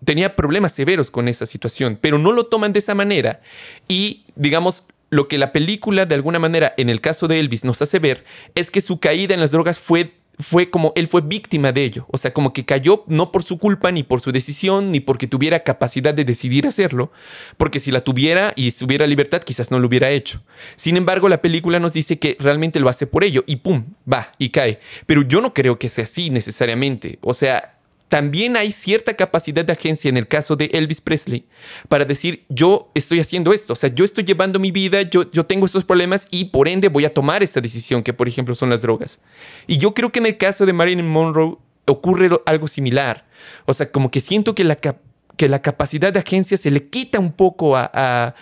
tenía 0.05 0.37
problemas 0.37 0.72
severos 0.72 1.11
con 1.11 1.29
esa 1.29 1.46
situación, 1.46 1.98
pero 2.00 2.18
no 2.18 2.33
lo 2.33 2.46
toman 2.46 2.72
de 2.72 2.79
esa 2.79 2.94
manera. 2.94 3.40
Y, 3.88 4.24
digamos, 4.35 4.87
lo 5.11 5.29
que 5.29 5.38
la 5.38 5.52
película, 5.52 6.07
de 6.07 6.14
alguna 6.14 6.38
manera, 6.38 6.74
en 6.76 6.90
el 6.90 7.00
caso 7.00 7.29
de 7.29 7.38
Elvis, 7.38 7.64
nos 7.64 7.81
hace 7.83 7.98
ver 7.98 8.24
es 8.55 8.70
que 8.70 8.81
su 8.81 8.98
caída 8.98 9.35
en 9.35 9.40
las 9.40 9.52
drogas 9.52 9.79
fue 9.79 10.14
fue 10.38 10.70
como 10.70 10.92
él 10.96 11.07
fue 11.07 11.22
víctima 11.22 11.72
de 11.72 11.85
ello, 11.85 12.07
o 12.11 12.18
sea, 12.18 12.33
como 12.33 12.53
que 12.53 12.64
cayó 12.64 13.05
no 13.07 13.33
por 13.33 13.42
su 13.42 13.59
culpa, 13.59 13.90
ni 13.90 14.03
por 14.03 14.20
su 14.20 14.33
decisión, 14.33 14.92
ni 14.92 15.01
porque 15.01 15.27
tuviera 15.27 15.61
capacidad 15.61 16.14
de 16.14 16.25
decidir 16.25 16.66
hacerlo, 16.66 17.11
porque 17.57 17.79
si 17.79 17.90
la 17.90 18.03
tuviera 18.03 18.53
y 18.57 18.70
tuviera 18.72 19.07
libertad, 19.07 19.42
quizás 19.42 19.70
no 19.70 19.79
lo 19.79 19.87
hubiera 19.87 20.11
hecho. 20.11 20.42
Sin 20.77 20.96
embargo, 20.96 21.29
la 21.29 21.40
película 21.40 21.81
nos 21.81 21.92
dice 21.92 22.18
que 22.18 22.37
realmente 22.38 22.81
lo 22.81 22.88
hace 22.88 23.07
por 23.07 23.25
ello 23.25 23.44
y 23.46 23.57
pum, 23.57 23.85
va 24.11 24.33
y 24.38 24.51
cae. 24.51 24.81
Pero 25.07 25.22
yo 25.22 25.40
no 25.40 25.55
creo 25.55 25.79
que 25.79 25.88
sea 25.88 26.05
así 26.05 26.31
necesariamente, 26.31 27.18
o 27.22 27.35
sea, 27.35 27.75
también 28.09 28.57
hay 28.57 28.71
cierta 28.71 29.14
capacidad 29.14 29.64
de 29.64 29.73
agencia 29.73 30.09
en 30.09 30.16
el 30.16 30.29
caso 30.29 30.55
de 30.55 30.66
Elvis 30.66 31.01
Presley 31.01 31.45
para 31.88 32.05
decir, 32.05 32.45
yo 32.49 32.90
estoy 32.95 33.19
haciendo 33.21 33.53
esto, 33.53 33.73
o 33.73 33.77
sea, 33.77 33.92
yo 33.92 34.05
estoy 34.05 34.25
llevando 34.25 34.59
mi 34.59 34.71
vida, 34.71 35.03
yo, 35.03 35.29
yo 35.31 35.45
tengo 35.45 35.66
estos 35.66 35.85
problemas 35.85 36.29
y 36.31 36.47
por 36.47 36.69
ende 36.69 36.88
voy 36.88 37.05
a 37.05 37.12
tomar 37.12 37.42
esta 37.42 37.61
decisión, 37.61 38.03
que 38.03 38.12
por 38.12 38.29
ejemplo 38.29 38.55
son 38.55 38.71
las 38.71 38.83
drogas. 38.83 39.21
Y 39.66 39.79
yo 39.79 39.92
creo 39.92 40.12
que 40.12 40.21
en 40.21 40.27
el 40.27 40.37
caso 40.37 40.66
de 40.66 40.73
Marilyn 40.73 41.09
Monroe 41.09 41.57
ocurre 41.87 42.31
algo 42.47 42.69
similar. 42.69 43.27
O 43.64 43.73
sea, 43.73 43.90
como 43.90 44.11
que 44.11 44.21
siento 44.21 44.55
que 44.55 44.64
la, 44.64 44.77
que 44.77 45.49
la 45.49 45.62
capacidad 45.62 46.12
de 46.12 46.21
agencia 46.21 46.57
se 46.57 46.71
le 46.71 46.88
quita 46.88 47.19
un 47.19 47.33
poco 47.33 47.77
a, 47.77 47.90
a 47.92 48.35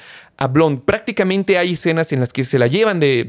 Blonde. 0.48 0.82
Prácticamente 0.84 1.58
hay 1.58 1.72
escenas 1.72 2.12
en 2.12 2.20
las 2.20 2.32
que 2.32 2.44
se 2.44 2.58
la 2.58 2.66
llevan 2.66 3.00
de, 3.00 3.24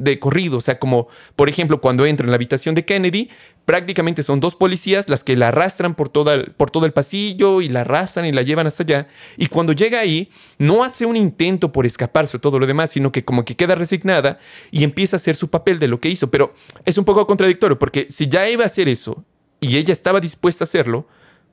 de, 0.00 0.18
corrido. 0.18 0.58
O 0.58 0.60
sea, 0.60 0.78
como 0.78 1.08
por 1.36 1.48
ejemplo 1.48 1.80
cuando 1.80 2.06
entra 2.06 2.24
en 2.24 2.30
la 2.30 2.36
habitación 2.36 2.74
de 2.74 2.84
Kennedy, 2.84 3.28
prácticamente 3.64 4.22
son 4.22 4.40
dos 4.40 4.54
policías 4.56 5.08
las 5.08 5.24
que 5.24 5.36
la 5.36 5.48
arrastran 5.48 5.94
por, 5.94 6.08
toda, 6.08 6.44
por 6.56 6.70
todo 6.70 6.86
el 6.86 6.92
pasillo 6.92 7.60
y 7.60 7.68
la 7.68 7.82
arrastran 7.82 8.26
y 8.26 8.32
la 8.32 8.42
llevan 8.42 8.66
hasta 8.66 8.82
allá. 8.82 9.08
Y 9.36 9.46
cuando 9.46 9.72
llega 9.72 10.00
ahí, 10.00 10.28
no 10.58 10.84
hace 10.84 11.06
un 11.06 11.16
intento 11.16 11.72
por 11.72 11.86
escaparse 11.86 12.36
o 12.36 12.40
todo 12.40 12.58
lo 12.58 12.66
demás, 12.66 12.90
sino 12.90 13.12
que 13.12 13.24
como 13.24 13.44
que 13.44 13.56
queda 13.56 13.74
resignada 13.74 14.38
y 14.70 14.84
empieza 14.84 15.16
a 15.16 15.18
hacer 15.18 15.36
su 15.36 15.50
papel 15.50 15.78
de 15.78 15.88
lo 15.88 16.00
que 16.00 16.08
hizo. 16.08 16.30
Pero 16.30 16.54
es 16.84 16.98
un 16.98 17.04
poco 17.04 17.26
contradictorio 17.26 17.78
porque 17.78 18.06
si 18.10 18.28
ya 18.28 18.48
iba 18.48 18.64
a 18.64 18.66
hacer 18.66 18.88
eso 18.88 19.24
y 19.60 19.76
ella 19.76 19.92
estaba 19.92 20.20
dispuesta 20.20 20.64
a 20.64 20.66
hacerlo, 20.66 21.06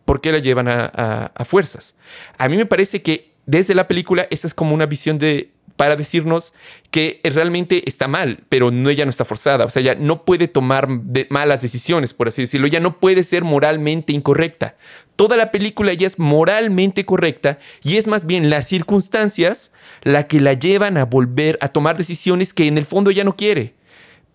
¿por 0.05 0.21
qué 0.21 0.31
la 0.31 0.39
llevan 0.39 0.67
a, 0.67 1.31
fuerzas? 1.45 1.95
A 2.37 2.49
mí 2.49 2.57
me 2.57 2.65
parece 2.65 3.03
que 3.03 3.28
desde 3.49 3.73
la 3.73 3.87
película 3.87 4.27
esa 4.29 4.45
es 4.45 4.53
como 4.53 4.75
una 4.75 4.85
visión 4.85 5.17
de 5.17 5.51
para 5.75 5.95
decirnos 5.95 6.53
que 6.91 7.21
realmente 7.23 7.83
está 7.87 8.09
mal, 8.09 8.43
pero 8.49 8.69
no, 8.69 8.89
ella 8.89 9.05
no 9.05 9.09
está 9.09 9.23
forzada, 9.23 9.63
o 9.63 9.69
sea, 9.69 9.81
ella 9.81 9.95
no 9.95 10.25
puede 10.25 10.49
tomar 10.49 10.89
malas 11.29 11.61
decisiones, 11.61 12.13
por 12.13 12.27
así 12.27 12.41
decirlo, 12.41 12.67
ella 12.67 12.81
no 12.81 12.99
puede 12.99 13.23
ser 13.23 13.45
moralmente 13.45 14.11
incorrecta. 14.11 14.75
Toda 15.15 15.37
la 15.37 15.51
película 15.51 15.93
ella 15.93 16.05
es 16.05 16.19
moralmente 16.19 17.05
correcta 17.05 17.59
y 17.81 17.95
es 17.95 18.07
más 18.07 18.25
bien 18.25 18.49
las 18.49 18.67
circunstancias 18.67 19.71
la 20.03 20.27
que 20.27 20.41
la 20.41 20.53
llevan 20.53 20.97
a 20.97 21.05
volver 21.05 21.57
a 21.61 21.69
tomar 21.69 21.97
decisiones 21.97 22.53
que 22.53 22.67
en 22.67 22.77
el 22.77 22.85
fondo 22.85 23.09
ella 23.09 23.23
no 23.23 23.37
quiere. 23.37 23.73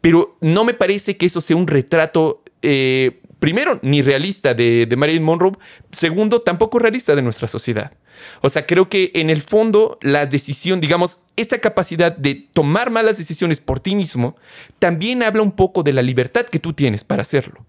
Pero 0.00 0.36
no 0.40 0.64
me 0.64 0.72
parece 0.72 1.18
que 1.18 1.26
eso 1.26 1.42
sea 1.42 1.56
un 1.56 1.66
retrato 1.66 2.42
eh, 2.62 3.20
primero, 3.38 3.78
ni 3.82 4.00
realista 4.00 4.54
de, 4.54 4.86
de 4.86 4.96
Marilyn 4.96 5.22
Monroe, 5.22 5.52
segundo, 5.92 6.40
tampoco 6.40 6.78
realista 6.78 7.14
de 7.14 7.20
nuestra 7.20 7.48
sociedad. 7.48 7.92
O 8.40 8.48
sea, 8.48 8.66
creo 8.66 8.88
que 8.88 9.10
en 9.14 9.30
el 9.30 9.42
fondo 9.42 9.98
la 10.02 10.26
decisión, 10.26 10.80
digamos, 10.80 11.20
esta 11.36 11.58
capacidad 11.58 12.16
de 12.16 12.34
tomar 12.34 12.90
malas 12.90 13.18
decisiones 13.18 13.60
por 13.60 13.80
ti 13.80 13.94
mismo, 13.94 14.36
también 14.78 15.22
habla 15.22 15.42
un 15.42 15.52
poco 15.52 15.82
de 15.82 15.92
la 15.92 16.02
libertad 16.02 16.46
que 16.46 16.58
tú 16.58 16.72
tienes 16.72 17.04
para 17.04 17.22
hacerlo. 17.22 17.64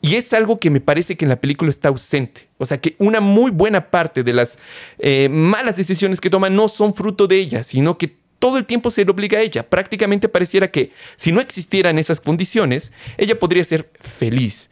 Y 0.00 0.16
es 0.16 0.32
algo 0.32 0.58
que 0.58 0.68
me 0.68 0.80
parece 0.80 1.16
que 1.16 1.24
en 1.24 1.30
la 1.30 1.40
película 1.40 1.70
está 1.70 1.88
ausente. 1.88 2.48
O 2.58 2.66
sea, 2.66 2.78
que 2.78 2.94
una 2.98 3.20
muy 3.20 3.50
buena 3.50 3.90
parte 3.90 4.22
de 4.22 4.34
las 4.34 4.58
eh, 4.98 5.28
malas 5.30 5.76
decisiones 5.76 6.20
que 6.20 6.28
toma 6.28 6.50
no 6.50 6.68
son 6.68 6.94
fruto 6.94 7.26
de 7.26 7.36
ella, 7.36 7.62
sino 7.62 7.96
que 7.96 8.16
todo 8.38 8.58
el 8.58 8.66
tiempo 8.66 8.90
se 8.90 9.04
le 9.04 9.10
obliga 9.10 9.38
a 9.38 9.42
ella. 9.42 9.68
Prácticamente 9.70 10.28
pareciera 10.28 10.70
que 10.70 10.92
si 11.16 11.32
no 11.32 11.40
existieran 11.40 11.98
esas 11.98 12.20
condiciones, 12.20 12.92
ella 13.16 13.38
podría 13.38 13.64
ser 13.64 13.90
feliz 13.98 14.68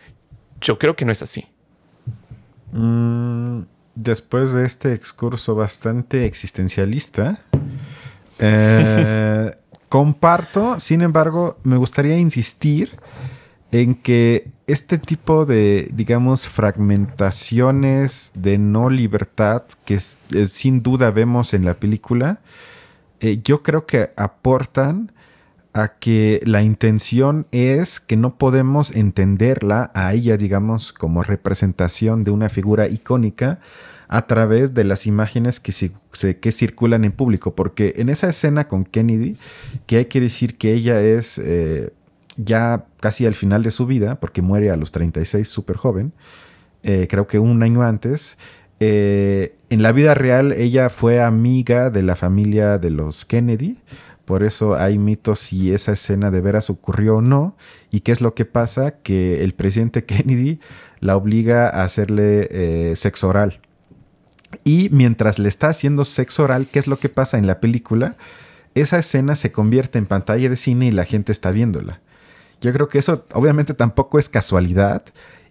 yo 0.63 0.79
creo 0.79 0.97
que 0.97 1.05
no 1.05 1.13
es 1.13 1.21
así. 1.21 1.47
Mm, 2.73 3.63
después 3.95 4.53
de 4.53 4.65
este 4.65 4.95
excurso 4.95 5.55
bastante 5.55 6.27
existencialista, 6.27 7.43
eh, 8.39 9.55
comparto, 9.89 10.81
sin 10.81 11.03
embargo, 11.03 11.59
me 11.65 11.77
gustaría 11.77 12.19
insistir 12.19 12.99
en 13.73 13.95
que 13.95 14.51
este 14.67 14.99
tipo 14.99 15.47
de, 15.47 15.89
digamos, 15.93 16.47
fragmentaciones 16.47 18.33
de 18.35 18.59
no 18.59 18.91
libertad 18.91 19.63
que 19.85 19.99
sin 20.01 20.83
duda 20.83 21.11
vemos 21.11 21.55
en 21.55 21.65
la 21.65 21.75
película, 21.75 22.41
eh, 23.21 23.41
yo 23.43 23.63
creo 23.63 23.87
que 23.87 24.11
aportan 24.17 25.13
a 25.73 25.95
que 25.99 26.41
la 26.45 26.63
intención 26.63 27.47
es 27.51 28.01
que 28.01 28.17
no 28.17 28.37
podemos 28.37 28.91
entenderla 28.91 29.91
a 29.95 30.13
ella, 30.13 30.37
digamos, 30.37 30.93
como 30.93 31.23
representación 31.23 32.25
de 32.25 32.31
una 32.31 32.49
figura 32.49 32.89
icónica 32.89 33.61
a 34.09 34.27
través 34.27 34.75
de 34.75 34.85
las 34.85 35.07
imágenes 35.07 35.61
que, 35.61 35.73
que 36.35 36.53
circulan 36.53 37.05
en 37.05 37.13
público, 37.13 37.55
porque 37.55 37.95
en 37.97 38.11
esa 38.11 38.29
escena 38.29 38.69
con 38.69 38.85
Kennedy, 38.85 39.39
que 39.87 39.97
hay 39.97 40.05
que 40.05 40.21
decir 40.21 40.59
que 40.59 40.75
ella 40.75 41.01
es 41.01 41.39
eh, 41.39 41.95
ya 42.37 42.85
casi 43.01 43.25
al 43.25 43.35
final 43.35 43.63
de 43.63 43.71
su 43.71 43.87
vida, 43.87 44.21
porque 44.21 44.43
muere 44.43 44.71
a 44.71 44.77
los 44.77 44.93
36 44.93 45.49
súper 45.49 45.77
joven, 45.77 46.13
creo 46.83 47.29
que 47.29 47.39
un 47.39 47.63
año 47.63 47.83
antes, 47.83 48.37
eh, 48.85 49.55
en 49.71 49.81
la 49.81 49.93
vida 49.93 50.13
real 50.13 50.51
ella 50.51 50.91
fue 50.91 51.23
amiga 51.23 51.89
de 51.89 52.03
la 52.03 52.17
familia 52.17 52.79
de 52.79 52.91
los 52.91 53.25
Kennedy, 53.25 53.79
por 54.33 54.45
eso 54.45 54.77
hay 54.77 54.99
mitos 54.99 55.41
si 55.41 55.75
esa 55.75 55.93
escena 55.93 56.31
de 56.31 56.41
veras 56.41 56.71
ocurrió 56.71 57.17
o 57.17 57.21
no. 57.21 57.55
¿Y 57.91 58.01
qué 58.01 58.13
es 58.13 58.23
lo 58.23 58.33
que 58.33 58.47
pasa? 58.47 58.93
Que 59.03 59.45
el 59.45 59.53
presidente 59.53 60.05
Kennedy 60.07 60.59
la 61.01 61.19
obliga 61.19 61.69
a 61.69 61.85
hacerle 61.85 62.49
eh, 62.51 62.97
sexo 62.97 63.29
oral. 63.29 63.61
Y 64.65 64.89
mientras 64.91 65.39
le 65.39 65.51
está 65.51 65.69
haciendo 65.69 66.07
sexo 66.07 66.45
oral, 66.45 66.67
¿qué 66.73 66.79
es 66.79 66.87
lo 66.87 66.99
que 66.99 67.11
pasa 67.11 67.37
en 67.37 67.47
la 67.47 67.61
película? 67.61 68.17
Esa 68.75 68.99
escena 69.01 69.37
se 69.37 69.53
convierte 69.53 69.99
en 69.99 70.07
pantalla 70.07 70.49
de 70.49 70.57
cine 70.57 70.87
y 70.87 70.93
la 70.93 71.05
gente 71.05 71.31
está 71.31 71.51
viéndola. 71.51 72.01
Yo 72.63 72.73
creo 72.73 72.89
que 72.89 73.01
eso 73.01 73.27
obviamente 73.35 73.75
tampoco 73.75 74.19
es 74.19 74.31
casualidad 74.31 75.05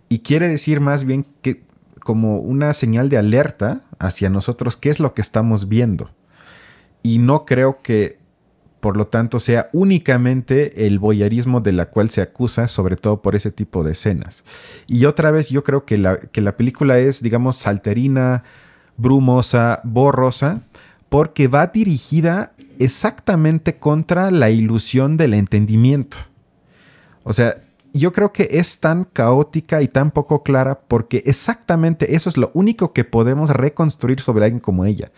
y 0.10 0.22
quiere 0.22 0.48
decir 0.48 0.80
más 0.80 1.04
bien 1.04 1.28
que 1.44 1.62
como 2.00 2.40
una 2.40 2.74
señal 2.74 3.10
de 3.10 3.20
alerta 3.20 3.84
hacia 4.00 4.32
nosotros 4.32 4.76
qué 4.76 4.90
es 4.90 5.00
lo 5.00 5.14
que 5.14 5.22
estamos 5.22 5.70
viendo. 5.70 6.10
Y 7.04 7.20
no 7.20 7.46
creo 7.46 7.84
que 7.84 8.21
por 8.82 8.98
lo 8.98 9.08
tanto 9.08 9.40
sea 9.40 9.70
únicamente 9.72 10.88
el 10.88 11.00
boyarismo 11.00 11.62
de 11.62 11.72
la 11.72 11.86
cual 11.86 12.10
se 12.10 12.22
acusa, 12.22 12.68
sobre 12.68 12.98
todo 12.98 13.22
por 13.22 13.36
ese 13.36 13.52
tipo 13.52 13.84
de 13.84 13.94
escenas. 13.94 14.44
Y 14.88 15.06
otra 15.06 15.32
vez 15.32 15.50
yo 15.50 15.64
creo 15.64 15.86
que 15.86 15.98
la, 15.98 16.18
que 16.18 16.42
la 16.42 16.58
película 16.58 17.00
es, 17.00 17.22
digamos, 17.22 17.56
salterina, 17.56 18.44
brumosa, 18.98 19.80
borrosa, 19.84 20.62
porque 21.10 21.48
va 21.48 21.68
dirigida 21.68 22.54
exactamente 22.80 23.76
contra 23.76 24.32
la 24.32 24.50
ilusión 24.50 25.16
del 25.16 25.36
entendimiento. 25.36 26.18
O 27.24 27.34
sea, 27.34 27.58
yo 27.94 28.14
creo 28.14 28.32
que 28.32 28.48
es 28.52 28.80
tan 28.80 29.04
caótica 29.04 29.82
y 29.82 29.88
tan 29.88 30.12
poco 30.12 30.44
clara 30.44 30.80
porque 30.88 31.24
exactamente 31.26 32.16
eso 32.16 32.30
es 32.30 32.38
lo 32.38 32.52
único 32.54 32.94
que 32.94 33.04
podemos 33.04 33.50
reconstruir 33.50 34.22
sobre 34.22 34.46
alguien 34.46 34.60
como 34.60 34.86
ella. 34.86 35.12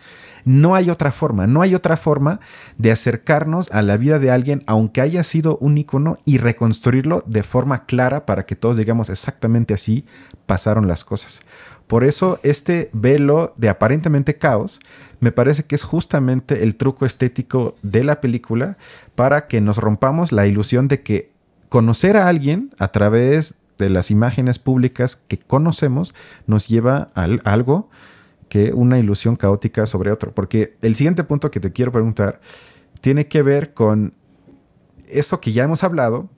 No 0.44 0.74
hay 0.74 0.90
otra 0.90 1.10
forma, 1.12 1.46
no 1.46 1.62
hay 1.62 1.74
otra 1.74 1.96
forma 1.96 2.40
de 2.76 2.92
acercarnos 2.92 3.70
a 3.72 3.82
la 3.82 3.96
vida 3.96 4.18
de 4.18 4.30
alguien, 4.30 4.62
aunque 4.66 5.00
haya 5.00 5.24
sido 5.24 5.56
un 5.58 5.78
icono, 5.78 6.18
y 6.24 6.38
reconstruirlo 6.38 7.22
de 7.26 7.42
forma 7.42 7.86
clara 7.86 8.26
para 8.26 8.46
que 8.46 8.56
todos 8.56 8.76
digamos 8.76 9.08
exactamente 9.08 9.74
así 9.74 10.04
pasaron 10.46 10.88
las 10.88 11.04
cosas. 11.04 11.40
Por 11.86 12.04
eso 12.04 12.38
este 12.42 12.90
velo 12.92 13.54
de 13.56 13.68
aparentemente 13.68 14.36
caos 14.36 14.80
me 15.20 15.32
parece 15.32 15.64
que 15.64 15.74
es 15.74 15.84
justamente 15.84 16.62
el 16.62 16.76
truco 16.76 17.06
estético 17.06 17.74
de 17.82 18.04
la 18.04 18.20
película 18.20 18.76
para 19.14 19.46
que 19.46 19.60
nos 19.60 19.78
rompamos 19.78 20.32
la 20.32 20.46
ilusión 20.46 20.88
de 20.88 21.02
que 21.02 21.32
conocer 21.68 22.16
a 22.16 22.28
alguien 22.28 22.74
a 22.78 22.88
través 22.88 23.56
de 23.78 23.90
las 23.90 24.10
imágenes 24.10 24.58
públicas 24.58 25.16
que 25.16 25.38
conocemos 25.38 26.14
nos 26.46 26.68
lleva 26.68 27.10
a 27.14 27.24
algo 27.44 27.90
una 28.74 28.98
ilusión 28.98 29.36
caótica 29.36 29.86
sobre 29.86 30.10
otro. 30.10 30.32
Porque 30.32 30.76
el 30.82 30.96
siguiente 30.96 31.24
punto 31.24 31.50
que 31.50 31.60
te 31.60 31.72
quiero 31.72 31.92
preguntar 31.92 32.40
tiene 33.00 33.26
que 33.26 33.42
ver 33.42 33.74
con 33.74 34.14
eso 35.08 35.40
que 35.40 35.52
ya 35.52 35.64
hemos 35.64 35.84
hablado, 35.84 36.28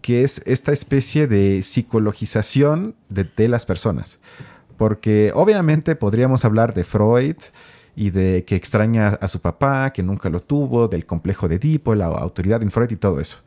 que 0.00 0.22
es 0.22 0.42
esta 0.46 0.72
especie 0.72 1.26
de 1.26 1.62
psicologización 1.62 2.94
de, 3.08 3.48
las 3.48 3.66
personas. 3.66 4.18
Porque 4.76 5.32
obviamente 5.34 5.96
podríamos 5.96 6.44
hablar 6.44 6.74
de 6.74 6.84
Freud 6.84 7.36
y 7.96 8.10
de 8.10 8.44
que 8.44 8.56
extraña 8.56 9.08
a 9.20 9.28
su 9.28 9.40
papá, 9.40 9.92
que 9.92 10.02
nunca 10.02 10.30
lo 10.30 10.40
tuvo, 10.40 10.88
del 10.88 11.06
complejo 11.06 11.48
de 11.48 11.56
Edipo, 11.56 11.94
la 11.94 12.06
autoridad 12.06 12.62
en 12.62 12.70
Freud 12.70 12.90
y 12.90 12.96
todo 12.96 13.20
eso. 13.20 13.38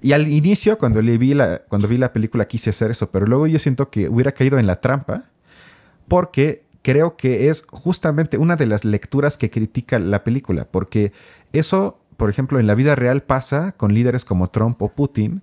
Y 0.00 0.12
al 0.12 0.28
inicio, 0.28 0.76
cuando, 0.78 1.00
le 1.00 1.16
vi 1.18 1.34
la, 1.34 1.62
cuando 1.68 1.88
vi 1.88 1.96
la 1.96 2.12
película, 2.12 2.46
quise 2.46 2.70
hacer 2.70 2.90
eso, 2.90 3.10
pero 3.10 3.26
luego 3.26 3.46
yo 3.46 3.58
siento 3.58 3.90
que 3.90 4.08
hubiera 4.08 4.32
caído 4.32 4.58
en 4.58 4.66
la 4.66 4.80
trampa 4.80 5.24
porque 6.08 6.64
creo 6.82 7.16
que 7.16 7.48
es 7.48 7.64
justamente 7.70 8.38
una 8.38 8.56
de 8.56 8.66
las 8.66 8.84
lecturas 8.84 9.38
que 9.38 9.50
critica 9.50 9.98
la 9.98 10.24
película, 10.24 10.66
porque 10.70 11.12
eso, 11.52 12.00
por 12.16 12.28
ejemplo, 12.28 12.60
en 12.60 12.66
la 12.66 12.74
vida 12.74 12.94
real 12.94 13.22
pasa 13.22 13.72
con 13.72 13.94
líderes 13.94 14.24
como 14.24 14.48
Trump 14.48 14.80
o 14.82 14.88
Putin, 14.88 15.42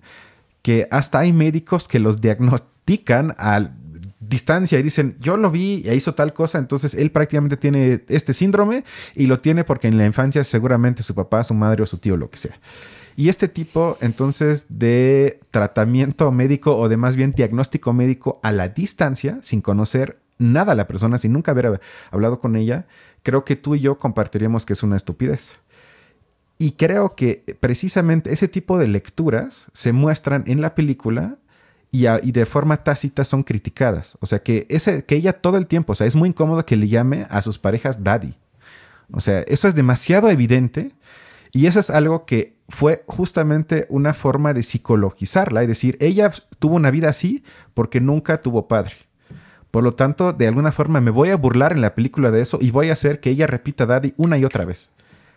que 0.62 0.86
hasta 0.90 1.20
hay 1.20 1.32
médicos 1.32 1.88
que 1.88 1.98
los 1.98 2.20
diagnostican 2.20 3.34
a 3.38 3.70
distancia 4.20 4.78
y 4.78 4.82
dicen, 4.82 5.16
yo 5.18 5.36
lo 5.36 5.50
vi 5.50 5.82
y 5.84 5.90
hizo 5.90 6.14
tal 6.14 6.32
cosa, 6.32 6.58
entonces 6.58 6.94
él 6.94 7.10
prácticamente 7.10 7.56
tiene 7.56 8.04
este 8.08 8.32
síndrome 8.32 8.84
y 9.14 9.26
lo 9.26 9.40
tiene 9.40 9.64
porque 9.64 9.88
en 9.88 9.98
la 9.98 10.06
infancia 10.06 10.44
seguramente 10.44 11.02
su 11.02 11.14
papá, 11.14 11.42
su 11.42 11.54
madre 11.54 11.82
o 11.82 11.86
su 11.86 11.98
tío, 11.98 12.16
lo 12.16 12.30
que 12.30 12.38
sea. 12.38 12.58
Y 13.16 13.28
este 13.28 13.48
tipo 13.48 13.98
entonces 14.00 14.66
de 14.68 15.40
tratamiento 15.50 16.30
médico 16.30 16.76
o 16.78 16.88
de 16.88 16.96
más 16.96 17.16
bien 17.16 17.32
diagnóstico 17.32 17.92
médico 17.92 18.40
a 18.42 18.52
la 18.52 18.68
distancia, 18.68 19.38
sin 19.42 19.60
conocer 19.60 20.19
nada 20.40 20.72
a 20.72 20.74
la 20.74 20.86
persona, 20.86 21.18
sin 21.18 21.32
nunca 21.32 21.52
haber 21.52 21.80
hablado 22.10 22.40
con 22.40 22.56
ella, 22.56 22.86
creo 23.22 23.44
que 23.44 23.56
tú 23.56 23.74
y 23.74 23.80
yo 23.80 23.98
compartiríamos 23.98 24.66
que 24.66 24.72
es 24.72 24.82
una 24.82 24.96
estupidez. 24.96 25.60
Y 26.58 26.72
creo 26.72 27.14
que 27.14 27.56
precisamente 27.60 28.32
ese 28.32 28.48
tipo 28.48 28.78
de 28.78 28.88
lecturas 28.88 29.70
se 29.72 29.92
muestran 29.92 30.44
en 30.46 30.60
la 30.60 30.74
película 30.74 31.38
y, 31.92 32.32
de 32.32 32.46
forma 32.46 32.84
tácita 32.84 33.24
son 33.24 33.42
criticadas. 33.42 34.16
O 34.20 34.26
sea, 34.26 34.42
que, 34.42 34.66
ese, 34.68 35.04
que 35.04 35.16
ella 35.16 35.32
todo 35.32 35.56
el 35.56 35.66
tiempo, 35.66 35.92
o 35.92 35.96
sea, 35.96 36.06
es 36.06 36.16
muy 36.16 36.28
incómodo 36.28 36.64
que 36.66 36.76
le 36.76 36.88
llame 36.88 37.26
a 37.30 37.42
sus 37.42 37.58
parejas 37.58 38.04
daddy. 38.04 38.36
O 39.12 39.20
sea, 39.20 39.40
eso 39.40 39.68
es 39.68 39.74
demasiado 39.74 40.30
evidente 40.30 40.92
y 41.52 41.66
eso 41.66 41.80
es 41.80 41.90
algo 41.90 42.26
que 42.26 42.56
fue 42.68 43.02
justamente 43.06 43.86
una 43.88 44.14
forma 44.14 44.52
de 44.54 44.62
psicologizarla 44.62 45.64
y 45.64 45.66
decir, 45.66 45.96
ella 46.00 46.30
tuvo 46.58 46.76
una 46.76 46.90
vida 46.90 47.08
así 47.08 47.42
porque 47.74 48.00
nunca 48.00 48.40
tuvo 48.40 48.68
padre. 48.68 48.94
Por 49.70 49.84
lo 49.84 49.94
tanto, 49.94 50.32
de 50.32 50.48
alguna 50.48 50.72
forma 50.72 51.00
me 51.00 51.10
voy 51.10 51.30
a 51.30 51.36
burlar 51.36 51.72
en 51.72 51.80
la 51.80 51.94
película 51.94 52.30
de 52.30 52.40
eso 52.40 52.58
y 52.60 52.70
voy 52.70 52.90
a 52.90 52.94
hacer 52.94 53.20
que 53.20 53.30
ella 53.30 53.46
repita 53.46 53.86
Daddy 53.86 54.14
una 54.16 54.36
y 54.38 54.44
otra 54.44 54.64
vez. 54.64 54.90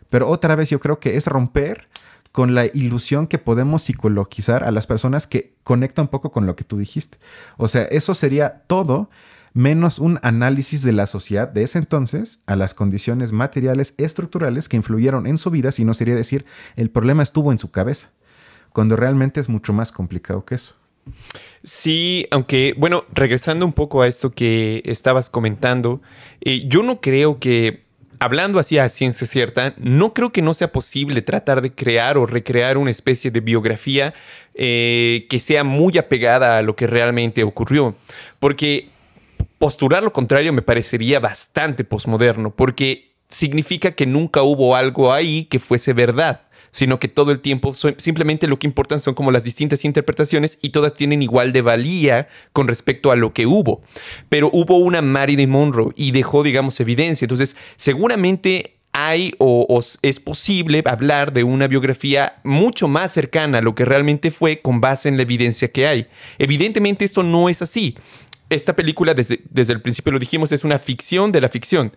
Pero 0.09 0.29
otra 0.29 0.55
vez 0.55 0.69
yo 0.69 0.79
creo 0.79 0.99
que 0.99 1.17
es 1.17 1.27
romper 1.27 1.87
con 2.31 2.55
la 2.55 2.65
ilusión 2.65 3.27
que 3.27 3.37
podemos 3.37 3.83
psicologizar 3.83 4.63
a 4.63 4.71
las 4.71 4.87
personas 4.87 5.27
que 5.27 5.53
conecta 5.63 6.01
un 6.01 6.07
poco 6.07 6.31
con 6.31 6.47
lo 6.47 6.55
que 6.55 6.63
tú 6.63 6.79
dijiste. 6.79 7.19
O 7.57 7.67
sea, 7.67 7.83
eso 7.83 8.15
sería 8.15 8.63
todo 8.65 9.09
menos 9.53 9.99
un 9.99 10.19
análisis 10.23 10.81
de 10.81 10.93
la 10.93 11.05
sociedad 11.05 11.47
de 11.47 11.61
ese 11.61 11.77
entonces 11.77 12.41
a 12.47 12.55
las 12.55 12.73
condiciones 12.73 13.31
materiales 13.31 13.93
estructurales 13.97 14.67
que 14.67 14.77
influyeron 14.77 15.27
en 15.27 15.37
su 15.37 15.51
vida, 15.51 15.71
si 15.71 15.85
no 15.85 15.93
sería 15.93 16.15
decir 16.15 16.45
el 16.75 16.89
problema 16.89 17.21
estuvo 17.21 17.51
en 17.51 17.59
su 17.59 17.69
cabeza, 17.69 18.09
cuando 18.71 18.95
realmente 18.95 19.39
es 19.39 19.49
mucho 19.49 19.71
más 19.71 19.91
complicado 19.91 20.43
que 20.43 20.55
eso. 20.55 20.73
Sí, 21.63 22.27
aunque, 22.31 22.73
bueno, 22.77 23.05
regresando 23.13 23.65
un 23.65 23.73
poco 23.73 24.01
a 24.01 24.07
esto 24.07 24.31
que 24.31 24.81
estabas 24.85 25.29
comentando, 25.29 26.01
eh, 26.41 26.63
yo 26.65 26.83
no 26.83 26.99
creo 26.99 27.39
que, 27.39 27.83
hablando 28.19 28.59
así 28.59 28.77
a 28.77 28.89
ciencia 28.89 29.25
cierta, 29.25 29.73
no 29.77 30.13
creo 30.13 30.31
que 30.31 30.41
no 30.41 30.53
sea 30.53 30.71
posible 30.71 31.21
tratar 31.21 31.61
de 31.61 31.71
crear 31.71 32.17
o 32.17 32.25
recrear 32.25 32.77
una 32.77 32.91
especie 32.91 33.31
de 33.31 33.39
biografía 33.39 34.13
eh, 34.55 35.25
que 35.29 35.39
sea 35.39 35.63
muy 35.63 35.97
apegada 35.97 36.57
a 36.57 36.61
lo 36.61 36.75
que 36.75 36.85
realmente 36.85 37.43
ocurrió. 37.43 37.95
Porque 38.39 38.89
postular 39.57 40.03
lo 40.03 40.11
contrario 40.11 40.51
me 40.51 40.61
parecería 40.61 41.21
bastante 41.21 41.85
posmoderno, 41.85 42.53
porque 42.53 43.13
significa 43.29 43.91
que 43.91 44.05
nunca 44.05 44.43
hubo 44.43 44.75
algo 44.75 45.13
ahí 45.13 45.45
que 45.45 45.59
fuese 45.59 45.93
verdad 45.93 46.41
sino 46.73 46.99
que 46.99 47.07
todo 47.07 47.31
el 47.31 47.39
tiempo 47.39 47.73
simplemente 47.73 48.47
lo 48.47 48.59
que 48.59 48.67
importan 48.67 48.99
son 48.99 49.13
como 49.13 49.31
las 49.31 49.43
distintas 49.43 49.85
interpretaciones 49.85 50.57
y 50.61 50.71
todas 50.71 50.95
tienen 50.95 51.21
igual 51.21 51.53
de 51.53 51.61
valía 51.61 52.27
con 52.51 52.67
respecto 52.67 53.11
a 53.11 53.15
lo 53.15 53.31
que 53.31 53.45
hubo. 53.45 53.83
Pero 54.27 54.49
hubo 54.51 54.79
una 54.79 55.01
Marilyn 55.01 55.49
Monroe 55.49 55.93
y 55.95 56.11
dejó, 56.11 56.43
digamos, 56.43 56.79
evidencia. 56.79 57.25
Entonces, 57.25 57.55
seguramente 57.77 58.77
hay 58.91 59.33
o, 59.37 59.81
es 60.01 60.19
posible 60.19 60.83
hablar 60.85 61.31
de 61.31 61.43
una 61.43 61.67
biografía 61.67 62.39
mucho 62.43 62.87
más 62.87 63.11
cercana 63.11 63.59
a 63.59 63.61
lo 63.61 63.75
que 63.75 63.85
realmente 63.85 64.31
fue 64.31 64.59
con 64.59 64.81
base 64.81 65.09
en 65.09 65.17
la 65.17 65.23
evidencia 65.23 65.71
que 65.71 65.87
hay. 65.87 66.07
Evidentemente 66.39 67.05
esto 67.05 67.21
no 67.21 67.49
es 67.49 67.61
así. 67.61 67.95
Esta 68.49 68.75
película, 68.75 69.13
desde, 69.13 69.41
desde 69.49 69.73
el 69.73 69.81
principio 69.81 70.11
lo 70.11 70.19
dijimos, 70.19 70.51
es 70.51 70.63
una 70.63 70.79
ficción 70.79 71.31
de 71.31 71.41
la 71.41 71.49
ficción. 71.49 71.91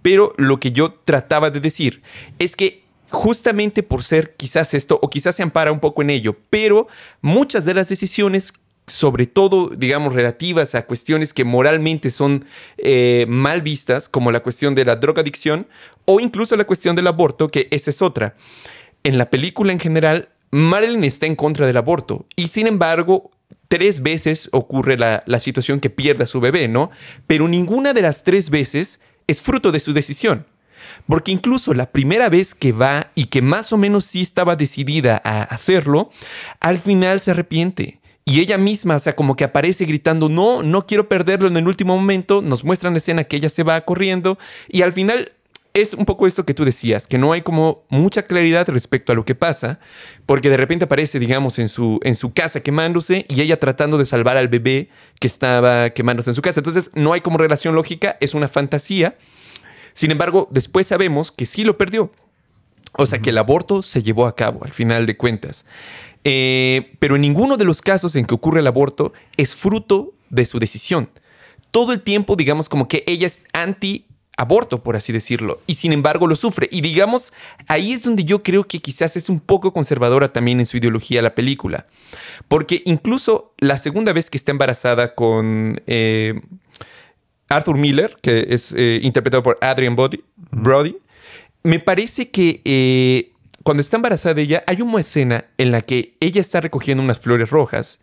Pero 0.00 0.34
lo 0.38 0.58
que 0.58 0.72
yo 0.72 0.92
trataba 1.04 1.50
de 1.50 1.60
decir 1.60 2.02
es 2.38 2.56
que 2.56 2.81
justamente 3.12 3.82
por 3.82 4.02
ser 4.02 4.34
quizás 4.36 4.74
esto, 4.74 4.98
o 5.00 5.10
quizás 5.10 5.36
se 5.36 5.42
ampara 5.42 5.70
un 5.70 5.80
poco 5.80 6.02
en 6.02 6.10
ello, 6.10 6.36
pero 6.50 6.88
muchas 7.20 7.64
de 7.64 7.74
las 7.74 7.88
decisiones 7.88 8.54
sobre 8.86 9.26
todo, 9.26 9.68
digamos, 9.68 10.12
relativas 10.12 10.74
a 10.74 10.86
cuestiones 10.86 11.32
que 11.32 11.44
moralmente 11.44 12.10
son 12.10 12.46
eh, 12.78 13.26
mal 13.28 13.62
vistas, 13.62 14.08
como 14.08 14.32
la 14.32 14.40
cuestión 14.40 14.74
de 14.74 14.84
la 14.84 14.96
drogadicción 14.96 15.68
o 16.04 16.18
incluso 16.18 16.56
la 16.56 16.64
cuestión 16.64 16.96
del 16.96 17.06
aborto, 17.06 17.48
que 17.48 17.68
esa 17.70 17.90
es 17.90 18.02
otra. 18.02 18.34
En 19.04 19.18
la 19.18 19.30
película 19.30 19.72
en 19.72 19.78
general, 19.78 20.30
Marilyn 20.50 21.04
está 21.04 21.26
en 21.26 21.36
contra 21.36 21.66
del 21.66 21.76
aborto 21.76 22.26
y 22.34 22.48
sin 22.48 22.66
embargo, 22.66 23.30
tres 23.68 24.02
veces 24.02 24.48
ocurre 24.52 24.98
la, 24.98 25.22
la 25.26 25.38
situación 25.38 25.78
que 25.78 25.90
pierda 25.90 26.26
su 26.26 26.40
bebé, 26.40 26.66
¿no? 26.66 26.90
Pero 27.26 27.46
ninguna 27.46 27.92
de 27.92 28.02
las 28.02 28.24
tres 28.24 28.50
veces 28.50 29.00
es 29.28 29.42
fruto 29.42 29.70
de 29.70 29.80
su 29.80 29.92
decisión. 29.92 30.46
Porque 31.06 31.32
incluso 31.32 31.74
la 31.74 31.90
primera 31.90 32.28
vez 32.28 32.54
que 32.54 32.72
va 32.72 33.10
y 33.14 33.26
que 33.26 33.42
más 33.42 33.72
o 33.72 33.76
menos 33.76 34.04
sí 34.04 34.22
estaba 34.22 34.56
decidida 34.56 35.20
a 35.24 35.42
hacerlo, 35.42 36.10
al 36.60 36.78
final 36.78 37.20
se 37.20 37.32
arrepiente. 37.32 38.00
Y 38.24 38.40
ella 38.40 38.56
misma, 38.56 38.96
o 38.96 38.98
sea, 39.00 39.16
como 39.16 39.34
que 39.34 39.44
aparece 39.44 39.84
gritando, 39.84 40.28
no, 40.28 40.62
no 40.62 40.86
quiero 40.86 41.08
perderlo 41.08 41.48
en 41.48 41.56
el 41.56 41.66
último 41.66 41.96
momento, 41.96 42.40
nos 42.40 42.62
muestran 42.62 42.92
la 42.92 42.98
escena 42.98 43.24
que 43.24 43.36
ella 43.36 43.48
se 43.48 43.64
va 43.64 43.80
corriendo 43.80 44.38
y 44.68 44.82
al 44.82 44.92
final 44.92 45.32
es 45.74 45.94
un 45.94 46.04
poco 46.04 46.26
esto 46.26 46.44
que 46.44 46.54
tú 46.54 46.64
decías, 46.64 47.06
que 47.06 47.18
no 47.18 47.32
hay 47.32 47.42
como 47.42 47.84
mucha 47.88 48.22
claridad 48.22 48.68
respecto 48.68 49.12
a 49.12 49.14
lo 49.14 49.24
que 49.24 49.34
pasa, 49.34 49.80
porque 50.26 50.50
de 50.50 50.56
repente 50.56 50.84
aparece, 50.84 51.18
digamos, 51.18 51.58
en 51.58 51.68
su, 51.68 51.98
en 52.02 52.14
su 52.14 52.32
casa 52.32 52.60
quemándose 52.60 53.24
y 53.28 53.40
ella 53.40 53.58
tratando 53.58 53.96
de 53.96 54.04
salvar 54.04 54.36
al 54.36 54.48
bebé 54.48 54.90
que 55.18 55.26
estaba 55.26 55.90
quemándose 55.90 56.30
en 56.30 56.34
su 56.34 56.42
casa. 56.42 56.60
Entonces 56.60 56.90
no 56.94 57.12
hay 57.12 57.22
como 57.22 57.38
relación 57.38 57.74
lógica, 57.74 58.18
es 58.20 58.34
una 58.34 58.48
fantasía 58.48 59.16
sin 59.94 60.10
embargo, 60.10 60.48
después 60.50 60.86
sabemos 60.86 61.30
que 61.30 61.46
sí 61.46 61.64
lo 61.64 61.78
perdió. 61.78 62.10
O 62.94 63.06
sea, 63.06 63.20
que 63.20 63.30
el 63.30 63.38
aborto 63.38 63.80
se 63.80 64.02
llevó 64.02 64.26
a 64.26 64.36
cabo 64.36 64.64
al 64.64 64.72
final 64.72 65.06
de 65.06 65.16
cuentas. 65.16 65.64
Eh, 66.24 66.92
pero 66.98 67.16
en 67.16 67.22
ninguno 67.22 67.56
de 67.56 67.64
los 67.64 67.80
casos 67.80 68.14
en 68.16 68.26
que 68.26 68.34
ocurre 68.34 68.60
el 68.60 68.66
aborto 68.66 69.12
es 69.36 69.56
fruto 69.56 70.12
de 70.28 70.44
su 70.44 70.58
decisión. 70.58 71.08
Todo 71.70 71.92
el 71.92 72.02
tiempo, 72.02 72.36
digamos, 72.36 72.68
como 72.68 72.88
que 72.88 73.02
ella 73.06 73.26
es 73.26 73.40
anti 73.54 74.06
aborto, 74.36 74.82
por 74.82 74.96
así 74.96 75.12
decirlo, 75.12 75.60
y 75.66 75.74
sin 75.74 75.92
embargo 75.92 76.26
lo 76.26 76.36
sufre. 76.36 76.68
Y 76.70 76.80
digamos, 76.80 77.32
ahí 77.68 77.92
es 77.92 78.02
donde 78.02 78.24
yo 78.24 78.42
creo 78.42 78.64
que 78.64 78.80
quizás 78.80 79.16
es 79.16 79.28
un 79.28 79.40
poco 79.40 79.72
conservadora 79.72 80.32
también 80.32 80.60
en 80.60 80.66
su 80.66 80.76
ideología 80.76 81.22
la 81.22 81.34
película. 81.34 81.86
Porque 82.48 82.82
incluso 82.84 83.54
la 83.58 83.76
segunda 83.76 84.12
vez 84.12 84.30
que 84.30 84.38
está 84.38 84.50
embarazada 84.50 85.14
con 85.14 85.80
eh, 85.86 86.40
Arthur 87.52 87.76
Miller, 87.76 88.16
que 88.20 88.46
es 88.50 88.72
eh, 88.72 89.00
interpretado 89.02 89.42
por 89.42 89.58
Adrian 89.60 89.96
Brody, 89.96 90.96
me 91.62 91.78
parece 91.78 92.30
que 92.30 92.60
eh, 92.64 93.32
cuando 93.62 93.80
está 93.80 93.96
embarazada 93.96 94.34
de 94.34 94.42
ella, 94.42 94.64
hay 94.66 94.82
una 94.82 95.00
escena 95.00 95.44
en 95.58 95.70
la 95.70 95.82
que 95.82 96.14
ella 96.20 96.40
está 96.40 96.60
recogiendo 96.60 97.02
unas 97.02 97.20
flores 97.20 97.50
rojas 97.50 98.00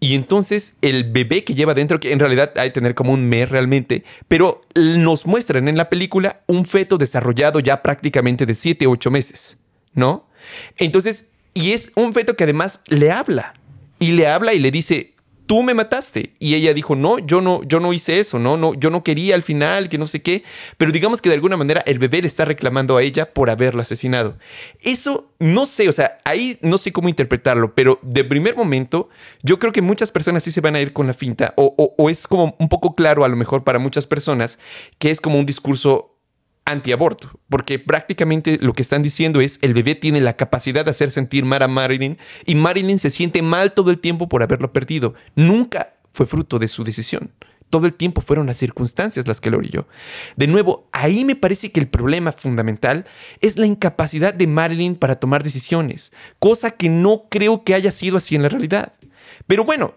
y 0.00 0.14
entonces 0.14 0.76
el 0.80 1.04
bebé 1.10 1.42
que 1.42 1.54
lleva 1.54 1.74
dentro, 1.74 1.98
que 1.98 2.12
en 2.12 2.20
realidad 2.20 2.52
hay 2.56 2.68
que 2.68 2.74
tener 2.74 2.94
como 2.94 3.12
un 3.12 3.28
mes 3.28 3.48
realmente, 3.48 4.04
pero 4.28 4.60
nos 4.76 5.26
muestran 5.26 5.66
en 5.66 5.76
la 5.76 5.88
película 5.88 6.42
un 6.46 6.66
feto 6.66 6.98
desarrollado 6.98 7.58
ya 7.58 7.82
prácticamente 7.82 8.46
de 8.46 8.54
7, 8.54 8.86
8 8.86 9.10
meses, 9.10 9.58
¿no? 9.94 10.28
Entonces, 10.76 11.26
y 11.52 11.72
es 11.72 11.90
un 11.96 12.14
feto 12.14 12.36
que 12.36 12.44
además 12.44 12.80
le 12.86 13.10
habla. 13.10 13.54
Y 13.98 14.12
le 14.12 14.28
habla 14.28 14.54
y 14.54 14.60
le 14.60 14.70
dice, 14.70 15.14
tú 15.48 15.62
me 15.62 15.74
mataste. 15.74 16.34
Y 16.38 16.54
ella 16.54 16.74
dijo, 16.74 16.94
no, 16.94 17.18
yo 17.18 17.40
no, 17.40 17.62
yo 17.64 17.80
no 17.80 17.92
hice 17.92 18.20
eso, 18.20 18.38
no, 18.38 18.56
no, 18.56 18.74
yo 18.74 18.90
no 18.90 19.02
quería 19.02 19.34
al 19.34 19.42
final, 19.42 19.88
que 19.88 19.98
no 19.98 20.06
sé 20.06 20.22
qué. 20.22 20.44
Pero 20.76 20.92
digamos 20.92 21.20
que 21.20 21.30
de 21.30 21.34
alguna 21.34 21.56
manera 21.56 21.82
el 21.86 21.98
bebé 21.98 22.18
está 22.18 22.44
reclamando 22.44 22.96
a 22.96 23.02
ella 23.02 23.32
por 23.32 23.48
haberlo 23.48 23.80
asesinado. 23.80 24.36
Eso 24.82 25.32
no 25.38 25.66
sé, 25.66 25.88
o 25.88 25.92
sea, 25.92 26.18
ahí 26.24 26.58
no 26.60 26.76
sé 26.76 26.92
cómo 26.92 27.08
interpretarlo, 27.08 27.74
pero 27.74 27.98
de 28.02 28.24
primer 28.24 28.56
momento 28.56 29.08
yo 29.42 29.58
creo 29.58 29.72
que 29.72 29.80
muchas 29.80 30.10
personas 30.12 30.42
sí 30.42 30.52
se 30.52 30.60
van 30.60 30.76
a 30.76 30.80
ir 30.80 30.92
con 30.92 31.06
la 31.06 31.14
finta, 31.14 31.54
o, 31.56 31.94
o 31.96 32.10
es 32.10 32.28
como 32.28 32.54
un 32.58 32.68
poco 32.68 32.94
claro 32.94 33.24
a 33.24 33.28
lo 33.28 33.36
mejor 33.36 33.64
para 33.64 33.78
muchas 33.78 34.06
personas 34.06 34.58
que 34.98 35.10
es 35.10 35.20
como 35.20 35.38
un 35.38 35.46
discurso 35.46 36.17
antiaborto, 36.68 37.40
porque 37.48 37.78
prácticamente 37.78 38.58
lo 38.60 38.74
que 38.74 38.82
están 38.82 39.02
diciendo 39.02 39.40
es 39.40 39.58
el 39.62 39.74
bebé 39.74 39.94
tiene 39.94 40.20
la 40.20 40.36
capacidad 40.36 40.84
de 40.84 40.90
hacer 40.90 41.10
sentir 41.10 41.44
mal 41.44 41.62
a 41.62 41.68
Marilyn 41.68 42.18
y 42.44 42.54
Marilyn 42.54 42.98
se 42.98 43.10
siente 43.10 43.42
mal 43.42 43.72
todo 43.72 43.90
el 43.90 43.98
tiempo 43.98 44.28
por 44.28 44.42
haberlo 44.42 44.72
perdido. 44.72 45.14
Nunca 45.34 45.94
fue 46.12 46.26
fruto 46.26 46.58
de 46.58 46.68
su 46.68 46.84
decisión. 46.84 47.30
Todo 47.70 47.86
el 47.86 47.94
tiempo 47.94 48.20
fueron 48.20 48.46
las 48.46 48.56
circunstancias 48.58 49.28
las 49.28 49.40
que 49.40 49.50
lo 49.50 49.58
orilló. 49.58 49.86
De 50.36 50.46
nuevo, 50.46 50.88
ahí 50.92 51.24
me 51.24 51.36
parece 51.36 51.70
que 51.70 51.80
el 51.80 51.88
problema 51.88 52.32
fundamental 52.32 53.04
es 53.40 53.58
la 53.58 53.66
incapacidad 53.66 54.32
de 54.32 54.46
Marilyn 54.46 54.96
para 54.96 55.16
tomar 55.16 55.42
decisiones, 55.42 56.12
cosa 56.38 56.70
que 56.70 56.88
no 56.88 57.24
creo 57.28 57.64
que 57.64 57.74
haya 57.74 57.90
sido 57.90 58.16
así 58.16 58.34
en 58.36 58.42
la 58.42 58.48
realidad. 58.48 58.92
Pero 59.46 59.64
bueno, 59.64 59.94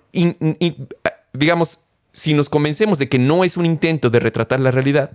digamos, 1.33 1.79
si 2.13 2.33
nos 2.33 2.49
convencemos 2.49 2.99
de 2.99 3.07
que 3.07 3.19
no 3.19 3.43
es 3.45 3.55
un 3.55 3.65
intento 3.65 4.09
de 4.09 4.19
retratar 4.19 4.59
la 4.59 4.71
realidad, 4.71 5.11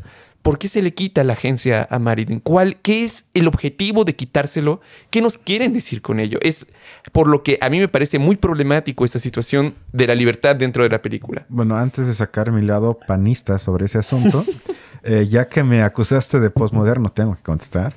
¿Por 0.47 0.61
qué 0.61 0.69
se 0.69 0.81
le 0.81 0.95
quita 0.95 1.25
la 1.25 1.33
agencia 1.33 1.89
a 1.91 1.99
Marilyn? 1.99 2.39
¿Cuál, 2.39 2.77
¿Qué 2.77 3.03
es 3.03 3.25
el 3.35 3.49
objetivo 3.49 4.05
de 4.05 4.15
quitárselo? 4.15 4.81
¿Qué 5.11 5.21
nos 5.21 5.39
quieren 5.39 5.73
decir 5.73 6.03
con 6.03 6.21
ello? 6.21 6.39
Es 6.41 6.69
por 7.11 7.27
lo 7.27 7.43
que 7.43 7.59
a 7.61 7.69
mí 7.69 7.81
me 7.81 7.89
parece 7.89 8.21
muy 8.21 8.37
problemático 8.37 9.05
esa 9.05 9.19
situación 9.19 9.75
de 9.93 10.07
la 10.07 10.15
libertad 10.15 10.55
dentro 10.55 10.85
de 10.85 10.89
la 10.89 11.03
película. 11.03 11.47
Bueno, 11.49 11.77
antes 11.77 12.07
de 12.07 12.15
sacar 12.15 12.53
mi 12.53 12.63
lado 12.63 12.97
panista 13.09 13.59
sobre 13.59 13.87
ese 13.87 13.99
asunto, 13.99 14.45
eh, 15.03 15.27
ya 15.29 15.49
que 15.49 15.65
me 15.65 15.83
acusaste 15.83 16.39
de 16.39 16.49
postmoderno, 16.49 17.09
tengo 17.09 17.35
que 17.35 17.43
contestar. 17.43 17.97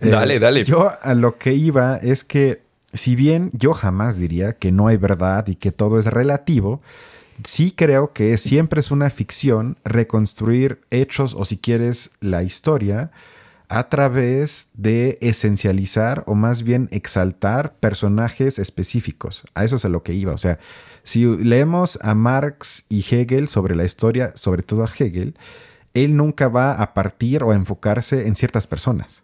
Eh, 0.00 0.08
dale, 0.08 0.38
dale. 0.38 0.64
Yo 0.64 0.90
a 1.02 1.12
lo 1.12 1.36
que 1.36 1.52
iba 1.52 1.98
es 1.98 2.24
que, 2.24 2.62
si 2.94 3.14
bien 3.14 3.50
yo 3.52 3.74
jamás 3.74 4.16
diría 4.16 4.54
que 4.54 4.72
no 4.72 4.86
hay 4.86 4.96
verdad 4.96 5.48
y 5.48 5.56
que 5.56 5.70
todo 5.70 5.98
es 5.98 6.06
relativo, 6.06 6.80
sí 7.44 7.72
creo 7.72 8.12
que 8.12 8.36
siempre 8.38 8.80
es 8.80 8.90
una 8.90 9.10
ficción 9.10 9.76
reconstruir 9.84 10.80
hechos 10.90 11.34
o 11.34 11.44
si 11.44 11.56
quieres 11.56 12.12
la 12.20 12.42
historia 12.42 13.10
a 13.68 13.88
través 13.88 14.68
de 14.74 15.16
esencializar 15.20 16.24
o 16.26 16.34
más 16.34 16.64
bien 16.64 16.88
exaltar 16.90 17.74
personajes 17.74 18.58
específicos. 18.58 19.44
A 19.54 19.64
eso 19.64 19.76
es 19.76 19.84
a 19.84 19.88
lo 19.88 20.02
que 20.02 20.12
iba. 20.12 20.32
O 20.32 20.38
sea, 20.38 20.58
si 21.04 21.24
leemos 21.24 21.98
a 22.02 22.14
Marx 22.14 22.84
y 22.88 23.04
Hegel 23.08 23.48
sobre 23.48 23.76
la 23.76 23.84
historia, 23.84 24.32
sobre 24.34 24.62
todo 24.62 24.82
a 24.82 24.90
Hegel, 24.92 25.36
él 25.94 26.16
nunca 26.16 26.48
va 26.48 26.72
a 26.72 26.94
partir 26.94 27.44
o 27.44 27.52
a 27.52 27.54
enfocarse 27.54 28.26
en 28.26 28.34
ciertas 28.34 28.66
personas. 28.66 29.22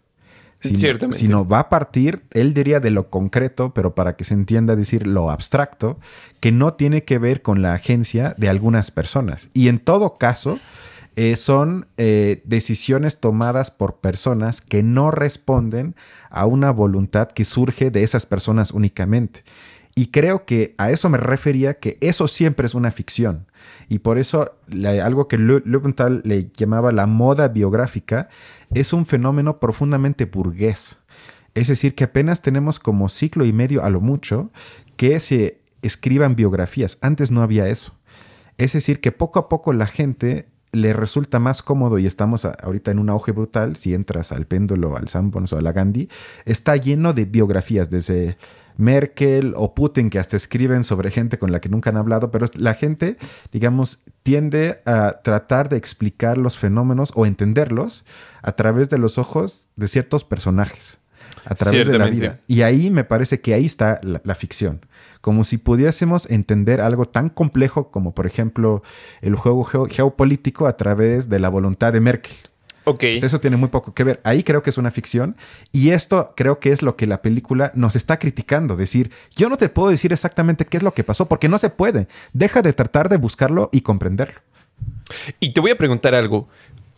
Sino, 1.17 1.47
va 1.47 1.59
a 1.59 1.69
partir, 1.69 2.23
él 2.31 2.53
diría 2.53 2.79
de 2.79 2.91
lo 2.91 3.09
concreto, 3.09 3.73
pero 3.73 3.93
para 3.95 4.15
que 4.15 4.23
se 4.23 4.33
entienda 4.33 4.75
decir 4.75 5.05
lo 5.07 5.29
abstracto, 5.29 5.99
que 6.39 6.51
no 6.51 6.73
tiene 6.73 7.03
que 7.03 7.19
ver 7.19 7.41
con 7.41 7.61
la 7.61 7.73
agencia 7.73 8.33
de 8.37 8.49
algunas 8.49 8.89
personas. 8.91 9.49
Y 9.53 9.67
en 9.67 9.79
todo 9.79 10.17
caso, 10.17 10.59
eh, 11.15 11.35
son 11.35 11.87
eh, 11.97 12.41
decisiones 12.45 13.19
tomadas 13.19 13.71
por 13.71 13.97
personas 13.97 14.61
que 14.61 14.83
no 14.83 15.11
responden 15.11 15.95
a 16.29 16.45
una 16.45 16.71
voluntad 16.71 17.29
que 17.29 17.45
surge 17.45 17.89
de 17.91 18.03
esas 18.03 18.25
personas 18.25 18.71
únicamente. 18.71 19.43
Y 19.95 20.07
creo 20.07 20.45
que 20.45 20.75
a 20.77 20.91
eso 20.91 21.09
me 21.09 21.17
refería, 21.17 21.75
que 21.75 21.97
eso 22.01 22.27
siempre 22.27 22.67
es 22.67 22.75
una 22.75 22.91
ficción. 22.91 23.47
Y 23.89 23.99
por 23.99 24.19
eso 24.19 24.51
la- 24.67 25.03
algo 25.03 25.27
que 25.27 25.39
Lubenthal 25.39 26.21
le 26.23 26.51
llamaba 26.55 26.91
la 26.91 27.07
moda 27.07 27.47
biográfica 27.47 28.29
es 28.73 28.93
un 28.93 29.05
fenómeno 29.05 29.59
profundamente 29.59 30.25
burgués. 30.25 30.99
Es 31.53 31.67
decir, 31.67 31.95
que 31.95 32.03
apenas 32.03 32.41
tenemos 32.41 32.79
como 32.79 33.09
ciclo 33.09 33.45
y 33.45 33.53
medio 33.53 33.83
a 33.83 33.89
lo 33.89 34.01
mucho 34.01 34.51
que 34.95 35.19
se 35.19 35.61
escriban 35.81 36.35
biografías. 36.35 36.97
Antes 37.01 37.31
no 37.31 37.41
había 37.41 37.67
eso. 37.67 37.93
Es 38.57 38.73
decir, 38.73 38.99
que 38.99 39.11
poco 39.11 39.39
a 39.39 39.49
poco 39.49 39.73
la 39.73 39.87
gente 39.87 40.47
le 40.71 40.93
resulta 40.93 41.39
más 41.39 41.61
cómodo 41.61 41.97
y 41.97 42.05
estamos 42.05 42.45
ahorita 42.45 42.91
en 42.91 42.99
un 42.99 43.09
auge 43.09 43.31
brutal, 43.31 43.75
si 43.75 43.93
entras 43.93 44.31
al 44.31 44.45
péndulo, 44.45 44.97
al 44.97 45.07
Sanborns 45.07 45.53
o 45.53 45.57
a 45.57 45.61
la 45.61 45.71
Gandhi, 45.71 46.09
está 46.45 46.75
lleno 46.75 47.13
de 47.13 47.25
biografías, 47.25 47.89
desde 47.89 48.37
Merkel 48.75 49.53
o 49.55 49.73
Putin, 49.73 50.09
que 50.09 50.19
hasta 50.19 50.37
escriben 50.37 50.83
sobre 50.83 51.09
gente 51.09 51.39
con 51.39 51.51
la 51.51 51.61
que 51.61 51.69
nunca 51.69 51.89
han 51.89 51.97
hablado, 51.97 52.31
pero 52.31 52.45
la 52.53 52.75
gente, 52.75 53.17
digamos, 53.51 54.03
tiende 54.23 54.81
a 54.85 55.21
tratar 55.23 55.69
de 55.69 55.77
explicar 55.77 56.37
los 56.37 56.57
fenómenos 56.57 57.11
o 57.15 57.25
entenderlos 57.25 58.05
a 58.47 58.53
través 58.53 58.89
de 58.89 58.97
los 58.97 59.17
ojos 59.17 59.69
de 59.75 59.87
ciertos 59.87 60.23
personajes, 60.23 60.97
a 61.45 61.53
través 61.55 61.85
de 61.87 61.97
la 61.97 62.05
vida. 62.05 62.39
Y 62.47 62.61
ahí 62.61 62.89
me 62.89 63.03
parece 63.03 63.41
que 63.41 63.53
ahí 63.53 63.65
está 63.65 63.99
la, 64.03 64.21
la 64.23 64.35
ficción. 64.35 64.85
Como 65.21 65.43
si 65.43 65.57
pudiésemos 65.57 66.29
entender 66.31 66.79
algo 66.79 67.05
tan 67.05 67.29
complejo 67.29 67.91
como, 67.91 68.13
por 68.15 68.25
ejemplo, 68.25 68.83
el 69.21 69.35
juego 69.35 69.63
geo- 69.65 69.87
geopolítico 69.89 70.65
a 70.67 70.77
través 70.77 71.27
de 71.27 71.39
la 71.39 71.49
voluntad 71.49 71.91
de 71.91 71.99
Merkel. 71.99 72.35
Ok. 72.85 72.99
Pues 72.99 73.23
eso 73.23 73.41
tiene 73.41 73.57
muy 73.57 73.67
poco 73.67 73.93
que 73.93 74.05
ver. 74.05 74.21
Ahí 74.23 74.43
creo 74.43 74.63
que 74.63 74.69
es 74.69 74.77
una 74.77 74.91
ficción. 74.91 75.35
Y 75.73 75.89
esto 75.89 76.33
creo 76.37 76.59
que 76.59 76.71
es 76.71 76.81
lo 76.81 76.95
que 76.95 77.05
la 77.05 77.21
película 77.21 77.73
nos 77.75 77.97
está 77.97 78.17
criticando. 78.17 78.77
Decir, 78.77 79.11
yo 79.35 79.49
no 79.49 79.57
te 79.57 79.67
puedo 79.67 79.89
decir 79.89 80.13
exactamente 80.13 80.63
qué 80.63 80.77
es 80.77 80.83
lo 80.83 80.93
que 80.93 81.03
pasó, 81.03 81.25
porque 81.27 81.49
no 81.49 81.57
se 81.57 81.69
puede. 81.69 82.07
Deja 82.31 82.61
de 82.61 82.71
tratar 82.71 83.09
de 83.09 83.17
buscarlo 83.17 83.69
y 83.73 83.81
comprenderlo. 83.81 84.39
Y 85.41 85.51
te 85.51 85.59
voy 85.59 85.71
a 85.71 85.77
preguntar 85.77 86.15
algo. 86.15 86.47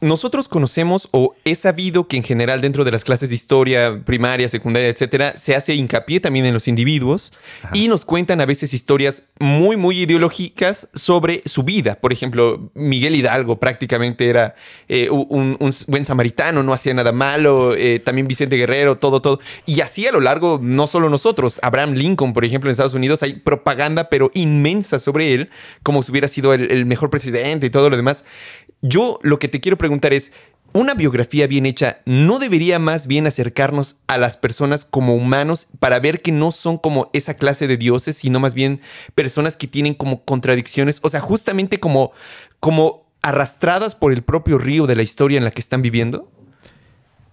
Nosotros 0.01 0.47
conocemos 0.47 1.09
o 1.11 1.35
he 1.43 1.55
sabido 1.55 2.07
que 2.07 2.17
en 2.17 2.23
general 2.23 2.61
dentro 2.61 2.83
de 2.85 2.91
las 2.91 3.03
clases 3.03 3.29
de 3.29 3.35
historia 3.35 4.01
primaria, 4.05 4.47
secundaria, 4.47 4.89
etcétera, 4.89 5.37
se 5.37 5.55
hace 5.55 5.75
hincapié 5.75 6.19
también 6.19 6.45
en 6.45 6.53
los 6.53 6.67
individuos 6.67 7.33
y 7.73 7.87
nos 7.87 8.05
cuentan 8.05 8.39
a 8.41 8.45
veces 8.45 8.73
historias 8.73 9.23
muy, 9.39 9.75
muy 9.77 9.99
ideológicas 9.99 10.89
sobre 10.93 11.41
su 11.45 11.63
vida. 11.63 11.95
Por 11.95 12.13
ejemplo, 12.13 12.71
Miguel 12.73 13.15
Hidalgo 13.15 13.59
prácticamente 13.59 14.29
era 14.29 14.55
eh, 14.87 15.09
un, 15.09 15.57
un 15.59 15.73
buen 15.87 16.05
samaritano, 16.05 16.63
no 16.63 16.73
hacía 16.73 16.93
nada 16.93 17.11
malo. 17.11 17.75
eh, 17.75 17.99
también 17.99 18.27
Vicente 18.27 18.55
Guerrero, 18.55 18.97
todo, 18.97 19.21
todo. 19.21 19.39
Y 19.65 19.81
así 19.81 20.07
a 20.07 20.11
lo 20.11 20.19
largo, 20.19 20.59
no 20.61 20.87
solo 20.87 21.09
nosotros, 21.09 21.59
Abraham 21.61 21.93
Lincoln, 21.93 22.33
por 22.33 22.45
ejemplo, 22.45 22.69
en 22.69 22.71
Estados 22.71 22.93
Unidos, 22.93 23.23
hay 23.23 23.33
propaganda, 23.33 24.09
pero 24.09 24.31
inmensa 24.33 24.99
sobre 24.99 25.33
él, 25.33 25.49
como 25.83 26.03
si 26.03 26.11
hubiera 26.11 26.27
sido 26.27 26.53
el, 26.53 26.71
el 26.71 26.85
mejor 26.85 27.09
presidente 27.09 27.65
y 27.65 27.69
todo 27.69 27.89
lo 27.89 27.97
demás. 27.97 28.25
Yo 28.81 29.19
lo 29.23 29.39
que 29.39 29.47
te 29.47 29.59
quiero 29.59 29.77
preguntar 29.77 30.13
es, 30.13 30.31
¿una 30.73 30.93
biografía 30.93 31.47
bien 31.47 31.65
hecha 31.65 31.99
no 32.05 32.39
debería 32.39 32.79
más 32.79 33.07
bien 33.07 33.27
acercarnos 33.27 34.01
a 34.07 34.17
las 34.17 34.37
personas 34.37 34.85
como 34.85 35.15
humanos 35.15 35.67
para 35.79 35.99
ver 35.99 36.21
que 36.21 36.31
no 36.31 36.51
son 36.51 36.77
como 36.77 37.09
esa 37.13 37.33
clase 37.33 37.67
de 37.67 37.77
dioses, 37.77 38.15
sino 38.15 38.39
más 38.39 38.53
bien 38.53 38.81
personas 39.15 39.57
que 39.57 39.67
tienen 39.67 39.93
como 39.93 40.23
contradicciones? 40.23 40.99
O 41.03 41.09
sea, 41.09 41.19
justamente 41.19 41.79
como, 41.79 42.11
como 42.59 43.05
arrastradas 43.21 43.95
por 43.95 44.13
el 44.13 44.23
propio 44.23 44.57
río 44.57 44.87
de 44.87 44.95
la 44.95 45.03
historia 45.03 45.37
en 45.37 45.43
la 45.43 45.51
que 45.51 45.61
están 45.61 45.81
viviendo. 45.81 46.31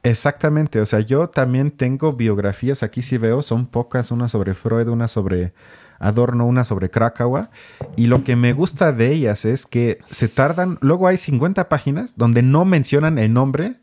Exactamente. 0.03 0.81
O 0.81 0.87
sea, 0.87 1.01
yo 1.01 1.29
también 1.29 1.71
tengo 1.71 2.13
biografías. 2.13 2.83
Aquí 2.83 3.03
sí 3.03 3.19
veo, 3.19 3.43
son 3.43 3.67
pocas. 3.67 4.11
Una 4.11 4.29
sobre 4.29 4.55
Freud, 4.55 4.89
una 4.89 5.09
sobre 5.09 5.53
Adorno, 5.99 6.47
una 6.47 6.65
sobre 6.65 6.91
Krakawa. 6.91 7.51
Y 7.97 8.07
lo 8.07 8.25
que 8.25 8.37
me 8.37 8.53
gusta 8.53 8.93
de 8.93 9.13
ellas 9.13 9.45
es 9.45 9.67
que 9.67 9.99
se 10.11 10.29
tardan. 10.29 10.79
Luego 10.81 11.09
hay 11.09 11.17
50 11.17 11.69
páginas 11.69 12.15
donde 12.17 12.43
no 12.43 12.65
mencionan 12.65 13.19
el 13.19 13.33
nombre 13.33 13.77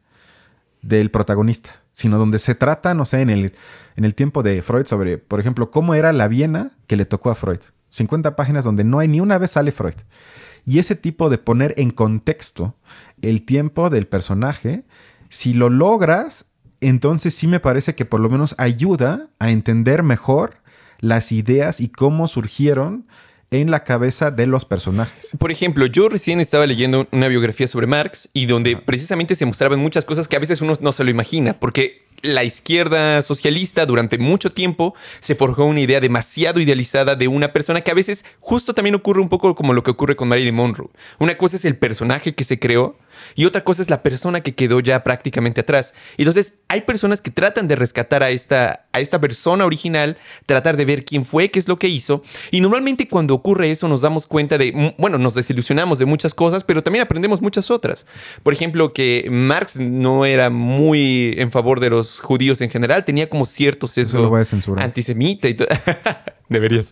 del 0.82 1.12
protagonista, 1.12 1.82
sino 1.94 2.18
donde 2.18 2.40
se 2.40 2.56
trata, 2.56 2.94
no 2.94 3.06
sé, 3.06 3.22
en 3.22 3.30
el, 3.30 3.54
en 3.96 4.06
el 4.06 4.16
tiempo 4.16 4.44
de 4.44 4.62
Freud 4.62 4.86
sobre, 4.86 5.18
por 5.18 5.40
ejemplo, 5.40 5.72
cómo 5.72 5.96
era 5.96 6.14
la 6.14 6.28
Viena 6.28 6.72
que 6.88 6.98
le 6.98 7.06
tocó 7.06 7.30
a 7.30 7.36
Freud. 7.36 7.60
50 7.90 8.36
páginas 8.36 8.66
donde 8.66 8.84
no 8.84 9.00
hay 9.00 9.08
ni 9.08 9.22
una 9.22 9.38
vez 9.38 9.52
sale 9.52 9.72
Freud. 9.72 9.96
Y 10.66 10.80
ese 10.80 10.96
tipo 10.96 11.30
de 11.30 11.38
poner 11.38 11.74
en 11.78 11.92
contexto 11.92 12.76
el 13.22 13.46
tiempo 13.46 13.90
del 13.90 14.08
personaje, 14.08 14.84
si 15.30 15.54
lo 15.54 15.70
logras, 15.70 16.48
entonces 16.82 17.34
sí 17.34 17.48
me 17.48 17.60
parece 17.60 17.96
que 17.96 18.06
por 18.06 18.20
lo 18.20 18.30
menos 18.30 18.56
ayuda 18.58 19.28
a 19.40 19.52
entender 19.52 20.04
mejor 20.04 20.63
las 21.04 21.34
ideas 21.34 21.82
y 21.82 21.90
cómo 21.90 22.30
surgieron 22.30 23.06
en 23.52 23.70
la 23.70 23.84
cabeza 23.84 24.32
de 24.32 24.48
los 24.48 24.66
personajes. 24.66 25.32
Por 25.38 25.52
ejemplo, 25.52 25.86
yo 25.86 26.10
recién 26.10 26.40
estaba 26.40 26.66
leyendo 26.66 27.08
una 27.12 27.28
biografía 27.28 27.68
sobre 27.68 27.88
Marx 27.88 28.30
y 28.34 28.46
donde 28.46 28.78
precisamente 28.78 29.36
se 29.36 29.46
mostraban 29.46 29.80
muchas 29.80 30.06
cosas 30.06 30.28
que 30.28 30.38
a 30.38 30.40
veces 30.40 30.62
uno 30.62 30.74
no 30.80 30.92
se 30.94 31.04
lo 31.04 31.12
imagina, 31.12 31.60
porque 31.60 32.04
la 32.22 32.46
izquierda 32.46 33.22
socialista 33.22 33.86
durante 33.86 34.18
mucho 34.18 34.50
tiempo 34.50 34.96
se 35.20 35.36
forjó 35.36 35.66
una 35.66 35.82
idea 35.82 36.00
demasiado 36.00 36.62
idealizada 36.62 37.18
de 37.18 37.28
una 37.28 37.52
persona 37.52 37.82
que 37.82 37.92
a 37.92 37.96
veces 37.96 38.24
justo 38.40 38.74
también 38.74 38.96
ocurre 38.96 39.20
un 39.20 39.28
poco 39.28 39.56
como 39.56 39.74
lo 39.74 39.84
que 39.84 39.92
ocurre 39.92 40.16
con 40.16 40.30
Marilyn 40.30 40.56
Monroe. 40.56 40.90
Una 41.20 41.38
cosa 41.38 41.58
es 41.58 41.66
el 41.66 41.76
personaje 41.76 42.34
que 42.34 42.46
se 42.46 42.60
creó 42.60 42.98
y 43.36 43.44
otra 43.44 43.66
cosa 43.66 43.82
es 43.82 43.90
la 43.90 44.04
persona 44.04 44.40
que 44.40 44.56
quedó 44.56 44.80
ya 44.80 45.04
prácticamente 45.04 45.62
atrás. 45.62 45.94
Entonces, 46.18 46.54
hay 46.70 46.82
personas 46.82 47.20
que 47.22 47.30
tratan 47.30 47.68
de 47.68 47.76
rescatar 47.76 48.24
a 48.24 48.30
esta, 48.30 48.83
a 48.94 49.00
esta 49.00 49.20
persona 49.20 49.66
original, 49.66 50.18
tratar 50.46 50.78
de 50.78 50.86
ver 50.86 51.04
quién 51.04 51.26
fue, 51.26 51.50
qué 51.50 51.60
es 51.60 51.68
lo 51.68 51.78
que 51.78 51.88
hizo. 51.88 52.24
Y 52.52 52.62
normalmente 52.62 53.08
cuando 53.08 53.34
ocurre 53.34 53.72
eso 53.72 53.88
nos 53.88 54.02
damos 54.02 54.28
cuenta 54.28 54.58
de, 54.58 54.72
mm, 54.72 55.02
bueno, 55.02 55.18
nos 55.18 55.34
desilusionamos 55.34 56.00
de 56.00 56.06
muchas 56.06 56.34
cosas, 56.34 56.64
pero 56.64 56.84
también 56.84 57.04
aprendemos 57.04 57.42
muchas 57.42 57.72
otras. 57.72 58.06
Por 58.44 58.54
ejemplo, 58.54 58.94
que 58.94 59.28
Marx 59.30 59.78
no 59.80 60.26
era 60.26 60.50
muy 60.50 61.34
en 61.38 61.52
favor 61.52 61.80
de 61.80 61.90
los 61.90 62.20
judíos 62.20 62.62
en 62.62 62.70
general, 62.70 63.04
tenía 63.04 63.28
como 63.28 63.46
cierto 63.46 63.88
sesgo 63.88 64.32
antisemita 64.78 65.50
y 65.50 65.56
todo. 65.56 65.68
Deberías. 66.50 66.92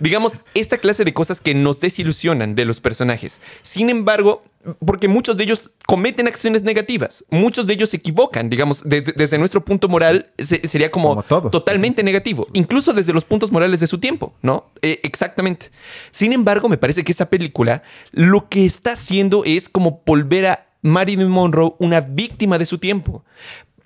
Digamos, 0.00 0.40
esta 0.54 0.78
clase 0.78 1.04
de 1.04 1.12
cosas 1.12 1.40
que 1.40 1.54
nos 1.54 1.80
desilusionan 1.80 2.54
de 2.54 2.64
los 2.64 2.80
personajes. 2.80 3.42
Sin 3.62 3.90
embargo, 3.90 4.42
porque 4.84 5.08
muchos 5.08 5.36
de 5.36 5.44
ellos 5.44 5.70
cometen 5.86 6.26
acciones 6.26 6.62
negativas, 6.62 7.24
muchos 7.30 7.66
de 7.66 7.74
ellos 7.74 7.90
se 7.90 7.96
equivocan, 7.98 8.48
digamos, 8.50 8.82
de- 8.88 9.00
de- 9.02 9.12
desde 9.12 9.38
nuestro 9.38 9.64
punto 9.64 9.88
moral 9.88 10.30
se- 10.38 10.66
sería 10.66 10.90
como, 10.90 11.10
Como 11.10 11.22
todos, 11.22 11.50
totalmente 11.50 12.02
negativo, 12.02 12.46
incluso 12.52 12.92
desde 12.92 13.12
los 13.12 13.24
puntos 13.24 13.52
morales 13.52 13.80
de 13.80 13.86
su 13.86 13.98
tiempo, 13.98 14.34
¿no? 14.42 14.70
Eh, 14.82 15.00
exactamente. 15.02 15.70
Sin 16.10 16.32
embargo, 16.32 16.68
me 16.68 16.78
parece 16.78 17.04
que 17.04 17.12
esta 17.12 17.30
película 17.30 17.82
lo 18.12 18.48
que 18.48 18.64
está 18.66 18.92
haciendo 18.92 19.44
es 19.44 19.68
como 19.68 20.02
volver 20.04 20.46
a 20.46 20.66
Marilyn 20.82 21.28
Monroe 21.28 21.74
una 21.78 22.00
víctima 22.00 22.58
de 22.58 22.66
su 22.66 22.78
tiempo. 22.78 23.24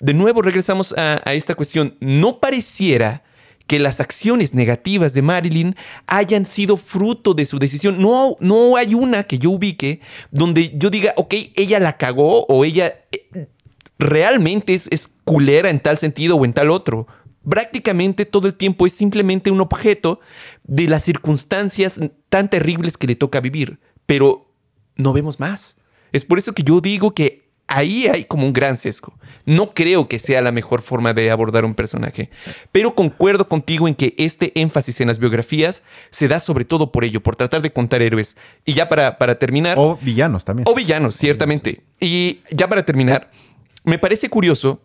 De 0.01 0.15
nuevo 0.15 0.43
regresamos 0.43 0.95
a, 0.97 1.21
a 1.25 1.35
esta 1.35 1.55
cuestión. 1.55 1.97
No 2.01 2.41
pareciera 2.41 3.23
que 3.71 3.79
las 3.79 4.01
acciones 4.01 4.53
negativas 4.53 5.13
de 5.13 5.23
Marilyn 5.23 5.77
hayan 6.09 6.45
sido 6.45 6.77
fruto 6.77 7.35
de 7.35 7.47
su 7.47 7.61
decisión. 7.61 8.01
No, 8.01 8.37
no 8.41 8.75
hay 8.75 8.95
una 8.95 9.23
que 9.23 9.39
yo 9.39 9.51
ubique 9.51 10.01
donde 10.33 10.77
yo 10.77 10.91
diga, 10.91 11.15
ok, 11.17 11.35
ella 11.55 11.79
la 11.79 11.97
cagó 11.97 12.47
o 12.47 12.65
ella 12.65 13.05
eh, 13.13 13.47
realmente 13.97 14.75
es, 14.75 14.89
es 14.91 15.13
culera 15.23 15.71
en 15.71 15.79
tal 15.79 15.99
sentido 15.99 16.35
o 16.35 16.45
en 16.45 16.53
tal 16.53 16.69
otro. 16.69 17.07
Prácticamente 17.49 18.25
todo 18.25 18.49
el 18.49 18.55
tiempo 18.55 18.89
es 18.89 18.93
simplemente 18.93 19.53
un 19.53 19.61
objeto 19.61 20.19
de 20.65 20.89
las 20.89 21.05
circunstancias 21.05 22.01
tan 22.29 22.51
terribles 22.51 22.99
que 22.99 23.07
le 23.07 23.15
toca 23.15 23.39
vivir, 23.39 23.79
pero 24.05 24.53
no 24.97 25.13
vemos 25.13 25.39
más. 25.39 25.77
Es 26.11 26.25
por 26.25 26.41
eso 26.41 26.55
que 26.55 26.65
yo 26.65 26.81
digo 26.81 27.15
que 27.15 27.50
ahí 27.71 28.09
hay 28.09 28.25
como 28.25 28.47
un 28.47 28.53
gran 28.53 28.77
sesgo. 28.77 29.15
No 29.47 29.73
creo 29.73 30.09
que 30.09 30.19
sea 30.19 30.43
la 30.43 30.53
mejor 30.53 30.83
forma 30.83 31.15
de 31.15 31.31
abordar 31.31 31.65
un 31.65 31.75
personaje, 31.75 32.29
pero 32.73 32.95
concuerdo 32.95 33.49
contigo 33.49 33.89
en 33.89 33.95
que 33.95 34.15
este 34.19 34.53
énfasis 34.61 35.01
en 35.01 35.09
las 35.09 35.19
biografías 35.19 35.83
se 36.11 36.29
da 36.29 36.41
sobre 36.41 36.67
todo 36.67 36.93
por 36.93 37.05
ello, 37.05 37.23
por 37.23 37.37
tratar 37.37 37.63
de 37.63 37.73
contar 37.73 38.03
héroes. 38.03 38.37
Y 38.67 38.75
ya 38.75 38.89
para, 38.89 39.17
para 39.17 39.39
terminar... 39.39 39.79
O 39.79 39.99
villanos 40.03 40.45
también. 40.45 40.67
O 40.69 40.75
villanos, 40.75 41.15
ciertamente. 41.15 41.83
Y 41.99 42.41
ya 42.51 42.69
para 42.69 42.85
terminar, 42.85 43.31
me 43.85 43.99
parece 43.99 44.29
curioso 44.29 44.83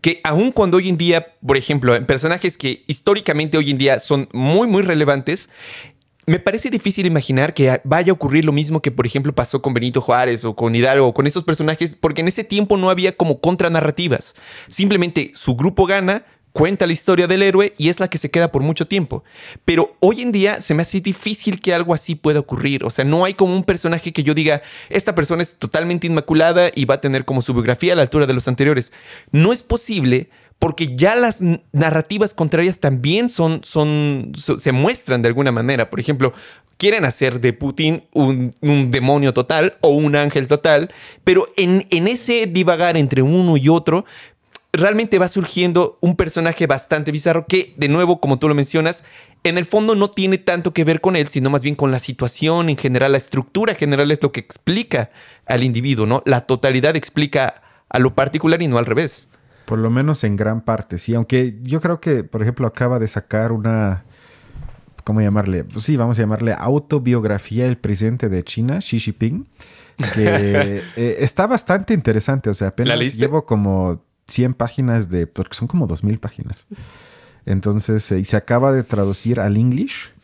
que 0.00 0.20
aun 0.24 0.52
cuando 0.52 0.76
hoy 0.76 0.88
en 0.88 0.96
día, 0.96 1.34
por 1.44 1.56
ejemplo, 1.56 1.94
en 1.94 2.06
personajes 2.06 2.58
que 2.58 2.84
históricamente 2.86 3.56
hoy 3.56 3.70
en 3.70 3.78
día 3.78 4.00
son 4.00 4.28
muy, 4.32 4.68
muy 4.68 4.82
relevantes, 4.82 5.48
me 6.28 6.38
parece 6.38 6.68
difícil 6.68 7.06
imaginar 7.06 7.54
que 7.54 7.80
vaya 7.84 8.12
a 8.12 8.14
ocurrir 8.14 8.44
lo 8.44 8.52
mismo 8.52 8.82
que, 8.82 8.90
por 8.90 9.06
ejemplo, 9.06 9.34
pasó 9.34 9.62
con 9.62 9.72
Benito 9.72 10.02
Juárez 10.02 10.44
o 10.44 10.54
con 10.54 10.74
Hidalgo 10.74 11.06
o 11.06 11.14
con 11.14 11.26
esos 11.26 11.42
personajes, 11.42 11.96
porque 11.98 12.20
en 12.20 12.28
ese 12.28 12.44
tiempo 12.44 12.76
no 12.76 12.90
había 12.90 13.16
como 13.16 13.40
contranarrativas. 13.40 14.34
Simplemente 14.68 15.30
su 15.34 15.56
grupo 15.56 15.86
gana, 15.86 16.26
cuenta 16.52 16.86
la 16.86 16.92
historia 16.92 17.26
del 17.26 17.42
héroe 17.42 17.72
y 17.78 17.88
es 17.88 17.98
la 17.98 18.08
que 18.08 18.18
se 18.18 18.30
queda 18.30 18.52
por 18.52 18.60
mucho 18.60 18.86
tiempo. 18.86 19.24
Pero 19.64 19.96
hoy 20.00 20.20
en 20.20 20.30
día 20.30 20.60
se 20.60 20.74
me 20.74 20.82
hace 20.82 21.00
difícil 21.00 21.62
que 21.62 21.72
algo 21.72 21.94
así 21.94 22.14
pueda 22.14 22.40
ocurrir. 22.40 22.84
O 22.84 22.90
sea, 22.90 23.06
no 23.06 23.24
hay 23.24 23.32
como 23.32 23.56
un 23.56 23.64
personaje 23.64 24.12
que 24.12 24.22
yo 24.22 24.34
diga, 24.34 24.60
esta 24.90 25.14
persona 25.14 25.42
es 25.42 25.54
totalmente 25.54 26.08
inmaculada 26.08 26.70
y 26.74 26.84
va 26.84 26.96
a 26.96 27.00
tener 27.00 27.24
como 27.24 27.40
su 27.40 27.54
biografía 27.54 27.94
a 27.94 27.96
la 27.96 28.02
altura 28.02 28.26
de 28.26 28.34
los 28.34 28.48
anteriores. 28.48 28.92
No 29.32 29.54
es 29.54 29.62
posible 29.62 30.28
porque 30.58 30.96
ya 30.96 31.14
las 31.14 31.40
narrativas 31.72 32.34
contrarias 32.34 32.78
también 32.78 33.28
son, 33.28 33.62
se 33.62 34.72
muestran 34.72 35.22
de 35.22 35.28
alguna 35.28 35.52
manera. 35.52 35.88
Por 35.88 36.00
ejemplo, 36.00 36.32
quieren 36.76 37.04
hacer 37.04 37.40
de 37.40 37.52
Putin 37.52 38.04
un, 38.12 38.52
demonio 38.90 39.32
total 39.32 39.76
o 39.80 39.90
un 39.90 40.16
ángel 40.16 40.46
total, 40.46 40.92
pero 41.24 41.48
en, 41.56 41.86
en 41.90 42.08
ese 42.08 42.46
divagar 42.46 42.96
entre 42.96 43.22
uno 43.22 43.56
y 43.56 43.68
otro, 43.68 44.04
realmente 44.72 45.18
va 45.18 45.28
surgiendo 45.28 45.98
un 46.00 46.16
personaje 46.16 46.66
bastante 46.66 47.12
bizarro 47.12 47.46
que, 47.46 47.74
de 47.76 47.88
nuevo, 47.88 48.20
como 48.20 48.38
tú 48.38 48.48
lo 48.48 48.54
mencionas, 48.54 49.04
en 49.44 49.58
el 49.58 49.64
fondo 49.64 49.94
no 49.94 50.10
tiene 50.10 50.38
tanto 50.38 50.72
que 50.72 50.84
ver 50.84 51.00
con 51.00 51.16
él, 51.16 51.28
sino 51.28 51.50
más 51.50 51.62
bien 51.62 51.74
con 51.74 51.90
la 51.90 51.98
situación 51.98 52.68
en 52.68 52.76
general, 52.76 53.12
la 53.12 53.18
estructura 53.18 53.74
general 53.74 54.10
es 54.10 54.22
lo 54.22 54.32
que 54.32 54.40
explica 54.40 55.10
al 55.46 55.62
individuo, 55.62 56.06
¿no? 56.06 56.22
La 56.26 56.42
totalidad 56.42 56.96
explica 56.96 57.62
a 57.88 57.98
lo 57.98 58.14
particular 58.14 58.60
y 58.60 58.68
no 58.68 58.78
al 58.78 58.86
revés. 58.86 59.28
Por 59.68 59.80
lo 59.80 59.90
menos 59.90 60.24
en 60.24 60.34
gran 60.34 60.62
parte, 60.62 60.96
sí. 60.96 61.14
Aunque 61.14 61.58
yo 61.60 61.82
creo 61.82 62.00
que, 62.00 62.24
por 62.24 62.40
ejemplo, 62.40 62.66
acaba 62.66 62.98
de 62.98 63.06
sacar 63.06 63.52
una. 63.52 64.06
¿Cómo 65.04 65.20
llamarle? 65.20 65.64
Pues 65.64 65.84
sí, 65.84 65.98
vamos 65.98 66.18
a 66.18 66.22
llamarle 66.22 66.54
autobiografía 66.58 67.64
del 67.64 67.76
presidente 67.76 68.30
de 68.30 68.42
China, 68.44 68.78
Xi 68.78 68.98
Jinping. 68.98 69.46
Que 70.14 70.84
eh, 70.96 71.16
está 71.18 71.46
bastante 71.46 71.92
interesante. 71.92 72.48
O 72.48 72.54
sea, 72.54 72.68
apenas 72.68 73.14
llevo 73.16 73.44
como 73.44 74.02
100 74.28 74.54
páginas 74.54 75.10
de. 75.10 75.26
Porque 75.26 75.54
son 75.54 75.68
como 75.68 75.86
2000 75.86 76.18
páginas. 76.18 76.66
Entonces, 77.44 78.10
eh, 78.10 78.20
y 78.20 78.24
se 78.24 78.38
acaba 78.38 78.72
de 78.72 78.84
traducir 78.84 79.38
al 79.38 79.58
English 79.58 80.14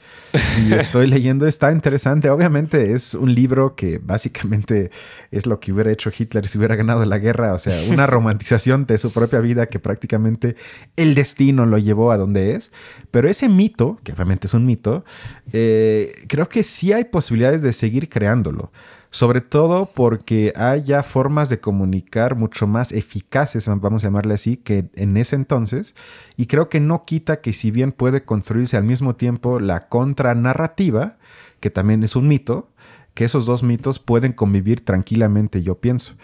y 0.67 0.73
estoy 0.75 1.07
leyendo, 1.07 1.47
está 1.47 1.71
interesante. 1.71 2.31
Obviamente 2.31 2.93
es 2.93 3.15
un 3.15 3.35
libro 3.35 3.75
que 3.75 3.99
básicamente 3.99 4.91
es 5.31 5.47
lo 5.47 5.61
que 5.61 5.73
hubiera 5.73 5.93
hecho 5.93 6.11
Hitler 6.17 6.49
si 6.49 6.59
hubiera 6.59 6.77
ganado 6.77 7.05
la 7.05 7.19
guerra, 7.19 7.55
o 7.55 7.59
sea, 7.59 7.75
una 7.93 8.07
romantización 8.09 8.87
de 8.87 8.99
su 8.99 9.13
propia 9.13 9.41
vida 9.41 9.67
que 9.67 9.79
prácticamente 9.79 10.57
el 10.97 11.15
destino 11.15 11.67
lo 11.67 11.79
llevó 11.79 12.13
a 12.13 12.17
donde 12.17 12.55
es. 12.55 12.73
Pero 13.11 13.29
ese 13.29 13.49
mito, 13.49 13.99
que 14.03 14.13
obviamente 14.13 14.47
es 14.47 14.55
un 14.55 14.67
mito, 14.67 15.05
eh, 15.53 16.13
creo 16.29 16.49
que 16.49 16.65
sí 16.65 16.93
hay 16.93 17.05
posibilidades 17.05 17.63
de 17.63 17.73
seguir 17.73 18.09
creándolo 18.09 18.73
sobre 19.15 19.43
todo 19.43 19.87
porque 19.95 20.53
hay 20.57 20.83
ya 20.83 21.05
formas 21.05 21.49
de 21.49 21.61
comunicar 21.61 22.35
mucho 22.35 22.67
más 22.67 22.91
eficaces, 22.91 23.69
vamos 23.69 24.03
a 24.03 24.09
llamarle 24.09 24.35
así, 24.35 24.57
que 24.57 24.87
en 24.97 25.17
ese 25.17 25.37
entonces, 25.37 25.95
y 26.37 26.47
creo 26.47 26.69
que 26.69 26.81
no 26.81 27.05
quita 27.05 27.41
que 27.41 27.53
si 27.53 27.71
bien 27.71 27.93
puede 27.93 28.25
construirse 28.25 28.77
al 28.77 28.83
mismo 28.83 29.15
tiempo 29.15 29.61
la 29.61 29.87
contranarrativa, 29.87 31.17
que 31.61 31.71
también 31.71 32.03
es 32.03 32.17
un 32.17 32.27
mito, 32.27 32.73
que 33.15 33.25
esos 33.25 33.47
dos 33.47 33.63
mitos 33.63 34.01
pueden 34.01 34.33
convivir 34.33 34.85
tranquilamente, 34.85 35.63
yo 35.63 35.77
pienso. 35.77 36.15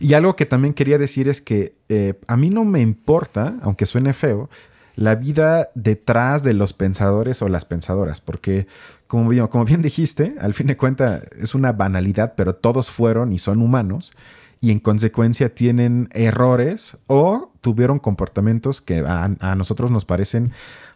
Y 0.00 0.14
algo 0.14 0.34
que 0.34 0.46
también 0.46 0.74
quería 0.74 0.98
decir 0.98 1.28
es 1.28 1.40
que 1.40 1.76
eh, 1.88 2.14
a 2.26 2.36
mí 2.36 2.50
no 2.50 2.64
me 2.64 2.80
importa, 2.80 3.54
aunque 3.62 3.86
suene 3.86 4.14
feo, 4.14 4.50
la 4.96 5.14
vida 5.14 5.70
detrás 5.76 6.42
de 6.42 6.54
los 6.54 6.72
pensadores 6.72 7.40
o 7.40 7.48
las 7.48 7.64
pensadoras, 7.64 8.20
porque 8.20 8.66
como 9.10 9.64
bien, 9.64 9.82
dijiste, 9.82 10.36
al 10.40 10.54
fin 10.54 10.68
de 10.68 10.76
cuentas 10.76 11.24
es 11.36 11.56
una 11.56 11.72
banalidad, 11.72 12.34
pero 12.36 12.54
todos 12.54 12.90
fueron 12.90 13.32
y 13.32 13.40
son 13.40 13.60
humanos 13.60 14.12
y 14.60 14.70
en 14.70 14.78
consecuencia 14.78 15.52
tienen 15.52 16.08
errores 16.12 16.96
o 17.08 17.50
tuvieron 17.60 17.98
comportamientos 17.98 18.80
que 18.80 19.00
a, 19.00 19.28
a, 19.40 19.56
nosotros 19.56 19.90
nos 19.90 20.04
parecen 20.04 20.52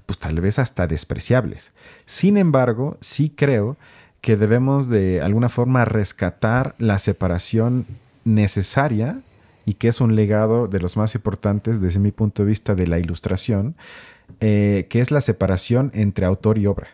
pues 0.07 0.21
tal 0.21 0.41
vez 0.41 0.61
hasta 0.61 0.87
despreciables. 0.87 1.73
Sin 2.07 2.37
embargo, 2.37 2.99
sí 3.01 3.33
creo 3.35 3.77
que 4.21 4.37
debemos 4.37 4.89
de 4.89 5.21
alguna 5.21 5.49
forma 5.49 5.85
rescatar 5.85 6.77
la 6.79 7.01
separación 7.01 7.85
necesaria 8.25 9.23
y 9.67 9.75
que 9.75 9.89
es 9.89 10.01
un 10.01 10.15
legado 10.15 10.69
de 10.69 10.79
los 10.79 10.97
más 10.97 11.17
importantes 11.17 11.81
desde 11.81 11.99
mi 11.99 12.13
punto 12.13 12.45
de 12.45 12.51
vista 12.51 12.77
de 12.77 12.87
la 12.87 13.01
ilustración, 13.01 13.75
eh, 14.39 14.87
que 14.89 15.01
es 15.01 15.11
la 15.11 15.21
separación 15.21 15.91
entre 15.95 16.27
autor 16.27 16.59
y 16.59 16.67
obra. 16.69 16.91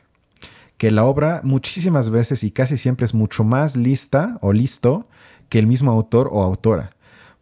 Que 0.80 0.90
la 0.90 1.04
obra 1.04 1.42
muchísimas 1.44 2.08
veces 2.08 2.42
y 2.42 2.52
casi 2.52 2.78
siempre 2.78 3.04
es 3.04 3.12
mucho 3.12 3.44
más 3.44 3.76
lista 3.76 4.38
o 4.40 4.54
listo 4.54 5.06
que 5.50 5.58
el 5.58 5.66
mismo 5.66 5.90
autor 5.90 6.30
o 6.32 6.42
autora. 6.42 6.92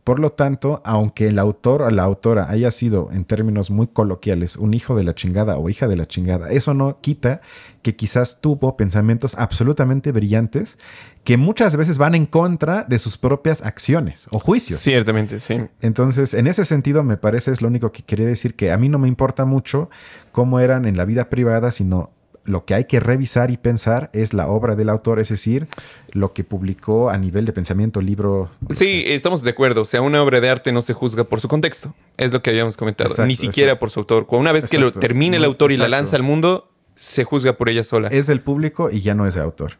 Por 0.02 0.18
lo 0.18 0.32
tanto, 0.32 0.82
aunque 0.84 1.28
el 1.28 1.38
autor 1.38 1.82
o 1.82 1.90
la 1.90 2.02
autora 2.02 2.50
haya 2.50 2.72
sido, 2.72 3.10
en 3.12 3.24
términos 3.24 3.70
muy 3.70 3.86
coloquiales, 3.86 4.56
un 4.56 4.74
hijo 4.74 4.96
de 4.96 5.04
la 5.04 5.14
chingada 5.14 5.56
o 5.56 5.68
hija 5.68 5.86
de 5.86 5.94
la 5.94 6.08
chingada, 6.08 6.50
eso 6.50 6.74
no 6.74 7.00
quita 7.00 7.40
que 7.82 7.94
quizás 7.94 8.40
tuvo 8.40 8.76
pensamientos 8.76 9.36
absolutamente 9.36 10.10
brillantes 10.10 10.76
que 11.22 11.36
muchas 11.36 11.76
veces 11.76 11.96
van 11.96 12.16
en 12.16 12.26
contra 12.26 12.82
de 12.82 12.98
sus 12.98 13.18
propias 13.18 13.64
acciones 13.64 14.26
o 14.32 14.40
juicios. 14.40 14.80
Ciertamente, 14.80 15.38
sí. 15.38 15.60
Entonces, 15.80 16.34
en 16.34 16.48
ese 16.48 16.64
sentido, 16.64 17.04
me 17.04 17.18
parece 17.18 17.52
es 17.52 17.62
lo 17.62 17.68
único 17.68 17.92
que 17.92 18.02
quería 18.02 18.26
decir, 18.26 18.56
que 18.56 18.72
a 18.72 18.78
mí 18.78 18.88
no 18.88 18.98
me 18.98 19.06
importa 19.06 19.44
mucho 19.44 19.90
cómo 20.32 20.58
eran 20.58 20.86
en 20.86 20.96
la 20.96 21.04
vida 21.04 21.30
privada, 21.30 21.70
sino 21.70 22.17
lo 22.44 22.64
que 22.64 22.74
hay 22.74 22.84
que 22.84 23.00
revisar 23.00 23.50
y 23.50 23.56
pensar 23.56 24.10
es 24.12 24.32
la 24.34 24.48
obra 24.48 24.74
del 24.74 24.88
autor, 24.88 25.20
es 25.20 25.28
decir, 25.28 25.68
lo 26.12 26.32
que 26.32 26.44
publicó 26.44 27.10
a 27.10 27.18
nivel 27.18 27.44
de 27.44 27.52
pensamiento, 27.52 28.00
libro. 28.00 28.50
Sí, 28.70 29.04
estamos 29.06 29.42
de 29.42 29.50
acuerdo. 29.50 29.82
O 29.82 29.84
sea, 29.84 30.02
una 30.02 30.22
obra 30.22 30.40
de 30.40 30.48
arte 30.48 30.72
no 30.72 30.82
se 30.82 30.94
juzga 30.94 31.24
por 31.24 31.40
su 31.40 31.48
contexto. 31.48 31.94
Es 32.16 32.32
lo 32.32 32.42
que 32.42 32.50
habíamos 32.50 32.76
comentado. 32.76 33.26
Ni 33.26 33.36
siquiera 33.36 33.78
por 33.78 33.90
su 33.90 34.00
autor. 34.00 34.26
Una 34.30 34.52
vez 34.52 34.68
que 34.68 34.78
lo 34.78 34.92
termine 34.92 35.36
el 35.36 35.44
autor 35.44 35.72
y 35.72 35.76
la 35.76 35.88
lanza 35.88 36.16
al 36.16 36.22
mundo, 36.22 36.70
se 36.94 37.24
juzga 37.24 37.56
por 37.56 37.68
ella 37.68 37.84
sola. 37.84 38.08
Es 38.08 38.26
del 38.26 38.40
público 38.40 38.90
y 38.90 39.00
ya 39.00 39.14
no 39.14 39.26
es 39.26 39.34
de 39.34 39.40
autor. 39.40 39.72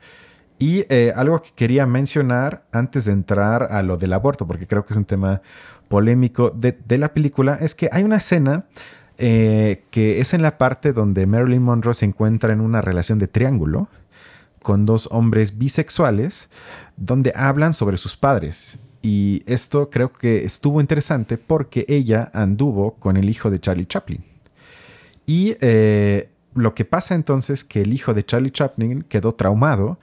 Y 0.58 0.84
eh, 0.88 1.12
algo 1.14 1.40
que 1.40 1.50
quería 1.54 1.86
mencionar 1.86 2.66
antes 2.72 3.04
de 3.04 3.12
entrar 3.12 3.68
a 3.70 3.82
lo 3.82 3.96
del 3.96 4.12
aborto, 4.12 4.46
porque 4.46 4.66
creo 4.66 4.84
que 4.84 4.92
es 4.92 4.96
un 4.96 5.04
tema 5.04 5.40
polémico 5.88 6.50
de, 6.50 6.76
de 6.84 6.98
la 6.98 7.14
película, 7.14 7.56
es 7.60 7.74
que 7.74 7.88
hay 7.92 8.02
una 8.02 8.16
escena 8.16 8.66
eh, 9.20 9.82
que 9.90 10.20
es 10.20 10.32
en 10.32 10.42
la 10.42 10.58
parte 10.58 10.92
donde 10.92 11.26
Marilyn 11.26 11.60
Monroe 11.60 11.92
se 11.92 12.04
encuentra 12.04 12.52
en 12.52 12.60
una 12.60 12.80
relación 12.80 13.18
de 13.18 13.26
triángulo 13.26 13.88
con 14.62 14.86
dos 14.86 15.08
hombres 15.10 15.58
bisexuales, 15.58 16.48
donde 16.96 17.32
hablan 17.34 17.74
sobre 17.74 17.96
sus 17.96 18.16
padres. 18.16 18.78
Y 19.02 19.42
esto 19.46 19.90
creo 19.90 20.12
que 20.12 20.44
estuvo 20.44 20.80
interesante 20.80 21.36
porque 21.36 21.84
ella 21.88 22.30
anduvo 22.32 22.94
con 22.94 23.16
el 23.16 23.28
hijo 23.28 23.50
de 23.50 23.60
Charlie 23.60 23.86
Chaplin. 23.86 24.24
Y 25.26 25.56
eh, 25.60 26.30
lo 26.54 26.74
que 26.74 26.84
pasa 26.84 27.16
entonces 27.16 27.64
que 27.64 27.82
el 27.82 27.92
hijo 27.92 28.14
de 28.14 28.24
Charlie 28.24 28.52
Chaplin 28.52 29.02
quedó 29.02 29.32
traumado 29.34 29.98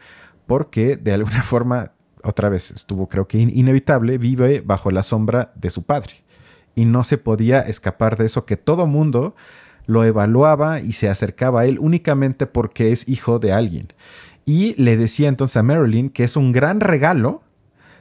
porque 0.45 0.97
de 0.97 1.13
alguna 1.13 1.41
forma, 1.43 1.93
otra 2.21 2.49
vez 2.49 2.71
estuvo 2.71 3.07
creo 3.07 3.29
que 3.29 3.37
inevitable, 3.37 4.17
vive 4.17 4.59
bajo 4.59 4.91
la 4.91 5.03
sombra 5.03 5.53
de 5.55 5.69
su 5.69 5.83
padre 5.83 6.24
y 6.75 6.85
no 6.85 7.03
se 7.03 7.17
podía 7.17 7.61
escapar 7.61 8.17
de 8.17 8.25
eso, 8.25 8.45
que 8.45 8.57
todo 8.57 8.85
mundo 8.85 9.35
lo 9.87 10.03
evaluaba 10.03 10.81
y 10.81 10.93
se 10.93 11.09
acercaba 11.09 11.61
a 11.61 11.65
él 11.65 11.77
únicamente 11.79 12.47
porque 12.47 12.91
es 12.91 13.07
hijo 13.07 13.39
de 13.39 13.53
alguien. 13.53 13.87
Y 14.45 14.79
le 14.81 14.97
decía 14.97 15.29
entonces 15.29 15.57
a 15.57 15.63
Marilyn 15.63 16.09
que 16.09 16.23
es 16.23 16.35
un 16.35 16.51
gran 16.51 16.79
regalo 16.79 17.41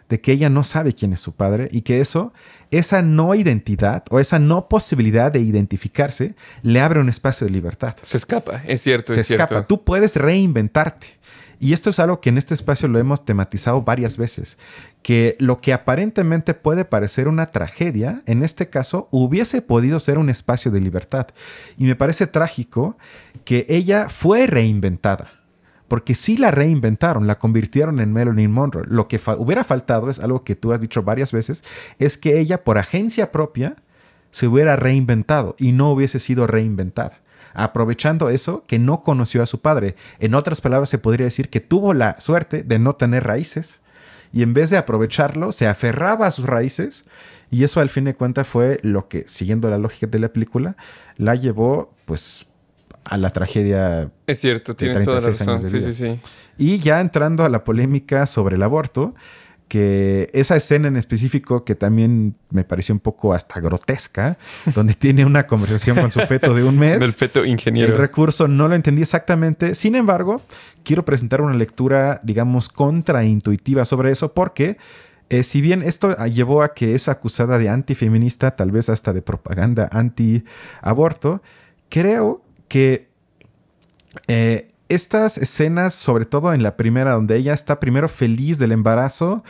de 0.09 0.21
que 0.21 0.33
ella 0.33 0.51
no 0.51 0.65
sabe 0.65 0.93
quién 0.93 1.13
es 1.13 1.21
su 1.21 1.33
padre 1.33 1.69
y 1.73 1.81
que 1.81 2.01
eso, 2.01 2.33
esa 2.71 3.01
no 3.03 3.35
identidad 3.35 4.05
o 4.11 4.21
esa 4.21 4.39
no 4.39 4.69
posibilidad 4.69 5.33
de 5.33 5.41
identificarse, 5.41 6.35
le 6.63 6.81
abre 6.81 7.01
un 7.01 7.09
espacio 7.09 7.47
de 7.47 7.53
libertad. 7.53 7.97
Se 8.03 8.19
escapa, 8.19 8.63
es 8.67 8.83
cierto, 8.83 9.15
se 9.15 9.21
es 9.21 9.31
escapa. 9.31 9.49
cierto. 9.49 9.67
Tú 9.67 9.85
puedes 9.85 10.17
reinventarte. 10.17 11.07
Y 11.61 11.73
esto 11.73 11.91
es 11.91 11.99
algo 11.99 12.21
que 12.21 12.31
en 12.31 12.39
este 12.39 12.55
espacio 12.55 12.89
lo 12.89 12.99
hemos 12.99 13.25
tematizado 13.25 13.83
varias 13.83 14.17
veces, 14.17 14.59
que 15.03 15.37
lo 15.39 15.61
que 15.61 15.73
aparentemente 15.73 16.55
puede 16.55 16.85
parecer 16.85 17.29
una 17.29 17.47
tragedia, 17.47 18.23
en 18.27 18.43
este 18.43 18.69
caso 18.69 19.09
hubiese 19.11 19.63
podido 19.63 20.01
ser 20.01 20.19
un 20.19 20.31
espacio 20.31 20.71
de 20.71 20.81
libertad. 20.81 21.29
Y 21.77 21.85
me 21.85 21.97
parece 21.97 22.27
trágico 22.27 22.97
que 23.45 23.67
ella 23.69 24.09
fue 24.09 24.47
reinventada. 24.47 25.33
Porque 25.89 26.15
sí 26.15 26.39
la 26.39 26.51
reinventaron, 26.51 27.27
la 27.27 27.39
convirtieron 27.39 28.01
en 28.01 28.13
Marilyn 28.13 28.51
Monroe. 28.51 28.85
Lo 28.89 29.07
que 29.07 29.21
hubiera 29.39 29.65
faltado 29.65 30.09
es 30.11 30.19
algo 30.19 30.43
que 30.43 30.57
tú 30.57 30.73
has 30.73 30.81
dicho 30.81 31.03
varias 31.03 31.31
veces, 31.31 31.63
es 31.99 32.17
que 32.17 32.41
ella 32.41 32.65
por 32.65 32.79
agencia 32.79 33.31
propia 33.31 33.77
se 34.31 34.49
hubiera 34.49 34.77
reinventado 34.77 35.55
y 35.59 35.73
no 35.73 35.91
hubiese 35.91 36.19
sido 36.19 36.47
reinventada 36.47 37.21
aprovechando 37.55 38.29
eso 38.29 38.65
que 38.67 38.79
no 38.79 39.03
conoció 39.03 39.43
a 39.43 39.47
su 39.47 39.61
padre. 39.61 39.97
En 40.19 40.35
otras 40.35 40.61
palabras, 40.61 40.91
se 40.91 40.99
podría 40.99 41.25
decir 41.25 41.49
que 41.49 41.61
tuvo 41.61 41.95
la 41.95 42.21
suerte 42.21 42.63
de 42.63 42.79
no 42.79 42.97
tener 42.97 43.25
raíces 43.25 43.81
y 44.33 44.43
en 44.43 44.53
vez 44.53 44.69
de 44.71 44.77
aprovecharlo, 44.77 45.53
se 45.53 45.69
aferraba 45.69 46.27
a 46.27 46.31
sus 46.33 46.47
raíces 46.47 47.05
y 47.51 47.63
eso 47.63 47.81
al 47.81 47.89
fin 47.89 48.05
de 48.05 48.15
cuentas 48.15 48.49
fue 48.49 48.81
lo 48.83 49.07
que, 49.07 49.29
siguiendo 49.29 49.71
la 49.71 49.79
lógica 49.79 50.09
de 50.09 50.19
la 50.19 50.29
película, 50.29 50.77
la 51.17 51.37
llevó 51.37 51.95
pues 52.05 52.47
a 53.05 53.17
la 53.17 53.31
tragedia. 53.31 54.11
Es 54.27 54.41
cierto, 54.41 54.75
tienes 54.75 55.05
toda 55.05 55.21
la 55.21 55.29
razón. 55.29 55.61
Sí, 55.61 55.81
sí, 55.81 55.93
sí. 55.93 56.21
Y 56.59 56.79
ya 56.79 57.01
entrando 57.01 57.45
a 57.45 57.49
la 57.49 57.63
polémica 57.63 58.27
sobre 58.27 58.57
el 58.57 58.63
aborto, 58.65 59.15
que 59.69 60.31
esa 60.33 60.57
escena 60.57 60.89
en 60.89 60.97
específico 60.97 61.65
que 61.65 61.75
también 61.75 62.37
me 62.51 62.65
pareció 62.65 62.95
un 62.95 63.01
poco 63.01 63.35
hasta 63.35 63.61
grotesca, 63.61 64.39
donde 64.75 64.95
tiene 64.95 65.25
una 65.25 65.47
conversación 65.47 66.01
con 66.01 66.11
su 66.11 66.21
feto 66.21 66.55
de 66.55 66.65
un 66.65 66.79
mes. 66.79 67.01
Del 67.01 67.13
feto 67.13 67.45
ingeniero. 67.45 67.93
El 67.93 67.99
recurso 67.99 68.49
no 68.49 68.69
lo 68.69 68.75
entendí 68.75 69.03
exactamente. 69.03 69.75
Sin 69.75 69.95
embargo, 69.95 70.43
quiero 70.83 71.05
presentar 71.05 71.41
una 71.41 71.55
lectura, 71.55 72.21
digamos, 72.23 72.69
contraintuitiva 72.69 73.85
sobre 73.85 74.11
eso, 74.11 74.33
porque 74.33 74.77
eh, 75.31 75.43
si 75.43 75.61
bien 75.61 75.83
esto 75.83 76.15
llevó 76.27 76.63
a 76.63 76.75
que 76.75 76.95
es 76.95 77.09
acusada 77.09 77.59
de 77.59 77.69
antifeminista, 77.69 78.57
tal 78.57 78.71
vez 78.71 78.89
hasta 78.89 79.13
de 79.13 79.23
propaganda 79.23 79.89
anti-aborto, 79.91 81.43
creo 81.89 82.43
que 82.69 83.09
eh, 84.29 84.69
estas 84.95 85.39
escenas, 85.39 85.95
sobre 85.95 86.25
todo 86.25 86.55
en 86.55 86.63
la 86.63 86.77
primera, 86.77 87.13
donde 87.13 87.37
ella 87.37 87.53
está 87.53 87.81
primero 87.81 88.09
feliz 88.09 88.59
del 88.59 88.73
embarazo, 88.73 89.45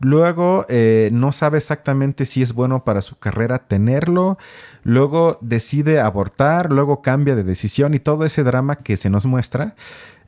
luego 0.00 0.64
eh, 0.68 1.10
no 1.12 1.32
sabe 1.32 1.58
exactamente 1.58 2.26
si 2.26 2.42
es 2.42 2.52
bueno 2.52 2.84
para 2.84 3.02
su 3.02 3.18
carrera 3.18 3.58
tenerlo, 3.58 4.38
luego 4.82 5.38
decide 5.40 6.00
abortar, 6.00 6.72
luego 6.72 7.02
cambia 7.02 7.34
de 7.34 7.44
decisión 7.44 7.94
y 7.94 7.98
todo 7.98 8.24
ese 8.24 8.42
drama 8.42 8.76
que 8.76 8.96
se 8.96 9.10
nos 9.10 9.26
muestra. 9.26 9.74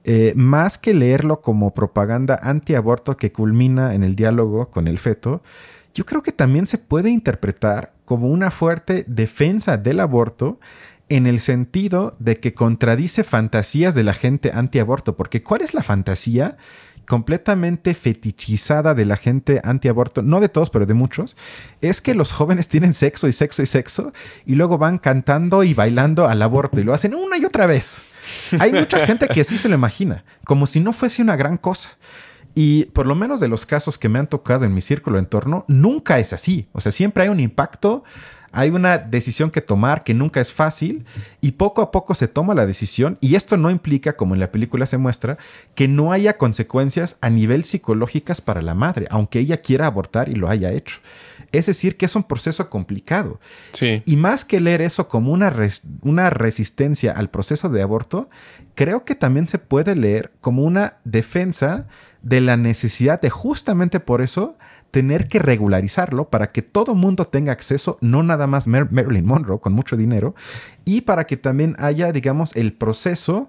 Eh, 0.05 0.33
más 0.35 0.79
que 0.79 0.95
leerlo 0.95 1.43
como 1.43 1.75
propaganda 1.75 2.41
antiaborto 2.43 3.18
que 3.18 3.33
culmina 3.33 3.95
en 3.95 4.03
el 4.03 4.16
diálogo 4.16 4.71
con 4.71 4.89
el 4.89 4.99
feto, 4.99 5.43
yo 5.93 6.07
creo 6.07 6.23
que 6.23 6.33
también 6.33 6.66
se 6.66 6.79
puede 6.79 7.11
interpretar 7.11 7.93
como 8.05 8.29
una 8.29 8.51
fuerte 8.51 9.05
defensa 9.07 9.77
del 9.77 10.01
aborto 10.01 10.59
en 11.11 11.26
el 11.26 11.40
sentido 11.40 12.16
de 12.18 12.36
que 12.36 12.54
contradice 12.54 13.24
fantasías 13.24 13.94
de 13.94 14.04
la 14.04 14.14
gente 14.14 14.52
antiaborto, 14.54 15.16
porque 15.16 15.42
¿cuál 15.42 15.61
es 15.61 15.74
la 15.74 15.82
fantasía 15.82 16.56
completamente 17.06 17.94
fetichizada 17.94 18.94
de 18.94 19.04
la 19.04 19.16
gente 19.16 19.61
antiaborto, 19.64 20.22
no 20.22 20.40
de 20.40 20.48
todos, 20.48 20.70
pero 20.70 20.86
de 20.86 20.94
muchos, 20.94 21.36
es 21.80 22.00
que 22.00 22.14
los 22.14 22.30
jóvenes 22.30 22.68
tienen 22.68 22.94
sexo 22.94 23.26
y 23.26 23.32
sexo 23.32 23.62
y 23.62 23.66
sexo 23.66 24.12
y 24.46 24.54
luego 24.54 24.78
van 24.78 24.98
cantando 24.98 25.64
y 25.64 25.74
bailando 25.74 26.28
al 26.28 26.40
aborto 26.40 26.78
y 26.78 26.84
lo 26.84 26.94
hacen 26.94 27.16
una 27.16 27.36
y 27.36 27.44
otra 27.44 27.66
vez. 27.66 28.00
Hay 28.61 28.72
mucha 28.72 29.04
gente 29.06 29.26
que 29.26 29.40
así 29.40 29.58
se 29.58 29.68
lo 29.68 29.74
imagina, 29.74 30.24
como 30.44 30.68
si 30.68 30.78
no 30.78 30.92
fuese 30.92 31.20
una 31.20 31.34
gran 31.34 31.56
cosa. 31.56 31.90
Y 32.54 32.84
por 32.86 33.06
lo 33.06 33.16
menos 33.16 33.40
de 33.40 33.48
los 33.48 33.66
casos 33.66 33.98
que 33.98 34.08
me 34.08 34.20
han 34.20 34.28
tocado 34.28 34.64
en 34.64 34.74
mi 34.74 34.80
círculo 34.80 35.18
en 35.18 35.26
torno, 35.26 35.64
nunca 35.66 36.20
es 36.20 36.32
así. 36.32 36.68
O 36.72 36.80
sea, 36.80 36.92
siempre 36.92 37.24
hay 37.24 37.28
un 37.28 37.40
impacto 37.40 38.04
hay 38.53 38.70
una 38.70 38.98
decisión 38.98 39.51
que 39.51 39.61
tomar 39.61 40.03
que 40.03 40.14
nunca 40.14 40.40
es 40.40 40.53
fácil 40.53 41.05
y 41.40 41.53
poco 41.53 41.82
a 41.82 41.90
poco 41.90 42.14
se 42.14 42.28
toma 42.28 42.55
la 42.55 42.66
decisión 42.66 43.16
y 43.20 43.36
esto 43.36 43.57
no 43.57 43.70
implica, 43.70 44.14
como 44.14 44.34
en 44.34 44.40
la 44.40 44.51
película 44.51 44.86
se 44.86 44.98
muestra, 44.98 45.38
que 45.74 45.88
no 45.88 46.12
haya 46.12 46.36
consecuencias 46.36 47.16
a 47.20 47.30
nivel 47.30 47.64
psicológicas 47.64 48.40
para 48.40 48.62
la 48.62 48.74
madre, 48.74 49.07
aunque 49.11 49.38
ella 49.38 49.61
quiera 49.61 49.86
abortar 49.86 50.28
y 50.28 50.34
lo 50.34 50.48
haya 50.48 50.72
hecho. 50.72 50.98
Es 51.53 51.66
decir, 51.66 51.96
que 51.96 52.07
es 52.07 52.14
un 52.14 52.24
proceso 52.24 52.70
complicado. 52.70 53.40
Sí. 53.72 54.03
Y 54.05 54.16
más 54.16 54.44
que 54.44 54.61
leer 54.61 54.82
eso 54.82 55.09
como 55.09 55.32
una, 55.32 55.53
una 56.03 56.30
resistencia 56.30 57.12
al 57.12 57.30
proceso 57.30 57.68
de 57.68 57.82
aborto, 57.82 58.30
creo 58.74 59.05
que 59.05 59.14
también 59.14 59.46
se 59.46 59.59
puede 59.59 59.96
leer 59.96 60.32
como 60.40 60.62
una 60.62 60.94
defensa 61.05 61.86
de 62.22 62.40
la 62.40 62.57
necesidad 62.57 63.20
de 63.20 63.30
justamente 63.30 63.98
por 64.01 64.20
eso 64.20 64.57
tener 64.91 65.28
que 65.28 65.38
regularizarlo 65.38 66.28
para 66.28 66.53
que 66.53 66.62
todo 66.62 66.95
mundo 66.95 67.24
tenga 67.24 67.53
acceso, 67.53 67.99
no 68.01 68.22
nada 68.22 68.47
más 68.47 68.66
Marilyn 68.66 69.24
Monroe 69.24 69.61
con 69.61 69.72
mucho 69.72 69.97
dinero, 69.97 70.34
y 70.84 71.03
para 71.03 71.24
que 71.24 71.36
también 71.36 71.76
haya, 71.78 72.12
digamos, 72.12 72.57
el 72.57 72.72
proceso 72.72 73.49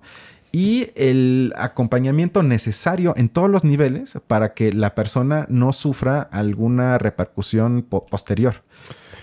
y 0.51 0.89
el 0.95 1.53
acompañamiento 1.55 2.43
necesario 2.43 3.13
en 3.15 3.29
todos 3.29 3.49
los 3.49 3.63
niveles 3.63 4.19
para 4.27 4.53
que 4.53 4.73
la 4.73 4.95
persona 4.95 5.45
no 5.49 5.71
sufra 5.71 6.21
alguna 6.21 6.97
repercusión 6.97 7.83
posterior. 7.83 8.63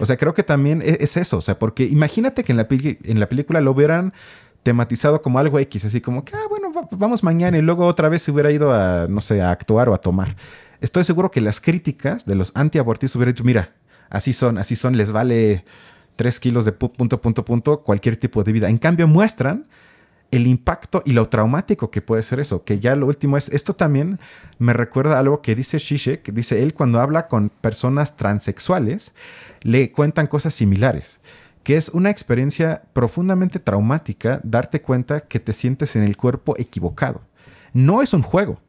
O 0.00 0.06
sea, 0.06 0.16
creo 0.16 0.32
que 0.32 0.42
también 0.42 0.80
e-, 0.82 0.98
es, 1.00 1.16
eso, 1.16 1.38
o 1.38 1.42
sea, 1.42 1.58
porque 1.58 1.84
imagínate 1.84 2.44
que 2.44 2.52
en 2.52 2.56
la, 2.56 2.66
en 2.70 3.20
la 3.20 3.28
película 3.28 3.60
lo 3.60 3.72
hubieran 3.72 4.14
tematizado 4.62 5.22
como 5.22 5.38
algo 5.38 5.58
X, 5.58 5.84
así 5.84 6.00
como 6.00 6.24
que, 6.24 6.34
ah, 6.34 6.46
bueno, 6.48 6.72
vamos 6.92 7.22
mañana 7.22 7.58
y 7.58 7.62
luego 7.62 7.86
otra 7.86 8.08
vez 8.08 8.22
se 8.22 8.30
hubiera 8.30 8.50
ido 8.50 8.72
a, 8.72 9.06
no 9.08 9.20
sé, 9.20 9.40
a 9.40 9.50
actuar 9.50 9.88
o 9.88 9.94
a 9.94 9.98
tomar 9.98 10.36
estoy 10.80 11.04
seguro 11.04 11.30
que 11.30 11.40
las 11.40 11.60
críticas 11.60 12.26
de 12.26 12.34
los 12.34 12.52
antiabortistas 12.54 13.16
hubieran 13.16 13.34
dicho, 13.34 13.44
mira, 13.44 13.74
así 14.10 14.32
son, 14.32 14.58
así 14.58 14.76
son, 14.76 14.96
les 14.96 15.12
vale 15.12 15.64
tres 16.16 16.40
kilos 16.40 16.64
de 16.64 16.72
punto, 16.72 17.20
punto, 17.20 17.44
punto, 17.44 17.82
cualquier 17.82 18.16
tipo 18.16 18.42
de 18.42 18.52
vida. 18.52 18.68
En 18.68 18.78
cambio, 18.78 19.06
muestran 19.06 19.66
el 20.30 20.46
impacto 20.46 21.02
y 21.06 21.12
lo 21.12 21.28
traumático 21.28 21.90
que 21.90 22.02
puede 22.02 22.22
ser 22.22 22.40
eso, 22.40 22.64
que 22.64 22.80
ya 22.80 22.96
lo 22.96 23.06
último 23.06 23.36
es, 23.36 23.48
esto 23.48 23.74
también 23.74 24.18
me 24.58 24.72
recuerda 24.72 25.18
algo 25.18 25.40
que 25.40 25.54
dice 25.54 25.78
que 26.20 26.32
dice 26.32 26.62
él 26.62 26.74
cuando 26.74 27.00
habla 27.00 27.28
con 27.28 27.48
personas 27.48 28.16
transexuales, 28.16 29.14
le 29.62 29.90
cuentan 29.90 30.26
cosas 30.26 30.54
similares, 30.54 31.20
que 31.62 31.76
es 31.76 31.88
una 31.88 32.10
experiencia 32.10 32.82
profundamente 32.92 33.58
traumática 33.58 34.40
darte 34.44 34.82
cuenta 34.82 35.20
que 35.20 35.40
te 35.40 35.52
sientes 35.52 35.96
en 35.96 36.02
el 36.02 36.16
cuerpo 36.16 36.54
equivocado. 36.58 37.22
No 37.72 38.02
es 38.02 38.12
un 38.12 38.22
juego, 38.22 38.60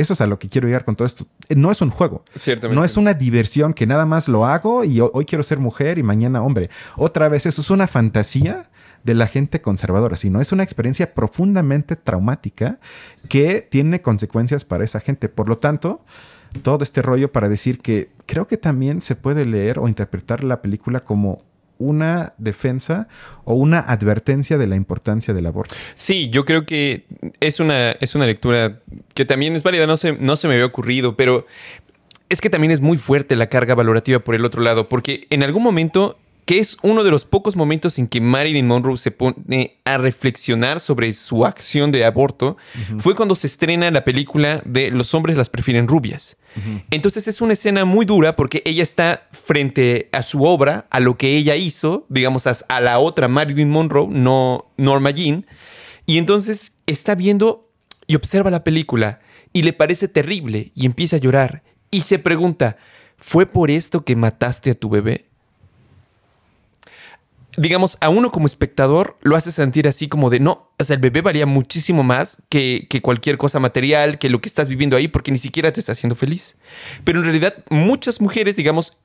eso 0.00 0.12
es 0.12 0.20
a 0.20 0.26
lo 0.26 0.38
que 0.38 0.48
quiero 0.48 0.66
llegar 0.66 0.84
con 0.84 0.96
todo 0.96 1.06
esto. 1.06 1.26
No 1.54 1.70
es 1.70 1.80
un 1.80 1.90
juego. 1.90 2.24
Ciertamente. 2.34 2.78
No 2.78 2.84
es 2.84 2.96
una 2.96 3.14
diversión 3.14 3.74
que 3.74 3.86
nada 3.86 4.06
más 4.06 4.28
lo 4.28 4.46
hago 4.46 4.84
y 4.84 5.00
hoy 5.00 5.24
quiero 5.24 5.42
ser 5.42 5.58
mujer 5.58 5.98
y 5.98 6.02
mañana 6.02 6.42
hombre. 6.42 6.70
Otra 6.96 7.28
vez, 7.28 7.46
eso 7.46 7.60
es 7.60 7.70
una 7.70 7.86
fantasía 7.86 8.70
de 9.04 9.14
la 9.14 9.26
gente 9.26 9.60
conservadora, 9.60 10.16
sino 10.16 10.40
es 10.40 10.52
una 10.52 10.62
experiencia 10.62 11.14
profundamente 11.14 11.96
traumática 11.96 12.78
que 13.28 13.62
tiene 13.62 14.02
consecuencias 14.02 14.64
para 14.64 14.84
esa 14.84 15.00
gente. 15.00 15.28
Por 15.28 15.48
lo 15.48 15.58
tanto, 15.58 16.04
todo 16.62 16.82
este 16.82 17.02
rollo 17.02 17.32
para 17.32 17.48
decir 17.48 17.78
que 17.78 18.10
creo 18.26 18.46
que 18.46 18.56
también 18.56 19.02
se 19.02 19.16
puede 19.16 19.46
leer 19.46 19.78
o 19.78 19.88
interpretar 19.88 20.44
la 20.44 20.60
película 20.60 21.04
como 21.04 21.42
una 21.80 22.34
defensa 22.38 23.08
o 23.44 23.54
una 23.54 23.80
advertencia 23.80 24.56
de 24.58 24.68
la 24.68 24.76
importancia 24.76 25.34
del 25.34 25.46
aborto. 25.46 25.74
Sí, 25.94 26.30
yo 26.30 26.44
creo 26.44 26.64
que 26.64 27.06
es 27.40 27.58
una, 27.58 27.90
es 27.92 28.14
una 28.14 28.26
lectura 28.26 28.78
que 29.14 29.24
también 29.24 29.56
es 29.56 29.64
válida, 29.64 29.86
no 29.86 29.96
se, 29.96 30.12
no 30.12 30.36
se 30.36 30.46
me 30.46 30.54
había 30.54 30.66
ocurrido, 30.66 31.16
pero 31.16 31.46
es 32.28 32.40
que 32.40 32.50
también 32.50 32.70
es 32.70 32.80
muy 32.80 32.98
fuerte 32.98 33.34
la 33.34 33.48
carga 33.48 33.74
valorativa 33.74 34.20
por 34.20 34.34
el 34.36 34.44
otro 34.44 34.62
lado, 34.62 34.88
porque 34.88 35.26
en 35.30 35.42
algún 35.42 35.62
momento 35.62 36.16
que 36.44 36.58
es 36.58 36.76
uno 36.82 37.04
de 37.04 37.10
los 37.10 37.26
pocos 37.26 37.54
momentos 37.54 37.98
en 37.98 38.08
que 38.08 38.20
Marilyn 38.20 38.66
Monroe 38.66 38.96
se 38.96 39.12
pone 39.12 39.76
a 39.84 39.98
reflexionar 39.98 40.80
sobre 40.80 41.14
su 41.14 41.46
acción 41.46 41.92
de 41.92 42.04
aborto, 42.04 42.56
fue 42.98 43.14
cuando 43.14 43.36
se 43.36 43.46
estrena 43.46 43.90
la 43.90 44.04
película 44.04 44.60
de 44.64 44.90
Los 44.90 45.14
hombres 45.14 45.36
las 45.36 45.48
prefieren 45.48 45.86
rubias. 45.86 46.36
Entonces 46.90 47.28
es 47.28 47.40
una 47.40 47.52
escena 47.52 47.84
muy 47.84 48.04
dura 48.04 48.36
porque 48.36 48.62
ella 48.64 48.82
está 48.82 49.28
frente 49.30 50.08
a 50.12 50.22
su 50.22 50.44
obra, 50.44 50.86
a 50.90 51.00
lo 51.00 51.16
que 51.16 51.36
ella 51.36 51.56
hizo, 51.56 52.06
digamos, 52.08 52.46
a, 52.46 52.80
la 52.80 52.98
otra 52.98 53.28
Marilyn 53.28 53.70
Monroe, 53.70 54.08
no 54.08 54.72
Norma 54.76 55.10
Jean, 55.10 55.46
y 56.06 56.18
entonces 56.18 56.72
está 56.86 57.14
viendo 57.14 57.70
y 58.06 58.16
observa 58.16 58.50
la 58.50 58.64
película 58.64 59.20
y 59.52 59.62
le 59.62 59.72
parece 59.72 60.08
terrible 60.08 60.72
y 60.74 60.86
empieza 60.86 61.16
a 61.16 61.20
llorar 61.20 61.62
y 61.90 62.02
se 62.02 62.18
pregunta, 62.18 62.76
¿fue 63.16 63.46
por 63.46 63.70
esto 63.70 64.04
que 64.04 64.16
mataste 64.16 64.70
a 64.70 64.74
tu 64.74 64.90
bebé? 64.90 65.29
Digamos, 67.60 67.98
a 68.00 68.08
uno 68.08 68.32
como 68.32 68.46
espectador 68.46 69.18
lo 69.20 69.36
hace 69.36 69.52
sentir 69.52 69.86
así 69.86 70.08
como 70.08 70.30
de, 70.30 70.40
no, 70.40 70.72
o 70.78 70.84
sea, 70.84 70.94
el 70.94 71.02
bebé 71.02 71.20
valía 71.20 71.44
muchísimo 71.44 72.02
más 72.02 72.42
que, 72.48 72.88
cualquier 73.02 73.36
cosa 73.36 73.60
material, 73.60 74.18
que 74.18 74.30
lo 74.30 74.40
que 74.40 74.48
estás 74.48 74.66
viviendo 74.66 74.96
ahí, 74.96 75.08
porque 75.08 75.30
ni 75.30 75.36
siquiera 75.36 75.70
te 75.70 75.78
está 75.78 75.92
haciendo 75.92 76.16
feliz. 76.16 76.56
Pero 77.04 77.18
en 77.18 77.26
realidad 77.26 77.62
muchas 77.68 78.22
mujeres, 78.22 78.56
digamos, 78.56 78.96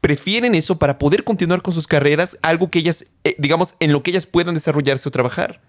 prefieren 0.00 0.56
eso 0.56 0.76
para 0.76 0.98
poder 0.98 1.22
continuar 1.22 1.62
con 1.62 1.72
sus 1.72 1.86
carreras, 1.86 2.36
algo 2.42 2.68
que 2.68 2.80
ellas, 2.80 3.06
eh, 3.22 3.36
digamos, 3.38 3.76
en 3.78 3.92
lo 3.92 4.02
que 4.02 4.10
ellas 4.10 4.26
puedan 4.26 4.54
desarrollarse 4.54 5.08
o 5.08 5.12
trabajar. 5.12 5.60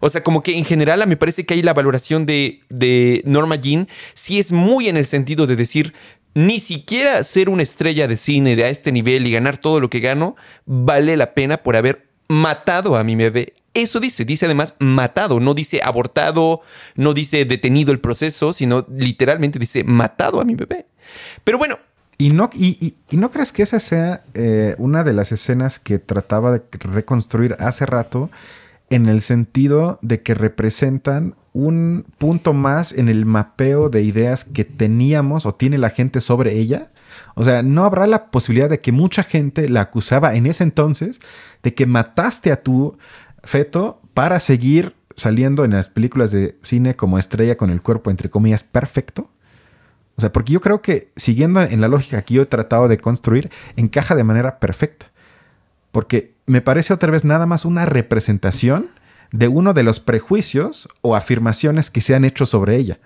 O 0.00 0.10
sea, 0.10 0.22
como 0.22 0.42
que 0.42 0.58
en 0.58 0.66
general 0.66 1.06
me 1.06 1.16
parece 1.16 1.46
que 1.46 1.54
ahí 1.54 1.62
la 1.62 1.72
valoración 1.72 2.26
de, 2.26 2.60
de 2.68 3.22
Norma 3.24 3.56
Jean 3.56 3.88
sí 4.12 4.38
es 4.38 4.52
muy 4.52 4.90
en 4.90 4.98
el 4.98 5.06
sentido 5.06 5.46
de 5.46 5.56
decir, 5.56 5.94
ni 6.36 6.60
siquiera 6.60 7.24
ser 7.24 7.48
una 7.48 7.62
estrella 7.62 8.06
de 8.06 8.18
cine 8.18 8.56
de 8.56 8.64
a 8.64 8.68
este 8.68 8.92
nivel 8.92 9.26
y 9.26 9.32
ganar 9.32 9.56
todo 9.56 9.80
lo 9.80 9.88
que 9.88 10.00
gano 10.00 10.36
vale 10.66 11.16
la 11.16 11.32
pena 11.32 11.62
por 11.62 11.76
haber 11.76 12.10
matado 12.28 12.96
a 12.96 13.04
mi 13.04 13.16
bebé. 13.16 13.54
Eso 13.72 14.00
dice, 14.00 14.26
dice 14.26 14.44
además 14.44 14.74
matado, 14.78 15.40
no 15.40 15.54
dice 15.54 15.80
abortado, 15.82 16.60
no 16.94 17.14
dice 17.14 17.46
detenido 17.46 17.90
el 17.90 18.00
proceso, 18.00 18.52
sino 18.52 18.84
literalmente 18.90 19.58
dice 19.58 19.82
matado 19.82 20.38
a 20.38 20.44
mi 20.44 20.54
bebé. 20.54 20.84
Pero 21.42 21.56
bueno. 21.56 21.78
¿Y 22.18 22.30
no, 22.30 22.48
y, 22.54 22.94
no 23.10 23.30
crees 23.30 23.52
que 23.52 23.62
esa 23.62 23.78
sea 23.78 24.24
eh, 24.32 24.74
una 24.78 25.04
de 25.04 25.12
las 25.12 25.32
escenas 25.32 25.78
que 25.78 25.98
trataba 25.98 26.50
de 26.50 26.62
reconstruir 26.80 27.56
hace 27.58 27.84
rato 27.84 28.30
en 28.88 29.06
el 29.10 29.20
sentido 29.20 29.98
de 30.00 30.22
que 30.22 30.32
representan 30.32 31.34
un 31.56 32.04
punto 32.18 32.52
más 32.52 32.92
en 32.92 33.08
el 33.08 33.24
mapeo 33.24 33.88
de 33.88 34.02
ideas 34.02 34.44
que 34.44 34.66
teníamos 34.66 35.46
o 35.46 35.54
tiene 35.54 35.78
la 35.78 35.88
gente 35.88 36.20
sobre 36.20 36.52
ella. 36.52 36.90
O 37.34 37.44
sea, 37.44 37.62
no 37.62 37.84
habrá 37.84 38.06
la 38.06 38.30
posibilidad 38.30 38.68
de 38.68 38.82
que 38.82 38.92
mucha 38.92 39.22
gente 39.22 39.66
la 39.70 39.80
acusaba 39.80 40.34
en 40.34 40.44
ese 40.44 40.64
entonces 40.64 41.20
de 41.62 41.72
que 41.72 41.86
mataste 41.86 42.52
a 42.52 42.62
tu 42.62 42.98
feto 43.42 44.02
para 44.12 44.38
seguir 44.38 44.96
saliendo 45.16 45.64
en 45.64 45.70
las 45.70 45.88
películas 45.88 46.30
de 46.30 46.58
cine 46.62 46.94
como 46.94 47.18
estrella 47.18 47.56
con 47.56 47.70
el 47.70 47.80
cuerpo, 47.80 48.10
entre 48.10 48.28
comillas, 48.28 48.62
perfecto. 48.62 49.30
O 50.16 50.20
sea, 50.20 50.32
porque 50.32 50.52
yo 50.52 50.60
creo 50.60 50.82
que 50.82 51.10
siguiendo 51.16 51.62
en 51.62 51.80
la 51.80 51.88
lógica 51.88 52.20
que 52.20 52.34
yo 52.34 52.42
he 52.42 52.46
tratado 52.46 52.86
de 52.86 52.98
construir, 52.98 53.50
encaja 53.76 54.14
de 54.14 54.24
manera 54.24 54.58
perfecta. 54.58 55.10
Porque 55.90 56.34
me 56.44 56.60
parece 56.60 56.92
otra 56.92 57.10
vez 57.10 57.24
nada 57.24 57.46
más 57.46 57.64
una 57.64 57.86
representación 57.86 58.90
de 59.32 59.48
uno 59.48 59.74
de 59.74 59.82
los 59.82 60.00
prejuicios 60.00 60.88
o 61.02 61.16
afirmaciones 61.16 61.90
que 61.90 62.00
se 62.00 62.14
han 62.14 62.24
hecho 62.24 62.46
sobre 62.46 62.76
ella. 62.76 62.98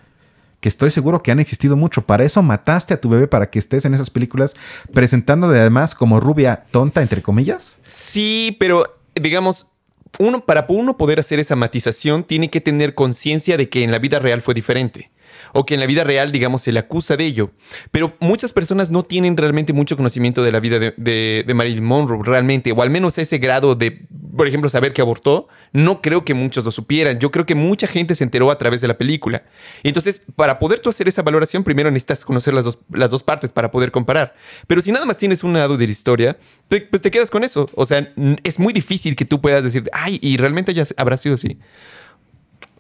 Que 0.61 0.68
estoy 0.68 0.91
seguro 0.91 1.23
que 1.23 1.31
han 1.31 1.41
existido 1.41 1.77
mucho. 1.77 2.03
Para 2.03 2.25
eso 2.25 2.43
mataste 2.43 2.95
a 2.95 3.01
tu 3.01 3.09
bebé 3.09 3.27
para 3.27 3.49
que 3.49 3.59
estés 3.59 3.85
en 3.85 3.95
esas 3.95 4.11
películas 4.11 4.55
presentándote 4.93 5.59
además 5.59 5.95
como 5.95 6.21
rubia 6.21 6.64
tonta, 6.71 7.01
entre 7.01 7.23
comillas. 7.23 7.79
Sí, 7.83 8.57
pero 8.61 8.99
digamos, 9.14 9.73
uno, 10.18 10.45
para 10.45 10.66
uno 10.68 10.97
poder 10.97 11.21
hacer 11.21 11.39
esa 11.39 11.57
matización, 11.57 12.25
tiene 12.25 12.51
que 12.51 12.61
tener 12.61 12.95
conciencia 12.95 13.57
de 13.57 13.68
que 13.68 13.85
en 13.85 13.91
la 13.91 13.99
vida 13.99 14.18
real 14.18 14.43
fue 14.43 14.55
diferente 14.55 15.11
o 15.53 15.66
que 15.66 15.74
en 15.74 15.80
la 15.80 15.86
vida 15.86 16.05
real, 16.05 16.32
digamos, 16.32 16.62
se 16.62 16.72
le 16.72 16.78
acusa 16.78 17.16
de 17.16 17.26
ello. 17.26 17.51
Pero 17.90 18.16
muchas 18.20 18.53
personas 18.53 18.90
no 18.90 19.03
tienen 19.03 19.36
realmente 19.36 19.72
mucho 19.72 19.96
conocimiento 19.96 20.42
de 20.42 20.53
la 20.53 20.61
vida 20.61 20.78
de, 20.78 21.53
Marilyn 21.55 21.84
Monroe, 21.84 22.22
realmente, 22.24 22.72
o 22.72 22.82
al 22.82 22.90
menos 22.90 23.18
ese 23.18 23.38
grado 23.38 23.74
de, 23.74 24.07
por 24.36 24.46
ejemplo, 24.46 24.68
saber 24.68 24.92
que 24.92 25.03
abortó. 25.03 25.48
No 25.72 26.03
creo 26.03 26.24
que 26.24 26.34
muchos 26.34 26.64
lo 26.64 26.70
supieran. 26.70 27.18
Yo 27.18 27.30
creo 27.30 27.46
que 27.46 27.55
mucha 27.55 27.86
gente 27.86 28.14
se 28.14 28.24
enteró 28.24 28.51
a 28.51 28.59
través 28.59 28.80
de 28.80 28.88
la 28.88 28.98
película. 28.98 29.44
Entonces, 29.82 30.22
para 30.36 30.59
poder 30.59 30.80
tú 30.80 30.90
hacer 30.90 31.07
esa 31.09 31.22
valoración, 31.22 31.64
primero 31.64 31.90
necesitas 31.90 32.24
conocer 32.24 32.55
las 32.55 32.64
dos, 32.64 32.78
las 32.92 33.11
dos 33.11 33.22
partes 33.22 33.53
para 33.53 33.70
poder 33.70 33.90
comparar. 33.90 34.34
Pero 34.66 34.80
si 34.80 34.92
nada 34.92 35.07
más 35.07 35.16
tienes 35.16 35.44
un 35.44 35.53
lado 35.53 35.76
de 35.76 35.86
la 35.86 35.92
historia, 35.92 36.36
pues 36.68 37.03
te 37.03 37.11
quedas 37.11 37.30
con 37.30 37.44
eso. 37.44 37.68
O 37.74 37.84
sea, 37.84 38.12
es 38.42 38.59
muy 38.59 38.72
difícil 38.72 39.16
que 39.16 39.24
tú 39.24 39.40
puedas 39.40 39.62
decir, 39.62 39.84
ay, 39.92 40.18
y 40.22 40.36
realmente 40.36 40.74
ya 40.74 40.84
habrá 40.96 41.16
sido 41.16 41.34
así 41.36 41.59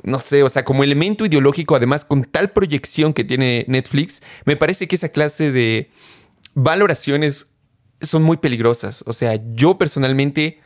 no 0.02 0.18
sé, 0.18 0.42
o 0.42 0.48
sea, 0.48 0.64
como 0.64 0.84
elemento 0.84 1.26
ideológico, 1.26 1.76
además 1.76 2.04
con 2.04 2.24
tal 2.24 2.50
proyección 2.50 3.12
que 3.12 3.24
tiene 3.24 3.64
Netflix, 3.68 4.22
me 4.44 4.56
parece 4.56 4.88
que 4.88 4.96
esa 4.96 5.08
clase 5.08 5.52
de 5.52 5.90
valoraciones 6.54 7.48
son 8.00 8.22
muy 8.22 8.38
peligrosas. 8.38 9.04
O 9.06 9.12
sea, 9.12 9.40
yo 9.54 9.78
personalmente... 9.78 10.60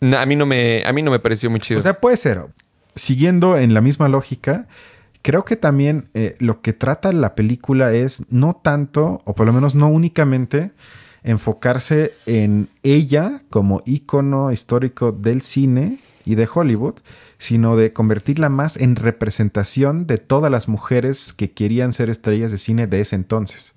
a, 0.00 0.26
mí 0.26 0.36
no 0.36 0.46
me, 0.46 0.84
a 0.84 0.92
mí 0.92 1.02
no 1.02 1.10
me 1.10 1.18
pareció 1.18 1.50
muy 1.50 1.60
chido. 1.60 1.78
O 1.78 1.82
sea, 1.82 2.00
puede 2.00 2.16
ser. 2.16 2.46
Siguiendo 2.94 3.58
en 3.58 3.74
la 3.74 3.80
misma 3.80 4.08
lógica, 4.08 4.68
creo 5.22 5.44
que 5.44 5.56
también 5.56 6.08
eh, 6.14 6.36
lo 6.38 6.62
que 6.62 6.72
trata 6.72 7.12
la 7.12 7.34
película 7.34 7.92
es 7.92 8.22
no 8.30 8.60
tanto, 8.62 9.22
o 9.24 9.34
por 9.34 9.46
lo 9.46 9.52
menos 9.52 9.74
no 9.74 9.88
únicamente, 9.88 10.72
enfocarse 11.24 12.14
en 12.26 12.68
ella 12.84 13.42
como 13.50 13.82
ícono 13.84 14.52
histórico 14.52 15.10
del 15.10 15.42
cine 15.42 15.98
y 16.26 16.34
de 16.34 16.46
Hollywood, 16.52 16.96
sino 17.38 17.76
de 17.76 17.94
convertirla 17.94 18.50
más 18.50 18.76
en 18.76 18.96
representación 18.96 20.06
de 20.06 20.18
todas 20.18 20.50
las 20.50 20.68
mujeres 20.68 21.32
que 21.32 21.52
querían 21.52 21.94
ser 21.94 22.10
estrellas 22.10 22.52
de 22.52 22.58
cine 22.58 22.86
de 22.86 23.00
ese 23.00 23.16
entonces, 23.16 23.74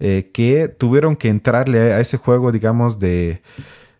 eh, 0.00 0.30
que 0.34 0.68
tuvieron 0.68 1.16
que 1.16 1.28
entrarle 1.28 1.94
a 1.94 2.00
ese 2.00 2.18
juego, 2.18 2.52
digamos, 2.52 2.98
de, 2.98 3.40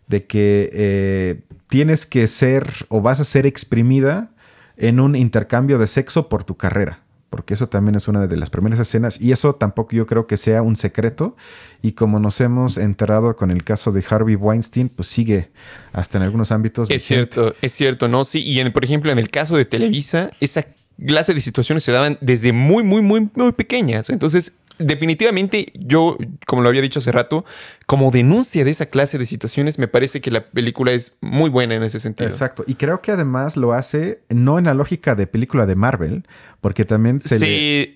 de 0.07 0.25
que 0.25 0.69
eh, 0.73 1.41
tienes 1.67 2.05
que 2.05 2.27
ser 2.27 2.67
o 2.89 3.01
vas 3.01 3.19
a 3.21 3.25
ser 3.25 3.45
exprimida 3.47 4.31
en 4.77 4.99
un 4.99 5.15
intercambio 5.15 5.79
de 5.79 5.87
sexo 5.87 6.27
por 6.27 6.43
tu 6.43 6.57
carrera 6.57 7.04
porque 7.35 7.53
eso 7.53 7.67
también 7.67 7.95
es 7.95 8.07
una 8.07 8.27
de 8.27 8.37
las 8.37 8.49
primeras 8.49 8.79
escenas 8.79 9.19
y 9.19 9.33
eso 9.33 9.55
tampoco 9.55 9.93
yo 9.93 10.05
creo 10.05 10.25
que 10.25 10.37
sea 10.37 10.61
un 10.61 10.77
secreto 10.77 11.35
y 11.81 11.91
como 11.91 12.17
nos 12.17 12.39
hemos 12.39 12.77
enterado 12.77 13.35
con 13.35 13.51
el 13.51 13.65
caso 13.65 13.91
de 13.91 14.05
Harvey 14.09 14.35
Weinstein, 14.35 14.87
pues 14.87 15.09
sigue 15.09 15.49
hasta 15.91 16.17
en 16.17 16.23
algunos 16.23 16.53
ámbitos. 16.53 16.89
Es 16.89 17.03
cierto, 17.03 17.53
es 17.61 17.73
cierto, 17.73 18.07
¿no? 18.07 18.23
Sí, 18.23 18.41
y 18.41 18.69
por 18.69 18.85
ejemplo 18.85 19.11
en 19.11 19.19
el 19.19 19.29
caso 19.29 19.57
de 19.57 19.65
Televisa, 19.65 20.31
esa 20.39 20.65
clase 21.05 21.33
de 21.33 21.41
situaciones 21.41 21.83
se 21.83 21.91
daban 21.91 22.17
desde 22.21 22.53
muy, 22.53 22.83
muy, 22.83 23.01
muy, 23.01 23.29
muy 23.35 23.51
pequeñas. 23.51 24.09
Entonces, 24.09 24.53
definitivamente 24.77 25.67
yo, 25.75 26.17
como 26.45 26.61
lo 26.61 26.69
había 26.69 26.81
dicho 26.81 26.99
hace 26.99 27.11
rato, 27.11 27.45
como 27.85 28.11
denuncia 28.11 28.65
de 28.65 28.71
esa 28.71 28.87
clase 28.87 29.17
de 29.17 29.25
situaciones, 29.25 29.79
me 29.79 29.87
parece 29.87 30.21
que 30.21 30.31
la 30.31 30.47
película 30.47 30.91
es 30.91 31.15
muy 31.21 31.49
buena 31.49 31.75
en 31.75 31.83
ese 31.83 31.99
sentido. 31.99 32.29
Exacto. 32.29 32.63
Y 32.67 32.75
creo 32.75 33.01
que 33.01 33.11
además 33.11 33.57
lo 33.57 33.73
hace 33.73 34.21
no 34.29 34.57
en 34.57 34.65
la 34.65 34.73
lógica 34.73 35.15
de 35.15 35.27
película 35.27 35.65
de 35.65 35.75
Marvel, 35.75 36.27
porque 36.61 36.83
también 36.83 37.21
se 37.21 37.37
sí, 37.37 37.95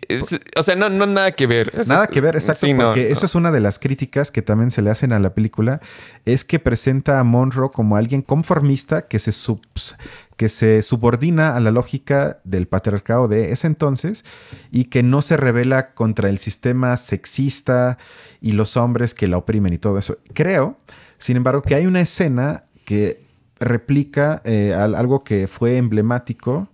o 0.56 0.64
sea, 0.64 0.76
no, 0.76 0.90
no 0.90 1.08
nada 1.08 1.32
que 1.32 1.48
ver. 1.48 1.72
nada 1.88 2.08
que 2.08 2.22
ver, 2.22 2.36
exacto. 2.36 2.68
porque 2.78 3.12
eso 3.12 3.26
es 3.26 3.34
una 3.34 3.52
de 3.52 3.60
las 3.60 3.80
críticas 3.80 4.30
que 4.30 4.42
también 4.42 4.70
se 4.70 4.82
le 4.82 4.92
hacen 4.92 5.12
a 5.12 5.20
la 5.20 5.34
película, 5.34 5.82
es 6.26 6.44
que 6.44 6.60
presenta 6.60 7.20
a 7.20 7.24
Monroe 7.24 7.72
como 7.72 7.96
alguien 7.96 8.22
conformista 8.22 9.08
que 9.08 9.18
se 9.18 9.32
subs 9.32 9.96
que 10.40 10.48
se 10.48 10.82
subordina 10.84 11.58
a 11.58 11.60
la 11.60 11.70
lógica 11.70 12.40
del 12.46 12.66
patriarcado 12.66 13.28
de 13.28 13.52
ese 13.52 13.68
entonces 13.68 14.24
y 14.72 14.86
que 14.86 15.04
no 15.04 15.22
se 15.22 15.36
revela 15.36 15.94
contra 15.94 16.30
el 16.30 16.38
sistema 16.38 16.96
sexista 16.96 17.98
y 18.40 18.54
los 18.54 18.78
hombres 18.78 19.14
que 19.14 19.28
la 19.28 19.36
oprimen 19.36 19.74
y 19.74 19.80
todo 19.80 19.98
eso. 19.98 20.20
Creo, 20.34 20.78
sin 21.18 21.36
embargo, 21.36 21.62
que 21.62 21.76
hay 21.76 21.88
una 21.88 22.00
escena 22.00 22.64
que 22.86 23.22
replica 23.60 24.42
eh, 24.46 24.74
algo 24.74 25.26
que 25.26 25.48
fue 25.48 25.76
emblemático 25.76 26.70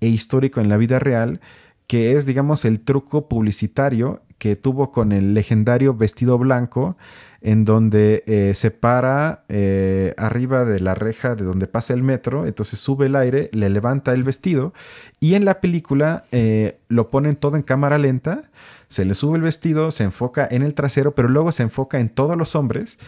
e 0.00 0.06
histórico 0.06 0.62
en 0.62 0.70
la 0.70 0.78
vida 0.78 0.98
real, 0.98 1.42
que 1.86 2.16
es, 2.16 2.24
digamos, 2.24 2.64
el 2.64 2.80
truco 2.80 3.28
publicitario 3.28 4.22
que 4.38 4.56
tuvo 4.56 4.92
con 4.92 5.12
el 5.12 5.34
legendario 5.34 5.92
vestido 5.92 6.38
blanco 6.38 6.96
en 7.42 7.64
donde 7.64 8.22
eh, 8.26 8.52
se 8.54 8.70
para 8.70 9.44
eh, 9.48 10.14
arriba 10.18 10.64
de 10.64 10.80
la 10.80 10.94
reja 10.94 11.34
de 11.34 11.44
donde 11.44 11.66
pasa 11.66 11.94
el 11.94 12.02
metro, 12.02 12.46
entonces 12.46 12.78
sube 12.78 13.06
el 13.06 13.16
aire, 13.16 13.48
le 13.52 13.70
levanta 13.70 14.12
el 14.12 14.22
vestido 14.22 14.74
y 15.20 15.34
en 15.34 15.44
la 15.44 15.60
película 15.60 16.24
eh, 16.32 16.80
lo 16.88 17.08
ponen 17.10 17.36
todo 17.36 17.56
en 17.56 17.62
cámara 17.62 17.96
lenta, 17.96 18.50
se 18.88 19.04
le 19.04 19.14
sube 19.14 19.36
el 19.36 19.42
vestido, 19.42 19.90
se 19.90 20.04
enfoca 20.04 20.46
en 20.50 20.62
el 20.62 20.74
trasero, 20.74 21.14
pero 21.14 21.28
luego 21.28 21.50
se 21.52 21.62
enfoca 21.62 21.98
en 21.98 22.10
todos 22.10 22.36
los 22.36 22.54
hombres 22.54 22.98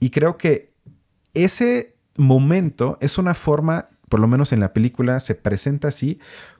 y 0.00 0.10
creo 0.10 0.38
que 0.38 0.72
ese 1.34 1.94
momento 2.16 2.96
es 3.00 3.18
una 3.18 3.34
forma, 3.34 3.88
por 4.08 4.20
lo 4.20 4.28
menos 4.28 4.52
en 4.52 4.60
la 4.60 4.72
película 4.72 5.20
se 5.20 5.34
presenta 5.34 5.88
así, 5.88 6.18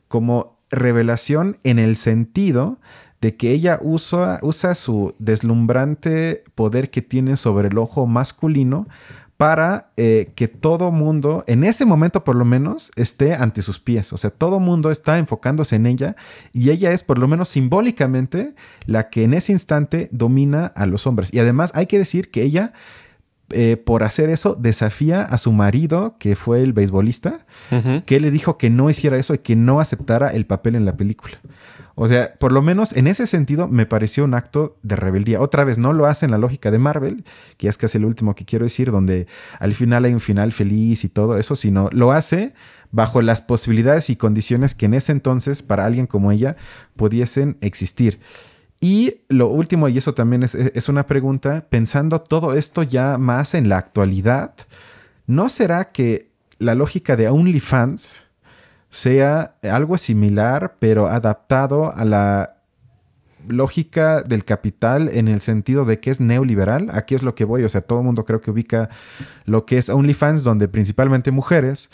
como 0.09 0.59
revelación 0.71 1.59
en 1.65 1.79
el 1.79 1.97
sentido 1.97 2.79
de 3.23 3.37
que 3.37 3.53
ella 3.53 3.79
usa, 3.81 4.41
usa 4.43 4.75
su 4.75 5.15
deslumbrante 5.19 6.45
poder 6.57 6.91
que 6.91 7.01
tiene 7.01 7.37
sobre 7.37 7.69
el 7.69 7.79
ojo 7.79 8.07
masculino 8.07 8.89
para 9.37 9.93
eh, 9.97 10.33
que 10.35 10.49
todo 10.49 10.91
mundo, 10.91 11.45
en 11.47 11.65
ese 11.65 11.85
momento 11.85 12.25
por 12.25 12.35
lo 12.35 12.45
menos, 12.45 12.91
esté 12.97 13.35
ante 13.35 13.63
sus 13.63 13.79
pies. 13.79 14.13
O 14.13 14.19
sea, 14.19 14.31
todo 14.31 14.59
mundo 14.59 14.91
está 14.91 15.19
enfocándose 15.19 15.77
en 15.77 15.87
ella 15.87 16.17
y 16.53 16.71
ella 16.71 16.93
es 16.93 17.05
por 17.05 17.19
lo 17.19 17.29
menos 17.29 17.49
simbólicamente 17.49 18.55
la 18.87 19.09
que 19.09 19.23
en 19.23 19.35
ese 19.35 19.53
instante 19.53 20.09
domina 20.11 20.67
a 20.67 20.87
los 20.87 21.07
hombres. 21.07 21.33
Y 21.33 21.39
además 21.39 21.71
hay 21.75 21.87
que 21.87 21.99
decir 21.99 22.31
que 22.31 22.43
ella, 22.43 22.73
eh, 23.53 23.77
por 23.77 24.03
hacer 24.03 24.31
eso, 24.31 24.57
desafía 24.59 25.23
a 25.23 25.39
su 25.39 25.53
marido, 25.53 26.17
que 26.19 26.37
fue 26.37 26.63
el 26.63 26.73
beisbolista, 26.73 27.47
que 28.07 28.21
le 28.21 28.31
dijo 28.31 28.59
que 28.59 28.71
no 28.71 28.91
hiciera 28.91 29.17
eso 29.17 29.35
y 29.35 29.39
que 29.39 29.57
no 29.57 29.81
aceptara 29.81 30.29
el 30.29 30.47
papel 30.47 30.75
en 30.75 30.85
la 30.85 30.97
película. 30.97 31.39
O 31.95 32.09
sea, 32.09 32.35
por 32.39 32.53
lo 32.53 32.63
menos 32.63 32.95
en 32.95 33.07
ese 33.07 33.27
sentido 33.27 33.69
me 33.69 33.87
pareció 33.87 34.25
un 34.25 34.35
acto 34.35 34.77
de 34.83 34.97
rebeldía. 34.97 35.41
Otra 35.41 35.65
vez, 35.65 35.79
no 35.79 35.93
lo 35.93 36.07
hace 36.07 36.25
en 36.25 36.31
la 36.31 36.39
lógica 36.39 36.71
de 36.71 36.79
Marvel, 36.79 37.25
que 37.59 37.69
es 37.69 37.77
casi 37.77 37.99
lo 37.99 38.09
último 38.09 38.35
que 38.35 38.45
quiero 38.45 38.65
decir, 38.65 38.91
donde 38.91 39.27
al 39.59 39.75
final 39.75 40.05
hay 40.05 40.15
un 40.15 40.21
final 40.21 40.53
feliz 40.53 41.05
y 41.05 41.09
todo 41.09 41.37
eso, 41.37 41.55
sino 41.55 41.91
lo 41.93 42.13
hace 42.13 42.55
bajo 42.91 43.23
las 43.23 43.41
posibilidades 43.41 44.11
y 44.11 44.17
condiciones 44.17 44.75
que 44.75 44.87
en 44.87 44.95
ese 44.95 45.13
entonces 45.13 45.63
para 45.63 45.85
alguien 45.85 46.07
como 46.07 46.33
ella 46.33 46.57
pudiesen 46.97 47.57
existir. 47.61 48.21
Y 48.85 49.21
lo 49.29 49.47
último, 49.47 49.89
y 49.89 49.97
eso 49.97 50.13
también 50.13 50.43
es, 50.43 50.57
es 50.57 50.89
una 50.89 51.07
pregunta, 51.07 51.65
pensando 51.71 52.21
todo 52.21 52.55
esto 52.55 52.83
ya 52.83 53.17
más 53.17 53.55
en 53.55 53.69
la 53.69 53.79
actualidad, 53.79 54.55
¿no 55.29 55.49
será 55.49 55.93
que 55.93 56.33
la 56.59 56.75
lógica 56.75 57.15
de 57.15 57.29
OnlyFans 57.29 58.27
sea 58.91 59.55
algo 59.63 59.99
similar, 59.99 60.77
pero 60.81 61.07
adaptado 61.07 61.95
a 61.95 62.05
la 62.05 62.57
lógica 63.49 64.23
del 64.23 64.45
capital 64.45 65.09
en 65.13 65.29
el 65.29 65.41
sentido 65.41 65.85
de 65.85 66.01
que 66.01 66.11
es 66.11 66.21
neoliberal. 66.21 66.91
Aquí 66.93 67.15
es 67.15 67.23
lo 67.23 67.35
que 67.35 67.45
voy, 67.45 67.65
o 67.65 67.69
sea, 67.69 67.83
todo 67.83 68.01
el 68.01 68.05
mundo 68.05 68.25
creo 68.25 68.41
que 68.41 68.51
ubica 68.51 68.91
lo 69.45 69.65
que 69.65 69.79
es 69.79 69.89
OnlyFans, 69.89 70.43
donde 70.45 70.69
principalmente 70.69 71.31
mujeres 71.31 71.89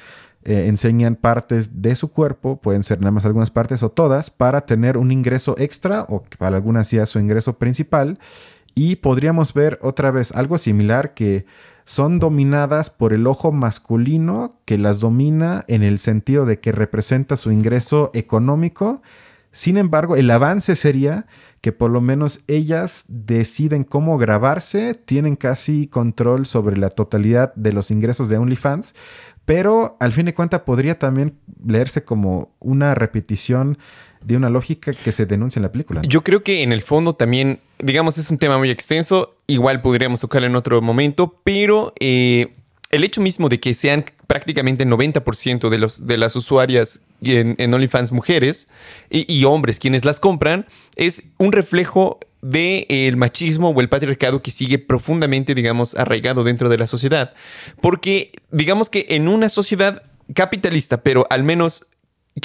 eh, 0.45 0.67
enseñan 0.67 1.17
partes 1.17 1.83
de 1.83 1.97
su 1.97 2.13
cuerpo, 2.13 2.61
pueden 2.61 2.83
ser 2.83 3.01
nada 3.01 3.11
más 3.11 3.25
algunas 3.25 3.51
partes 3.51 3.83
o 3.83 3.91
todas, 3.91 4.31
para 4.31 4.63
tener 4.63 4.97
un 4.97 5.11
ingreso 5.11 5.55
extra 5.59 6.07
o 6.09 6.23
para 6.39 6.57
algunas 6.57 6.91
ya 6.91 7.07
su 7.07 7.19
ingreso 7.19 7.59
principal. 7.59 8.19
Y 8.75 8.97
podríamos 8.97 9.55
ver 9.55 9.79
otra 9.83 10.11
vez 10.11 10.33
algo 10.33 10.57
similar 10.57 11.13
que 11.13 11.47
son 11.85 12.19
dominadas 12.19 12.91
por 12.91 13.15
el 13.15 13.27
ojo 13.27 13.51
masculino 13.51 14.61
que 14.67 14.77
las 14.77 15.01
domina 15.01 15.65
en 15.69 15.83
el 15.83 15.99
sentido 15.99 16.45
de 16.45 16.61
que 16.61 16.71
representa 16.71 17.39
su 17.39 17.51
ingreso 17.51 18.11
económico 18.13 19.01
Sin 19.53 19.79
embargo, 19.79 20.15
el 20.15 20.31
avance 20.31 20.77
sería 20.77 21.27
que 21.61 21.73
por 21.73 21.91
lo 21.91 22.01
menos 22.01 22.45
ellas 22.47 23.05
deciden 23.09 23.85
cómo 23.85 24.19
grabarse, 24.19 24.95
tienen 24.95 25.35
casi 25.35 25.89
control 25.89 26.47
sobre 26.47 26.77
la 26.77 26.91
totalidad 26.91 27.55
de 27.55 27.73
los 27.73 27.91
ingresos 27.91 28.29
de 28.29 28.37
OnlyFans, 28.37 28.95
pero 29.49 29.97
al 29.99 30.13
fin 30.13 30.27
de 30.27 30.35
cuentas 30.35 30.61
podría 30.61 30.99
también 30.99 31.39
leerse 31.67 32.05
como 32.05 32.51
una 32.61 32.95
repetición 32.95 33.79
de 34.23 34.37
una 34.37 34.51
lógica 34.51 34.93
que 34.93 35.11
se 35.11 35.25
denuncia 35.25 35.59
en 35.59 35.63
la 35.63 35.73
película. 35.73 36.03
Yo 36.07 36.23
creo 36.23 36.43
que 36.43 36.63
en 36.63 36.71
el 36.71 36.83
fondo 36.83 37.15
también, 37.15 37.61
digamos, 37.79 38.19
es 38.19 38.31
un 38.31 38.37
tema 38.37 38.59
muy 38.59 38.69
extenso, 38.69 39.39
igual 39.47 39.81
podríamos 39.81 40.21
tocarlo 40.21 40.49
en 40.49 40.55
otro 40.55 40.83
momento, 40.83 41.41
pero 41.45 41.95
eh, 41.99 42.53
el 42.91 43.05
hecho 43.05 43.23
mismo 43.23 43.49
de 43.49 43.59
que 43.59 43.73
sean 43.73 44.05
prácticamente 44.27 44.83
el 44.83 44.91
90% 44.91 45.71
de, 45.71 45.79
los, 45.79 46.07
de 46.07 46.19
las 46.19 46.37
usuarias 46.37 47.01
en, 47.23 47.73
OnlyFans 47.73 48.13
mujeres 48.13 48.69
y, 49.09 49.45
hombres 49.45 49.79
quienes 49.79 50.05
las 50.05 50.21
compran 50.21 50.67
es 50.95 51.23
un 51.39 51.53
reflejo 51.53 52.21
del 52.43 53.17
machismo 53.17 53.71
o 53.71 53.81
el 53.81 53.89
patriarcado 53.89 54.43
que 54.43 54.51
sigue 54.51 54.79
profundamente, 54.79 55.55
digamos, 55.55 55.97
arraigado 55.97 56.45
dentro 56.45 56.69
de 56.69 56.79
la 56.79 56.87
sociedad. 56.87 57.35
Porque 57.81 58.33
digamos 58.51 58.91
que 58.91 59.07
en 59.11 59.29
una 59.29 59.49
sociedad 59.49 60.03
capitalista, 60.35 61.03
pero 61.03 61.27
al 61.31 61.43
menos 61.43 61.88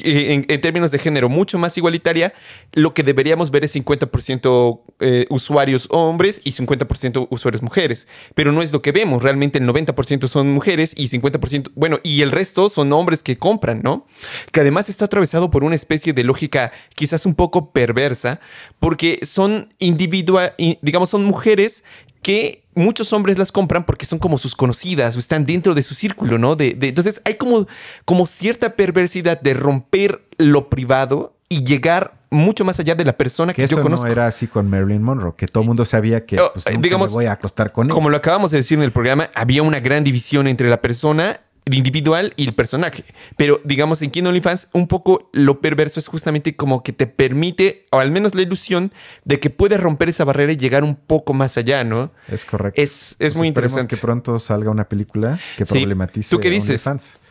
en, 0.04 0.62
términos 0.62 0.92
de 0.92 1.00
género 1.00 1.30
mucho 1.30 1.58
más 1.58 1.78
igualitaria, 1.78 2.34
lo 2.74 2.94
que 2.94 3.04
deberíamos 3.04 3.52
ver 3.52 3.64
es 3.64 3.76
50% 3.76 4.82
eh, 5.00 5.26
usuarios 5.30 5.88
hombres 5.92 6.42
y 6.44 6.52
50% 6.52 7.28
usuarios 7.30 7.62
mujeres. 7.62 8.08
Pero 8.36 8.52
no 8.52 8.62
es 8.62 8.72
lo 8.72 8.82
que 8.82 8.92
vemos. 8.92 9.22
Realmente 9.22 9.60
el 9.60 9.68
90% 9.68 10.28
son 10.28 10.52
mujeres 10.52 10.94
y 10.96 11.10
50%, 11.10 11.72
bueno, 11.76 12.00
y 12.04 12.22
el 12.22 12.32
resto 12.32 12.70
son 12.70 12.92
hombres 12.94 13.24
que 13.24 13.38
compran, 13.38 13.82
¿no? 13.82 14.08
Que 14.52 14.62
además 14.62 14.90
está 14.90 15.06
atravesado 15.06 15.52
por 15.52 15.64
una 15.64 15.76
especie 15.76 16.14
de 16.14 16.24
lógica 16.24 16.72
quizás 16.96 17.26
un 17.26 17.36
poco 17.36 17.72
perversa, 17.72 18.40
porque 18.80 19.20
son 19.24 19.70
individual, 19.80 20.54
digamos, 20.82 21.10
son 21.10 21.26
mujeres 21.26 21.84
que 22.22 22.63
muchos 22.76 23.14
hombres 23.14 23.38
las 23.38 23.52
compran 23.52 23.86
porque 23.86 24.06
son 24.06 24.20
como 24.20 24.38
sus 24.38 24.56
conocidas 24.56 25.16
o 25.16 25.20
están 25.20 25.46
dentro 25.46 25.74
de 25.74 25.84
su 25.84 25.94
círculo, 25.94 26.38
¿no? 26.38 26.56
De, 26.56 26.78
entonces 26.82 27.22
hay 27.26 27.36
como, 27.36 27.68
como 28.06 28.26
cierta 28.26 28.76
perversidad 28.76 29.42
de 29.42 29.54
romper 29.54 30.24
lo 30.38 30.70
privado 30.70 31.36
y 31.50 31.64
llegar 31.64 32.14
mucho 32.30 32.66
más 32.66 32.80
allá 32.80 32.96
de 32.96 33.06
la 33.06 33.16
persona 33.16 33.54
que, 33.54 33.62
que 33.62 33.68
yo 33.68 33.82
conozco. 33.82 34.08
No 34.08 34.12
era 34.12 34.28
así 34.28 34.48
con 34.48 34.70
Marilyn 34.70 35.04
Monroe, 35.04 35.34
que 35.38 35.48
todo 35.48 35.62
el 35.62 35.68
mundo 35.68 35.86
sabía 35.86 36.26
que 36.26 36.40
oh, 36.40 36.52
pues, 36.52 36.66
digamos, 36.80 37.12
me 37.12 37.16
voy 37.16 37.26
a 37.26 37.34
acostar 37.34 37.72
con 37.72 37.88
ella. 37.88 37.94
Como 37.94 38.10
lo 38.10 38.18
acabamos 38.18 38.52
de 38.52 38.58
decir 38.58 38.78
en 38.78 38.84
el 38.84 38.92
programa, 38.92 39.30
había 39.36 39.62
una 39.62 39.80
gran 39.80 40.04
división 40.04 40.48
entre 40.48 40.70
la 40.70 40.82
persona 40.82 41.42
individual 41.72 42.34
y 42.36 42.46
el 42.46 42.54
personaje. 42.54 43.04
Pero 43.38 43.62
digamos, 43.64 44.02
en 44.02 44.12
King 44.12 44.24
OnlyFans, 44.24 44.70
un 44.74 44.88
poco 44.88 45.30
lo 45.34 45.62
perverso 45.62 46.00
es 46.00 46.08
justamente 46.08 46.56
como 46.56 46.84
que 46.84 46.94
te 46.94 47.08
permite, 47.08 47.86
o 47.92 48.00
al 48.00 48.12
menos 48.12 48.36
la 48.36 48.42
ilusión, 48.42 48.92
de 49.24 49.40
que 49.40 49.50
puedes 49.50 49.80
romper 49.80 50.10
esa 50.10 50.26
barrera 50.26 50.52
y 50.52 50.58
llegar 50.58 50.84
un 50.84 50.96
poco 50.96 51.34
más 51.34 51.58
allá, 51.58 51.84
¿no? 51.84 52.12
Es 52.28 52.46
correcto. 52.46 52.82
Es, 52.82 53.12
es 53.12 53.18
pues 53.18 53.36
muy 53.36 53.48
interesante. 53.48 53.96
que 53.96 54.02
pronto 54.02 54.40
salga 54.40 54.70
una 54.72 54.88
película 54.90 55.40
que 55.58 55.66
problematice 55.66 56.30
¿Tú 56.30 56.40
qué 56.40 56.50
dices? 56.50 56.84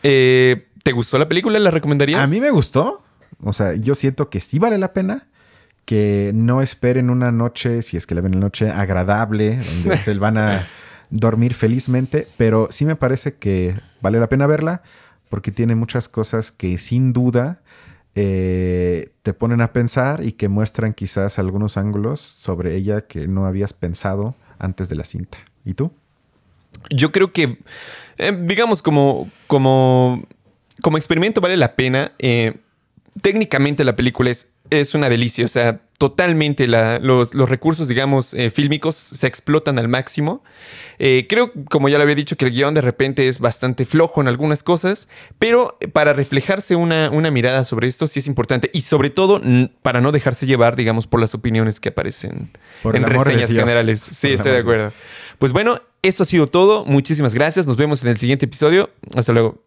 Eh, 0.03 0.67
¿Te 0.83 0.93
gustó 0.93 1.19
la 1.19 1.29
película? 1.29 1.59
¿La 1.59 1.71
recomendarías? 1.71 2.21
A 2.21 2.27
mí 2.27 2.41
me 2.41 2.51
gustó. 2.51 3.03
O 3.43 3.53
sea, 3.53 3.75
yo 3.75 3.95
siento 3.95 4.31
que 4.31 4.41
sí 4.41 4.59
vale 4.59 4.79
la 4.79 4.93
pena 4.93 5.27
que 5.85 6.31
no 6.35 6.63
esperen 6.63 7.11
una 7.11 7.33
noche, 7.33 7.83
si 7.83 7.97
es 7.97 8.07
que 8.07 8.15
la 8.15 8.21
ven 8.21 8.35
en 8.35 8.41
la 8.41 8.47
noche, 8.47 8.71
agradable, 8.71 9.59
donde 9.83 9.97
se 9.99 10.15
van 10.15 10.39
a 10.39 10.69
dormir 11.13 11.53
felizmente, 11.55 12.27
pero 12.39 12.69
sí 12.71 12.85
me 12.85 12.97
parece 12.97 13.35
que 13.35 13.79
vale 14.01 14.19
la 14.19 14.29
pena 14.29 14.47
verla 14.47 14.83
porque 15.29 15.53
tiene 15.53 15.75
muchas 15.75 16.09
cosas 16.09 16.51
que 16.51 16.79
sin 16.79 17.13
duda 17.13 17.61
eh, 18.15 19.13
te 19.23 19.35
ponen 19.35 19.61
a 19.61 19.73
pensar 19.73 20.25
y 20.25 20.33
que 20.33 20.49
muestran 20.49 20.95
quizás 20.95 21.39
algunos 21.39 21.77
ángulos 21.77 22.21
sobre 22.21 22.75
ella 22.75 23.03
que 23.07 23.29
no 23.29 23.47
habías 23.47 23.73
pensado 23.73 24.35
antes 24.59 24.89
de 24.89 24.97
la 24.97 25.05
cinta. 25.05 25.39
¿Y 25.65 25.75
tú? 25.75 25.93
Yo 26.91 27.13
creo 27.13 27.33
que, 27.33 27.59
eh, 28.17 28.39
digamos, 28.45 28.83
como, 28.83 29.31
como, 29.47 30.27
como 30.81 30.97
experimento 30.97 31.41
vale 31.41 31.57
la 31.59 31.77
pena. 31.77 32.13
Eh, 32.19 32.57
técnicamente 33.21 33.85
la 33.85 33.97
película 33.97 34.31
es, 34.31 34.51
es 34.71 34.95
una 34.95 35.11
delicia, 35.11 35.45
o 35.45 35.49
sea, 35.49 35.81
totalmente 36.03 36.67
los, 36.67 37.33
recursos, 37.33 37.87
digamos, 37.87 38.35
eh, 38.35 38.51
fílmicos 38.51 38.97
se 38.97 39.25
explotan 39.29 39.79
al 39.79 39.87
máximo. 39.87 40.43
Eh, 40.99 41.29
creo, 41.29 41.53
como 41.71 41.89
ya 41.89 41.97
lo 41.97 42.03
había 42.03 42.17
dicho, 42.17 42.37
que 42.37 42.45
el 42.45 42.51
guion 42.51 42.75
de 42.75 42.81
repente 42.81 43.29
es 43.29 43.39
bastante 43.39 43.85
flojo 43.85 44.21
en 44.21 44.27
algunas 44.27 44.65
cosas, 44.65 45.07
pero 45.39 45.79
para 45.93 46.13
reflejarse 46.13 46.75
una, 46.75 47.09
una 47.09 47.31
mirada 47.31 47.65
sobre 47.65 47.87
esto 47.87 48.09
sí 48.09 48.19
es 48.19 48.27
importante 48.27 48.69
y 48.75 48.81
sobre 48.81 49.11
todo 49.11 49.41
para 49.83 50.01
no 50.01 50.11
dejarse 50.11 50.45
llevar, 50.45 50.75
digamos, 50.75 51.07
por 51.07 51.21
las 51.21 51.37
opiniones 51.37 51.79
que 51.79 51.91
aparecen 51.91 52.51
en 52.83 53.03
reseñas 53.05 53.53
generales. 53.53 54.01
Sí, 54.01 54.33
estoy 54.33 54.51
de 54.51 54.59
acuerdo. 54.59 54.93
Pues 55.39 55.53
bueno, 55.53 55.81
esto 56.03 56.25
ha 56.25 56.27
sido 56.27 56.49
todo. 56.49 56.85
Muchísimas 56.85 57.33
gracias. 57.33 57.69
Nos 57.69 57.77
vemos 57.77 58.03
en 58.03 58.09
el 58.09 58.17
siguiente 58.17 58.47
episodio. 58.47 58.91
Hasta 59.15 59.33
luego. 59.33 59.63